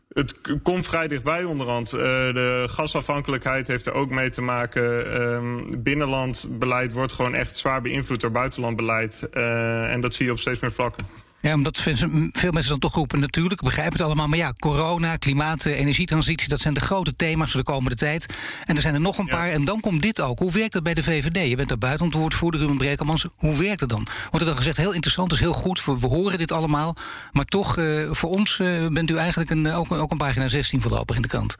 Het 0.08 0.40
komt 0.62 0.86
vrij 0.86 1.08
dichtbij 1.08 1.44
onderhand. 1.44 1.90
De 1.90 2.64
gasafhankelijkheid 2.70 3.66
heeft 3.66 3.86
er 3.86 3.92
ook 3.92 4.10
mee 4.10 4.30
te 4.30 4.42
maken. 4.42 5.22
Um, 5.22 5.82
binnenlandbeleid 5.82 6.92
wordt 6.92 7.12
gewoon 7.12 7.34
echt 7.34 7.56
zwaar 7.56 7.82
beïnvloed 7.82 8.20
door 8.20 8.30
buitenlandbeleid. 8.30 9.28
En 9.30 10.00
dat 10.00 10.14
zie 10.14 10.26
je 10.26 10.32
op 10.32 10.38
steeds 10.38 10.60
meer 10.60 10.72
vlakken. 10.72 11.06
Ja, 11.40 11.54
omdat 11.54 11.80
veel 12.32 12.50
mensen 12.50 12.70
dan 12.70 12.78
toch 12.78 12.94
roepen, 12.94 13.20
natuurlijk, 13.20 13.62
begrijp 13.62 13.92
het 13.92 14.00
allemaal. 14.00 14.28
Maar 14.28 14.38
ja, 14.38 14.52
corona, 14.58 15.16
klimaat, 15.16 15.64
energietransitie, 15.64 16.48
dat 16.48 16.60
zijn 16.60 16.74
de 16.74 16.80
grote 16.80 17.14
thema's 17.14 17.50
voor 17.50 17.60
de 17.60 17.72
komende 17.72 17.96
tijd. 17.96 18.26
En 18.66 18.76
er 18.76 18.82
zijn 18.82 18.94
er 18.94 19.00
nog 19.00 19.18
een 19.18 19.26
paar. 19.26 19.48
En 19.48 19.64
dan 19.64 19.80
komt 19.80 20.02
dit 20.02 20.20
ook. 20.20 20.38
Hoe 20.38 20.52
werkt 20.52 20.72
dat 20.72 20.82
bij 20.82 20.94
de 20.94 21.02
VVD? 21.02 21.48
Je 21.48 21.56
bent 21.56 21.68
daar 21.68 21.78
buitenwoordvoerder, 21.78 22.60
Ruben 22.60 22.76
Brekelmans. 22.76 23.26
Hoe 23.36 23.56
werkt 23.56 23.80
het 23.80 23.88
dan? 23.88 24.06
Wordt 24.22 24.40
er 24.40 24.46
dan 24.46 24.56
gezegd, 24.56 24.76
heel 24.76 24.92
interessant, 24.92 25.32
is 25.32 25.38
heel 25.40 25.52
goed, 25.52 25.84
we, 25.84 25.98
we 25.98 26.06
horen 26.06 26.38
dit 26.38 26.52
allemaal. 26.52 26.96
Maar 27.32 27.44
toch, 27.44 27.76
uh, 27.76 28.08
voor 28.10 28.30
ons 28.30 28.58
uh, 28.58 28.86
bent 28.86 29.10
u 29.10 29.16
eigenlijk 29.16 29.50
een, 29.50 29.72
ook, 29.72 29.92
ook 29.92 30.10
een 30.10 30.18
pagina 30.18 30.48
16 30.48 30.80
voorlopig 30.80 31.16
in 31.16 31.22
de 31.22 31.28
krant. 31.28 31.56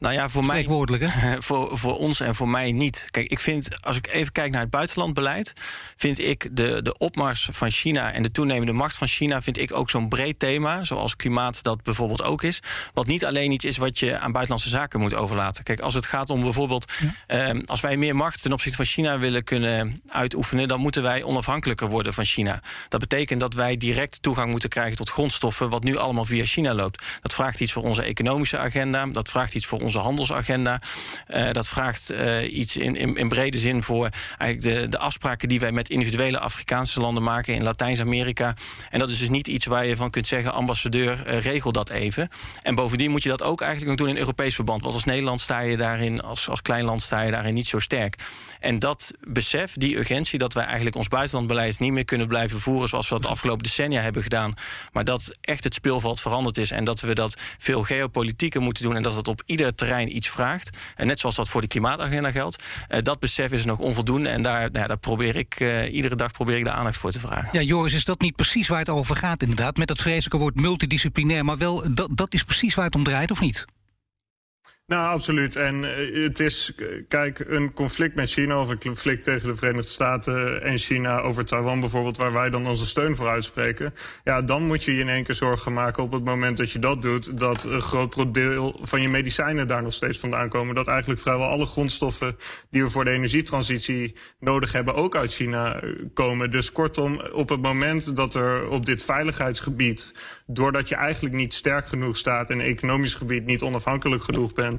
Nou 0.00 0.14
ja, 0.14 0.28
voor 0.28 0.44
mij. 0.44 0.66
Hè? 0.88 1.42
Voor, 1.42 1.78
voor 1.78 1.96
ons 1.96 2.20
en 2.20 2.34
voor 2.34 2.48
mij 2.48 2.72
niet. 2.72 3.06
Kijk, 3.10 3.30
ik 3.30 3.40
vind, 3.40 3.84
als 3.84 3.96
ik 3.96 4.06
even 4.06 4.32
kijk 4.32 4.50
naar 4.52 4.60
het 4.60 4.70
buitenlandbeleid, 4.70 5.52
vind 5.96 6.18
ik 6.18 6.48
de, 6.52 6.82
de 6.82 6.98
opmars 6.98 7.48
van 7.52 7.70
China 7.70 8.12
en 8.12 8.22
de 8.22 8.30
toenemende 8.30 8.72
macht 8.72 8.94
van 9.00 9.08
China, 9.08 9.42
vind 9.42 9.58
ik 9.58 9.76
ook 9.76 9.90
zo'n 9.90 10.08
breed 10.08 10.38
thema, 10.38 10.84
zoals 10.84 11.16
klimaat 11.16 11.62
dat 11.62 11.82
bijvoorbeeld 11.82 12.22
ook 12.22 12.42
is. 12.42 12.60
Wat 12.94 13.06
niet 13.06 13.24
alleen 13.24 13.50
iets 13.50 13.64
is 13.64 13.76
wat 13.76 13.98
je 13.98 14.18
aan 14.18 14.32
buitenlandse 14.32 14.68
zaken 14.68 15.00
moet 15.00 15.14
overlaten. 15.14 15.64
Kijk, 15.64 15.80
als 15.80 15.94
het 15.94 16.06
gaat 16.06 16.30
om 16.30 16.40
bijvoorbeeld, 16.42 16.92
ja. 17.26 17.48
eh, 17.50 17.58
als 17.66 17.80
wij 17.80 17.96
meer 17.96 18.16
macht 18.16 18.42
ten 18.42 18.52
opzichte 18.52 18.76
van 18.76 18.84
China 18.84 19.18
willen 19.18 19.44
kunnen 19.44 20.02
uitoefenen, 20.08 20.68
dan 20.68 20.80
moeten 20.80 21.02
wij 21.02 21.22
onafhankelijker 21.22 21.88
worden 21.88 22.14
van 22.14 22.24
China. 22.24 22.60
Dat 22.88 23.00
betekent 23.00 23.40
dat 23.40 23.54
wij 23.54 23.76
direct 23.76 24.22
toegang 24.22 24.50
moeten 24.50 24.68
krijgen 24.68 24.96
tot 24.96 25.10
grondstoffen, 25.10 25.68
wat 25.70 25.84
nu 25.84 25.96
allemaal 25.96 26.24
via 26.24 26.44
China 26.44 26.74
loopt. 26.74 27.04
Dat 27.22 27.34
vraagt 27.34 27.60
iets 27.60 27.72
voor 27.72 27.82
onze 27.82 28.02
economische 28.02 28.58
agenda, 28.58 29.06
dat 29.06 29.28
vraagt 29.28 29.54
iets 29.54 29.66
voor 29.66 29.80
onze 29.80 29.98
handelsagenda. 29.98 30.80
Uh, 31.34 31.50
dat 31.52 31.68
vraagt 31.68 32.12
uh, 32.12 32.52
iets 32.52 32.76
in, 32.76 32.96
in, 32.96 33.16
in, 33.16 33.28
brede 33.28 33.58
zin 33.58 33.82
voor 33.82 34.08
eigenlijk 34.38 34.80
de, 34.80 34.88
de 34.88 34.98
afspraken 34.98 35.48
die 35.48 35.60
wij 35.60 35.72
met 35.72 35.88
individuele 35.88 36.38
Afrikaanse 36.38 37.00
landen 37.00 37.22
maken 37.22 37.54
in 37.54 37.62
Latijns-Amerika. 37.62 38.54
En 38.90 38.98
dat 38.98 39.10
is 39.10 39.18
dus 39.18 39.28
niet 39.28 39.48
iets 39.48 39.66
waar 39.66 39.86
je 39.86 39.96
van 39.96 40.10
kunt 40.10 40.26
zeggen, 40.26 40.52
ambassadeur, 40.52 41.26
uh, 41.26 41.40
regel 41.40 41.72
dat 41.72 41.90
even. 41.90 42.28
En 42.62 42.74
bovendien 42.74 43.10
moet 43.10 43.22
je 43.22 43.28
dat 43.28 43.42
ook 43.42 43.60
eigenlijk 43.60 43.90
nog 43.90 43.98
doen 43.98 44.16
in 44.16 44.20
Europees 44.20 44.54
verband. 44.54 44.82
Want 44.82 44.94
als 44.94 45.04
Nederland 45.04 45.40
sta 45.40 45.60
je 45.60 45.76
daarin, 45.76 46.20
als, 46.20 46.48
als 46.48 46.62
klein 46.62 46.84
land 46.84 47.02
sta 47.02 47.20
je 47.22 47.30
daarin 47.30 47.54
niet 47.54 47.66
zo 47.66 47.78
sterk. 47.78 48.16
En 48.60 48.78
dat 48.78 49.10
besef, 49.20 49.74
die 49.74 49.96
urgentie, 49.96 50.38
dat 50.38 50.52
wij 50.52 50.64
eigenlijk 50.64 50.96
ons 50.96 51.08
buitenlandbeleid 51.08 51.78
niet 51.78 51.92
meer 51.92 52.04
kunnen 52.04 52.28
blijven 52.28 52.60
voeren 52.60 52.88
zoals 52.88 53.08
we 53.08 53.14
dat 53.14 53.22
de 53.22 53.28
afgelopen 53.28 53.62
decennia 53.62 54.00
hebben 54.00 54.22
gedaan. 54.22 54.54
Maar 54.92 55.04
dat 55.04 55.36
echt 55.40 55.64
het 55.64 55.74
speelveld 55.74 56.20
veranderd 56.20 56.58
is 56.58 56.70
en 56.70 56.84
dat 56.84 57.00
we 57.00 57.14
dat 57.14 57.36
veel 57.58 57.82
geopolitieker 57.82 58.60
moeten 58.60 58.82
doen 58.82 58.96
en 58.96 59.02
dat 59.02 59.16
het 59.16 59.28
op 59.28 59.42
ieder 59.46 59.74
terrein 59.74 60.16
iets 60.16 60.28
vraagt. 60.28 60.78
En 60.96 61.06
net 61.06 61.18
zoals 61.18 61.36
dat 61.36 61.48
voor 61.48 61.60
de 61.60 61.66
klimaatagenda 61.66 62.30
geldt. 62.30 62.64
Uh, 62.88 63.00
dat 63.00 63.18
besef 63.18 63.52
is 63.52 63.64
nog 63.64 63.78
onvoldoende 63.78 64.28
en 64.28 64.42
daar, 64.42 64.70
nou, 64.70 64.86
daar 64.86 64.98
probeer 64.98 65.36
ik 65.36 65.60
uh, 65.60 65.92
iedere 65.92 66.16
dag 66.16 66.32
probeer 66.32 66.56
ik 66.56 66.64
de 66.64 66.70
aandacht 66.70 66.96
voor 66.96 67.10
te 67.10 67.20
vragen. 67.20 67.48
Ja, 67.52 67.60
Joris, 67.60 67.92
is 67.92 68.04
dat 68.04 68.20
niet 68.20 68.36
precies 68.36 68.68
waar 68.68 68.78
het 68.78 68.88
over 68.88 69.16
gaat 69.16 69.42
inderdaad? 69.42 69.76
Met 69.76 69.88
dat 69.88 69.98
vreselijke 69.98 70.38
woord 70.38 70.54
multidisciplinair, 70.54 71.44
maar 71.44 71.58
wel 71.58 71.94
dat, 71.94 72.08
dat 72.14 72.34
is 72.34 72.42
precies 72.42 72.74
waar 72.74 72.84
het 72.84 72.94
om 72.94 73.04
draait, 73.04 73.30
of 73.30 73.40
niet? 73.40 73.66
Nou, 74.90 75.12
absoluut. 75.12 75.56
En 75.56 75.82
uh, 75.82 76.24
het 76.24 76.40
is, 76.40 76.72
kijk, 77.08 77.38
een 77.38 77.72
conflict 77.72 78.14
met 78.14 78.30
China 78.30 78.60
of 78.60 78.68
een 78.68 78.78
conflict 78.78 79.24
tegen 79.24 79.48
de 79.48 79.56
Verenigde 79.56 79.88
Staten 79.88 80.62
en 80.62 80.78
China 80.78 81.20
over 81.20 81.44
Taiwan 81.44 81.80
bijvoorbeeld, 81.80 82.16
waar 82.16 82.32
wij 82.32 82.50
dan 82.50 82.66
onze 82.66 82.86
steun 82.86 83.16
voor 83.16 83.28
uitspreken. 83.28 83.94
Ja, 84.24 84.42
dan 84.42 84.66
moet 84.66 84.84
je 84.84 84.94
je 84.94 85.00
in 85.00 85.08
één 85.08 85.24
keer 85.24 85.34
zorgen 85.34 85.72
maken 85.72 86.02
op 86.02 86.12
het 86.12 86.24
moment 86.24 86.56
dat 86.56 86.70
je 86.70 86.78
dat 86.78 87.02
doet, 87.02 87.38
dat 87.38 87.64
een 87.64 87.80
groot 87.82 88.34
deel 88.34 88.80
van 88.82 89.02
je 89.02 89.08
medicijnen 89.08 89.68
daar 89.68 89.82
nog 89.82 89.92
steeds 89.92 90.18
vandaan 90.18 90.48
komen. 90.48 90.74
Dat 90.74 90.86
eigenlijk 90.86 91.20
vrijwel 91.20 91.48
alle 91.48 91.66
grondstoffen 91.66 92.36
die 92.70 92.82
we 92.82 92.90
voor 92.90 93.04
de 93.04 93.10
energietransitie 93.10 94.14
nodig 94.40 94.72
hebben 94.72 94.94
ook 94.94 95.16
uit 95.16 95.34
China 95.34 95.80
komen. 96.14 96.50
Dus 96.50 96.72
kortom, 96.72 97.20
op 97.32 97.48
het 97.48 97.62
moment 97.62 98.16
dat 98.16 98.34
er 98.34 98.68
op 98.68 98.86
dit 98.86 99.02
veiligheidsgebied, 99.02 100.12
doordat 100.46 100.88
je 100.88 100.94
eigenlijk 100.94 101.34
niet 101.34 101.54
sterk 101.54 101.86
genoeg 101.86 102.16
staat 102.16 102.50
en 102.50 102.60
economisch 102.60 103.14
gebied 103.14 103.46
niet 103.46 103.62
onafhankelijk 103.62 104.22
genoeg 104.22 104.52
bent, 104.52 104.78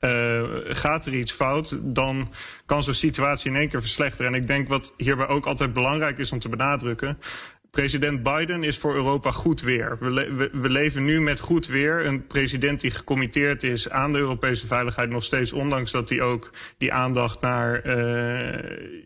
uh, 0.00 0.42
gaat 0.64 1.06
er 1.06 1.14
iets 1.14 1.32
fout, 1.32 1.78
dan 1.82 2.32
kan 2.66 2.82
zo'n 2.82 2.94
situatie 2.94 3.50
in 3.50 3.56
één 3.56 3.68
keer 3.68 3.80
verslechteren. 3.80 4.34
En 4.34 4.40
ik 4.40 4.46
denk 4.46 4.68
wat 4.68 4.94
hierbij 4.96 5.28
ook 5.28 5.46
altijd 5.46 5.72
belangrijk 5.72 6.18
is 6.18 6.32
om 6.32 6.38
te 6.38 6.48
benadrukken. 6.48 7.18
President 7.72 8.22
Biden 8.22 8.64
is 8.64 8.78
voor 8.78 8.94
Europa 8.94 9.30
goed 9.30 9.60
weer. 9.60 9.96
We, 10.00 10.50
we, 10.52 10.68
leven 10.68 11.04
nu 11.04 11.20
met 11.20 11.40
goed 11.40 11.66
weer. 11.66 12.06
Een 12.06 12.26
president 12.26 12.80
die 12.80 12.90
gecommitteerd 12.90 13.62
is 13.62 13.90
aan 13.90 14.12
de 14.12 14.18
Europese 14.18 14.66
veiligheid 14.66 15.10
nog 15.10 15.24
steeds, 15.24 15.52
ondanks 15.52 15.90
dat 15.90 16.08
hij 16.08 16.20
ook 16.20 16.50
die 16.78 16.92
aandacht 16.92 17.40
naar 17.40 17.86
uh, 17.86 18.58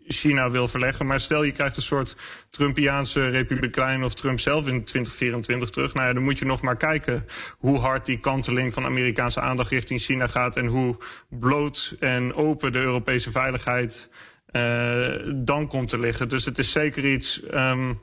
China 0.07 0.51
wil 0.51 0.67
verleggen. 0.67 1.05
Maar 1.05 1.19
stel 1.19 1.43
je 1.43 1.51
krijgt 1.51 1.75
een 1.75 1.81
soort 1.81 2.15
Trumpiaanse 2.49 3.29
republikein 3.29 4.03
of 4.03 4.13
Trump 4.13 4.39
zelf 4.39 4.67
in 4.67 4.83
2024 4.83 5.69
terug. 5.69 5.93
Nou 5.93 6.07
ja, 6.07 6.13
dan 6.13 6.23
moet 6.23 6.39
je 6.39 6.45
nog 6.45 6.61
maar 6.61 6.77
kijken 6.77 7.25
hoe 7.57 7.79
hard 7.79 8.05
die 8.05 8.19
kanteling 8.19 8.73
van 8.73 8.85
Amerikaanse 8.85 9.41
aandacht 9.41 9.71
richting 9.71 10.01
China 10.01 10.27
gaat 10.27 10.57
en 10.57 10.65
hoe 10.65 10.97
bloot 11.29 11.95
en 11.99 12.33
open 12.33 12.71
de 12.71 12.79
Europese 12.79 13.31
veiligheid 13.31 14.09
uh, 14.51 15.33
dan 15.35 15.67
komt 15.67 15.89
te 15.89 15.99
liggen. 15.99 16.29
Dus 16.29 16.45
het 16.45 16.57
is 16.57 16.71
zeker 16.71 17.05
iets. 17.05 17.41
Um, 17.53 17.99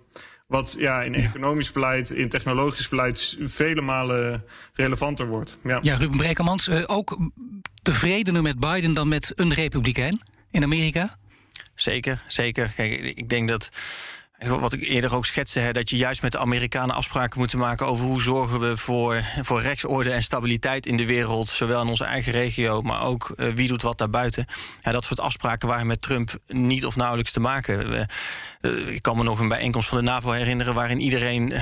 wat 0.47 0.77
ja, 0.79 1.03
in 1.03 1.15
economisch 1.15 1.73
beleid, 1.73 2.11
in 2.11 2.29
technologisch 2.29 2.89
beleid 2.89 3.37
vele 3.41 3.81
malen 3.81 4.45
relevanter 4.73 5.27
wordt. 5.27 5.59
Ja, 5.63 5.79
ja 5.83 5.97
Ruben 5.97 6.17
Brekelmans, 6.17 6.69
uh, 6.69 6.83
ook 6.87 7.19
tevredener 7.83 8.43
met 8.43 8.61
Biden 8.61 8.95
dan 8.95 9.09
met 9.09 9.33
een 9.35 9.55
republikein 9.55 10.21
in 10.51 10.63
Amerika? 10.63 11.17
Zeker, 11.75 12.23
zeker. 12.27 12.73
Kijk, 12.77 13.01
ik 13.01 13.29
denk 13.29 13.49
dat 13.49 13.71
Wat 14.47 14.73
ik 14.73 14.83
eerder 14.83 15.15
ook 15.15 15.27
schetste, 15.27 15.61
hè, 15.61 15.73
dat 15.73 15.91
je 15.91 15.97
juist 15.97 16.23
met 16.23 16.33
de 16.33 16.39
Amerikanen 16.39 16.95
afspraken 16.95 17.39
moet 17.39 17.55
maken 17.55 17.87
over 17.87 18.07
hoe 18.07 18.21
zorgen 18.21 18.61
we 18.61 18.77
voor, 18.77 19.23
voor 19.41 19.61
rechtsorde 19.61 20.11
en 20.11 20.23
stabiliteit 20.23 20.87
in 20.87 20.97
de 20.97 21.07
wereld, 21.07 21.49
zowel 21.49 21.83
in 21.83 21.89
onze 21.89 22.05
eigen 22.05 22.33
regio, 22.33 22.83
maar 22.83 23.03
ook 23.03 23.35
uh, 23.37 23.53
wie 23.55 23.69
doet 23.69 23.83
wat 23.83 23.99
daarbuiten. 23.99 24.47
Ja, 24.81 24.93
dat 24.93 25.05
soort 25.05 25.21
afspraken 25.21 25.69
waren 25.69 25.87
met 25.87 26.03
Trump 26.03 26.39
niet 26.47 26.87
of 26.87 26.97
nauwelijks 26.97 27.33
te 27.33 27.41
maken. 27.41 28.07
Uh, 28.63 28.95
ik 28.95 29.03
kan 29.03 29.17
me 29.17 29.23
nog 29.23 29.39
een 29.39 29.49
bijeenkomst 29.49 29.89
van 29.89 29.99
de 29.99 30.05
NAVO 30.05 30.31
herinneren 30.31 30.75
waarin 30.75 31.01
iedereen 31.01 31.53
uh, 31.53 31.61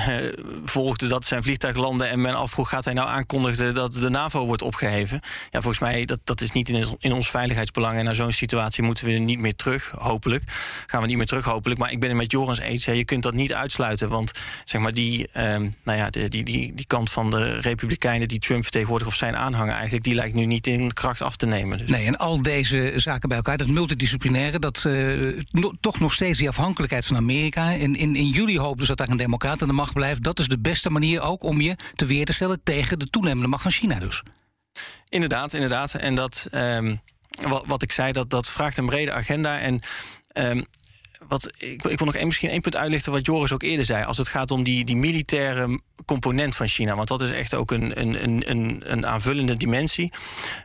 volgde 0.63 1.07
dat 1.07 1.25
zijn 1.25 1.43
vliegtuig 1.43 1.75
landde 1.75 2.05
en 2.05 2.21
men 2.21 2.35
afvroeg 2.35 2.69
gaat 2.69 2.85
hij 2.85 2.93
nou 2.93 3.09
aankondigen 3.09 3.73
dat 3.73 3.93
de 3.93 4.09
NAVO 4.09 4.45
wordt 4.45 4.61
opgeheven. 4.61 5.19
Ja, 5.51 5.61
volgens 5.61 5.79
mij 5.79 6.05
dat, 6.05 6.19
dat 6.23 6.41
is 6.41 6.51
niet 6.51 6.69
in, 6.69 6.85
in 6.99 7.13
ons 7.13 7.29
veiligheidsbelang 7.29 7.97
en 7.97 8.05
naar 8.05 8.15
zo'n 8.15 8.31
situatie 8.31 8.83
moeten 8.83 9.05
we 9.05 9.11
niet 9.11 9.39
meer 9.39 9.55
terug, 9.55 9.93
hopelijk. 9.97 10.43
Gaan 10.87 11.01
we 11.01 11.07
niet 11.07 11.17
meer 11.17 11.25
terug, 11.25 11.45
hopelijk. 11.45 11.79
Maar 11.79 11.91
ik 11.91 11.99
ben 11.99 12.09
het 12.09 12.17
met 12.17 12.31
Joris 12.31 12.59
eens, 12.59 12.72
je 12.73 13.05
kunt 13.05 13.23
dat 13.23 13.33
niet 13.33 13.53
uitsluiten, 13.53 14.09
want 14.09 14.31
zeg 14.65 14.81
maar 14.81 14.93
die, 14.93 15.27
um, 15.37 15.75
nou 15.83 15.97
ja, 15.97 16.09
de, 16.09 16.27
die, 16.27 16.43
die, 16.43 16.73
die 16.73 16.85
kant 16.87 17.11
van 17.11 17.29
de 17.29 17.59
Republikeinen 17.59 18.27
die 18.27 18.39
Trump 18.39 18.61
vertegenwoordigt 18.63 19.11
of 19.11 19.17
zijn 19.17 19.35
aanhanger 19.35 19.73
eigenlijk, 19.73 20.03
die 20.03 20.15
lijkt 20.15 20.35
nu 20.35 20.45
niet 20.45 20.67
in 20.67 20.93
kracht 20.93 21.21
af 21.21 21.35
te 21.35 21.45
nemen. 21.45 21.77
Dus. 21.77 21.89
Nee, 21.89 22.05
en 22.05 22.17
al 22.17 22.41
deze 22.41 22.93
zaken 22.95 23.27
bij 23.27 23.37
elkaar, 23.37 23.57
dat 23.57 23.67
multidisciplinaire, 23.67 24.59
dat 24.59 24.83
uh, 24.87 25.41
no, 25.51 25.71
toch 25.79 25.99
nog 25.99 26.13
steeds 26.13 26.37
die 26.37 26.49
afhankelijkheid 26.49 27.05
van 27.05 27.15
Amerika. 27.15 27.69
In, 27.69 27.95
in, 27.95 28.15
in 28.15 28.27
juli 28.27 28.59
hopen 28.59 28.77
dus 28.77 28.87
dat 28.87 28.97
daar 28.97 29.09
een 29.09 29.17
democrat 29.17 29.61
aan 29.61 29.67
de 29.67 29.73
macht 29.73 29.93
blijft. 29.93 30.23
Dat 30.23 30.39
is 30.39 30.47
de 30.47 30.59
beste 30.59 30.89
manier 30.89 31.21
ook 31.21 31.43
om 31.43 31.61
je 31.61 31.75
te 31.93 32.05
weer 32.05 32.25
te 32.25 32.33
stellen 32.33 32.61
tegen 32.63 32.99
de 32.99 33.05
toenemende 33.05 33.47
macht 33.47 33.61
van 33.61 33.71
China 33.71 33.99
dus. 33.99 34.23
Inderdaad, 35.09 35.53
inderdaad. 35.53 35.93
En 35.93 36.15
dat, 36.15 36.47
um, 36.51 37.01
wat, 37.41 37.63
wat 37.65 37.83
ik 37.83 37.91
zei, 37.91 38.11
dat, 38.11 38.29
dat 38.29 38.47
vraagt 38.47 38.77
een 38.77 38.85
brede 38.85 39.11
agenda. 39.11 39.59
En 39.59 39.81
um, 40.33 40.65
wat, 41.27 41.49
ik, 41.57 41.85
ik 41.85 41.97
wil 41.97 42.05
nog 42.05 42.15
één, 42.15 42.25
misschien 42.25 42.49
één 42.49 42.61
punt 42.61 42.75
uitlichten 42.75 43.11
wat 43.11 43.25
Joris 43.25 43.51
ook 43.51 43.63
eerder 43.63 43.85
zei. 43.85 44.05
Als 44.05 44.17
het 44.17 44.27
gaat 44.27 44.51
om 44.51 44.63
die, 44.63 44.85
die 44.85 44.95
militaire 44.95 45.81
component 46.05 46.55
van 46.55 46.67
China. 46.67 46.95
Want 46.95 47.07
dat 47.07 47.21
is 47.21 47.31
echt 47.31 47.53
ook 47.53 47.71
een, 47.71 47.99
een, 47.99 48.49
een, 48.49 48.83
een 48.85 49.07
aanvullende 49.07 49.53
dimensie. 49.53 50.11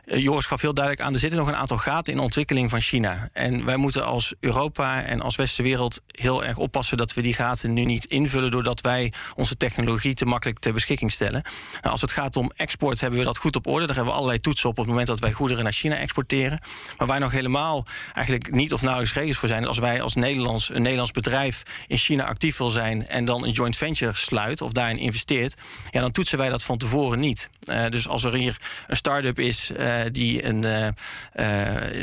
Uh, 0.05 0.17
Joris 0.17 0.45
gaf 0.45 0.61
heel 0.61 0.73
duidelijk 0.73 1.05
aan, 1.05 1.13
er 1.13 1.19
zitten 1.19 1.39
nog 1.39 1.47
een 1.47 1.55
aantal 1.55 1.77
gaten 1.77 2.13
in 2.13 2.19
ontwikkeling 2.19 2.69
van 2.69 2.81
China. 2.81 3.29
En 3.33 3.65
wij 3.65 3.77
moeten 3.77 4.05
als 4.05 4.33
Europa 4.39 5.01
en 5.01 5.21
als 5.21 5.35
westerse 5.35 5.63
wereld 5.63 6.01
heel 6.07 6.45
erg 6.45 6.57
oppassen 6.57 6.97
dat 6.97 7.13
we 7.13 7.21
die 7.21 7.33
gaten 7.33 7.73
nu 7.73 7.85
niet 7.85 8.05
invullen 8.05 8.51
doordat 8.51 8.81
wij 8.81 9.13
onze 9.35 9.57
technologie 9.57 10.13
te 10.13 10.25
makkelijk 10.25 10.59
ter 10.59 10.73
beschikking 10.73 11.11
stellen. 11.11 11.41
Nou, 11.71 11.91
als 11.91 12.01
het 12.01 12.11
gaat 12.11 12.35
om 12.35 12.51
export 12.55 12.99
hebben 12.99 13.19
we 13.19 13.25
dat 13.25 13.37
goed 13.37 13.55
op 13.55 13.67
orde. 13.67 13.85
Daar 13.85 13.95
hebben 13.95 14.13
we 14.13 14.19
allerlei 14.19 14.41
toetsen 14.41 14.69
op 14.69 14.77
op 14.79 14.85
het 14.85 14.87
moment 14.87 15.07
dat 15.07 15.19
wij 15.19 15.31
goederen 15.31 15.63
naar 15.63 15.73
China 15.73 15.95
exporteren. 15.95 16.59
Maar 16.97 17.07
waar 17.07 17.19
nog 17.19 17.31
helemaal 17.31 17.85
eigenlijk 18.13 18.51
niet 18.51 18.73
of 18.73 18.81
nauwelijks 18.81 19.13
regels 19.15 19.37
voor 19.37 19.47
zijn, 19.47 19.65
als 19.65 19.77
wij 19.77 20.01
als 20.01 20.15
Nederlands, 20.49 20.69
een 20.69 20.81
Nederlands 20.81 21.11
bedrijf 21.11 21.63
in 21.87 21.97
China 21.97 22.23
actief 22.25 22.57
wil 22.57 22.69
zijn 22.69 23.07
en 23.07 23.25
dan 23.25 23.43
een 23.43 23.51
joint 23.51 23.75
venture 23.75 24.13
sluit 24.13 24.61
of 24.61 24.71
daarin 24.71 24.97
investeert, 24.97 25.55
ja, 25.91 26.01
dan 26.01 26.11
toetsen 26.11 26.37
wij 26.37 26.49
dat 26.49 26.63
van 26.63 26.77
tevoren 26.77 27.19
niet. 27.19 27.49
Uh, 27.69 27.85
dus 27.89 28.07
als 28.07 28.23
er 28.23 28.33
hier 28.33 28.57
een 28.87 28.95
start-up 28.95 29.39
is 29.39 29.71
uh, 29.79 29.95
die 30.11 30.45
een 30.45 30.63
uh, 30.63 30.87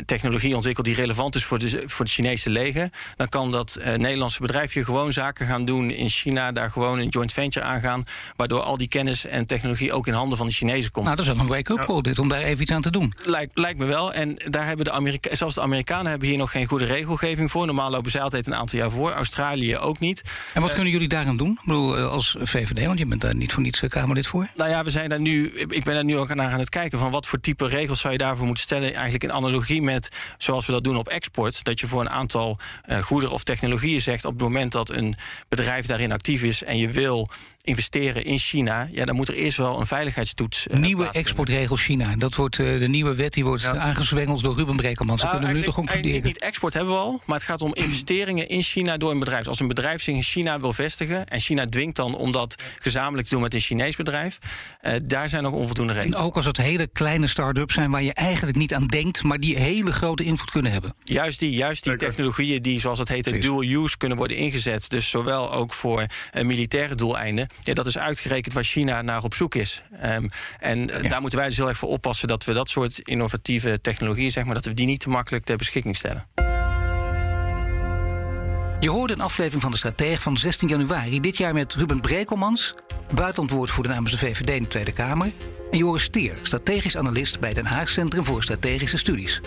technologie 0.05 0.55
ontwikkelt 0.55 0.85
die 0.85 0.95
relevant 0.95 1.35
is 1.35 1.43
voor, 1.43 1.59
de, 1.59 1.83
voor 1.85 2.05
het 2.05 2.13
Chinese 2.13 2.49
leger, 2.49 2.89
dan 3.15 3.29
kan 3.29 3.51
dat 3.51 3.79
Nederlandse 3.83 4.41
bedrijf 4.41 4.73
hier 4.73 4.85
gewoon 4.85 5.13
zaken 5.13 5.47
gaan 5.47 5.65
doen 5.65 5.91
in 5.91 6.09
China, 6.09 6.51
daar 6.51 6.71
gewoon 6.71 6.99
een 6.99 7.09
joint 7.09 7.33
venture 7.33 7.65
aangaan, 7.65 8.03
waardoor 8.35 8.61
al 8.61 8.77
die 8.77 8.87
kennis 8.87 9.25
en 9.25 9.45
technologie 9.45 9.93
ook 9.93 10.07
in 10.07 10.13
handen 10.13 10.37
van 10.37 10.47
de 10.47 10.53
Chinezen 10.53 10.91
komt. 10.91 11.05
Nou, 11.05 11.17
dat 11.17 11.25
is 11.25 11.31
wel 11.31 11.41
een 11.41 11.47
wake-up 11.47 11.85
call 11.85 12.01
dit, 12.01 12.19
om 12.19 12.29
daar 12.29 12.41
even 12.41 12.61
iets 12.61 12.71
aan 12.71 12.81
te 12.81 12.91
doen. 12.91 13.13
Lijkt, 13.25 13.57
lijkt 13.57 13.79
me 13.79 13.85
wel. 13.85 14.13
En 14.13 14.35
daar 14.35 14.65
hebben 14.65 14.85
de 14.85 14.91
Amerika 14.91 15.35
zelfs 15.35 15.55
de 15.55 15.61
Amerikanen 15.61 16.09
hebben 16.09 16.27
hier 16.27 16.37
nog 16.37 16.51
geen 16.51 16.65
goede 16.65 16.85
regelgeving 16.85 17.51
voor. 17.51 17.65
Normaal 17.65 17.89
lopen 17.89 18.11
zij 18.11 18.21
altijd 18.21 18.36
een 18.45 18.55
aantal 18.55 18.79
jaar 18.79 18.91
voor. 18.91 19.11
Australië 19.11 19.77
ook 19.77 19.99
niet. 19.99 20.21
En 20.53 20.61
wat 20.61 20.73
kunnen 20.73 20.91
jullie 20.91 21.07
daaraan 21.07 21.37
doen? 21.37 21.51
Ik 21.51 21.65
bedoel, 21.65 21.97
als 21.97 22.35
VVD, 22.39 22.85
want 22.85 22.99
je 22.99 23.05
bent 23.05 23.21
daar 23.21 23.35
niet 23.35 23.53
voor 23.53 23.63
niets 23.63 23.81
Kamerlid 23.87 24.27
voor? 24.27 24.47
Nou 24.55 24.69
ja, 24.69 24.83
we 24.83 24.89
zijn 24.89 25.09
daar 25.09 25.19
nu. 25.19 25.49
Ik 25.49 25.83
ben 25.83 25.93
daar 25.93 26.03
nu 26.03 26.17
ook 26.17 26.35
naar 26.35 26.51
aan 26.51 26.59
het 26.59 26.69
kijken 26.69 26.99
van 26.99 27.11
wat 27.11 27.25
voor 27.27 27.39
type 27.39 27.67
regels 27.67 27.99
zou 27.99 28.13
je 28.13 28.19
daarvoor 28.19 28.45
moeten 28.45 28.63
stellen. 28.63 28.93
Eigenlijk 28.93 29.23
in 29.23 29.31
analogie 29.31 29.81
met 29.81 30.09
zoals 30.37 30.65
we 30.65 30.71
dat 30.71 30.83
doen 30.83 30.97
op 30.97 31.07
export. 31.07 31.63
Dat 31.63 31.79
je 31.79 31.87
voor 31.87 32.01
een 32.01 32.09
aantal 32.09 32.59
goederen 33.01 33.33
of 33.33 33.43
technologieën 33.43 34.01
zegt 34.01 34.25
op 34.25 34.31
het 34.31 34.41
moment 34.41 34.71
dat 34.71 34.89
een 34.89 35.15
bedrijf 35.49 35.85
daarin 35.85 36.11
actief 36.11 36.43
is 36.43 36.63
en 36.63 36.77
je 36.77 36.91
wil 36.91 37.29
investeren 37.67 38.23
in 38.23 38.37
China, 38.37 38.89
ja, 38.91 39.05
dan 39.05 39.15
moet 39.15 39.27
er 39.27 39.33
eerst 39.33 39.57
wel 39.57 39.79
een 39.79 39.87
veiligheidstoets. 39.87 40.67
Uh, 40.71 40.79
nieuwe 40.79 41.09
exportregels 41.09 41.83
China. 41.83 42.15
Dat 42.15 42.35
wordt 42.35 42.57
uh, 42.57 42.79
de 42.79 42.87
nieuwe 42.87 43.15
wet 43.15 43.33
die 43.33 43.43
wordt 43.43 43.61
ja. 43.61 43.77
aangezwengeld 43.77 44.43
door 44.43 44.55
Ruben 44.55 44.75
Brekelmans. 44.75 45.21
Nou, 45.21 45.37
kunnen 45.37 45.55
nu 45.55 45.63
toch 45.63 45.75
concluderen? 45.75 46.23
Niet 46.23 46.39
export 46.39 46.73
hebben 46.73 46.93
we 46.93 46.99
al, 46.99 47.21
maar 47.25 47.37
het 47.37 47.45
gaat 47.45 47.61
om 47.61 47.75
investeringen 47.75 48.47
in 48.47 48.61
China 48.61 48.97
door 48.97 49.11
een 49.11 49.19
bedrijf. 49.19 49.39
Dus 49.39 49.47
als 49.47 49.59
een 49.59 49.67
bedrijf 49.67 50.01
zich 50.01 50.15
in 50.15 50.23
China 50.23 50.59
wil 50.59 50.73
vestigen 50.73 51.27
en 51.27 51.39
China 51.39 51.65
dwingt 51.65 51.95
dan 51.95 52.15
om 52.15 52.31
dat 52.31 52.55
gezamenlijk 52.79 53.27
te 53.27 53.33
doen 53.33 53.43
met 53.43 53.53
een 53.53 53.59
Chinees 53.59 53.95
bedrijf, 53.95 54.37
uh, 54.81 54.91
daar 55.05 55.29
zijn 55.29 55.43
nog 55.43 55.53
onvoldoende 55.53 55.93
regels. 55.93 56.15
En 56.15 56.21
ook 56.21 56.35
als 56.35 56.45
het 56.45 56.57
hele 56.57 56.87
kleine 56.87 57.27
start-ups 57.27 57.73
zijn 57.73 57.91
waar 57.91 58.03
je 58.03 58.13
eigenlijk 58.13 58.57
niet 58.57 58.73
aan 58.73 58.87
denkt, 58.87 59.23
maar 59.23 59.39
die 59.39 59.57
hele 59.57 59.93
grote 59.93 60.23
invloed 60.23 60.51
kunnen 60.51 60.71
hebben. 60.71 60.95
Juist 61.03 61.39
die, 61.39 61.51
juist 61.51 61.83
die 61.83 61.95
technologieën 61.95 62.61
die, 62.61 62.79
zoals 62.79 62.99
het 62.99 63.09
heet, 63.09 63.41
dual 63.41 63.63
use 63.63 63.97
kunnen 63.97 64.17
worden 64.17 64.37
ingezet. 64.37 64.89
Dus 64.89 65.09
zowel 65.09 65.53
ook 65.53 65.73
voor 65.73 66.05
militaire 66.41 66.95
doeleinden. 66.95 67.47
Ja, 67.63 67.73
dat 67.73 67.85
is 67.85 67.97
uitgerekend 67.97 68.53
waar 68.53 68.63
China 68.63 69.01
naar 69.01 69.23
op 69.23 69.33
zoek 69.33 69.55
is. 69.55 69.81
Um, 70.03 70.29
en 70.59 70.79
ja. 70.79 71.09
daar 71.09 71.21
moeten 71.21 71.39
wij 71.39 71.47
dus 71.47 71.57
heel 71.57 71.67
erg 71.67 71.77
voor 71.77 71.89
oppassen 71.89 72.27
dat 72.27 72.45
we 72.45 72.53
dat 72.53 72.69
soort 72.69 72.99
innovatieve 72.99 73.81
technologieën, 73.81 74.31
zeg 74.31 74.45
maar, 74.45 74.53
dat 74.53 74.65
we 74.65 74.73
die 74.73 74.85
niet 74.85 74.99
te 74.99 75.09
makkelijk 75.09 75.45
ter 75.45 75.57
beschikking 75.57 75.95
stellen. 75.95 76.27
Je 78.79 78.89
hoorde 78.89 79.13
een 79.13 79.21
aflevering 79.21 79.61
van 79.61 79.71
de 79.71 79.77
Stratege 79.77 80.21
van 80.21 80.37
16 80.37 80.67
januari 80.67 81.19
dit 81.19 81.37
jaar 81.37 81.53
met 81.53 81.73
Ruben 81.73 82.01
Brekelmans, 82.01 82.75
buitenantwoordvoerder 83.13 83.91
namens 83.93 84.11
de 84.11 84.17
VVD 84.17 84.49
in 84.49 84.61
de 84.61 84.67
Tweede 84.67 84.93
Kamer, 84.93 85.31
en 85.71 85.77
Joris 85.77 86.03
Stier, 86.03 86.33
strategisch 86.41 86.97
analist 86.97 87.39
bij 87.39 87.53
Den 87.53 87.65
Haag 87.65 87.89
Centrum 87.89 88.25
voor 88.25 88.43
Strategische 88.43 88.97
Studies. 88.97 89.41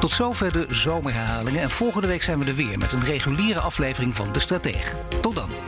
Tot 0.00 0.10
zover 0.10 0.52
de 0.52 0.66
zomerherhalingen 0.70 1.62
en 1.62 1.70
volgende 1.70 2.06
week 2.06 2.22
zijn 2.22 2.38
we 2.38 2.44
er 2.44 2.54
weer 2.54 2.78
met 2.78 2.92
een 2.92 3.04
reguliere 3.04 3.60
aflevering 3.60 4.14
van 4.14 4.32
de 4.32 4.40
Stratege. 4.40 4.96
Tot 5.20 5.34
dan. 5.34 5.67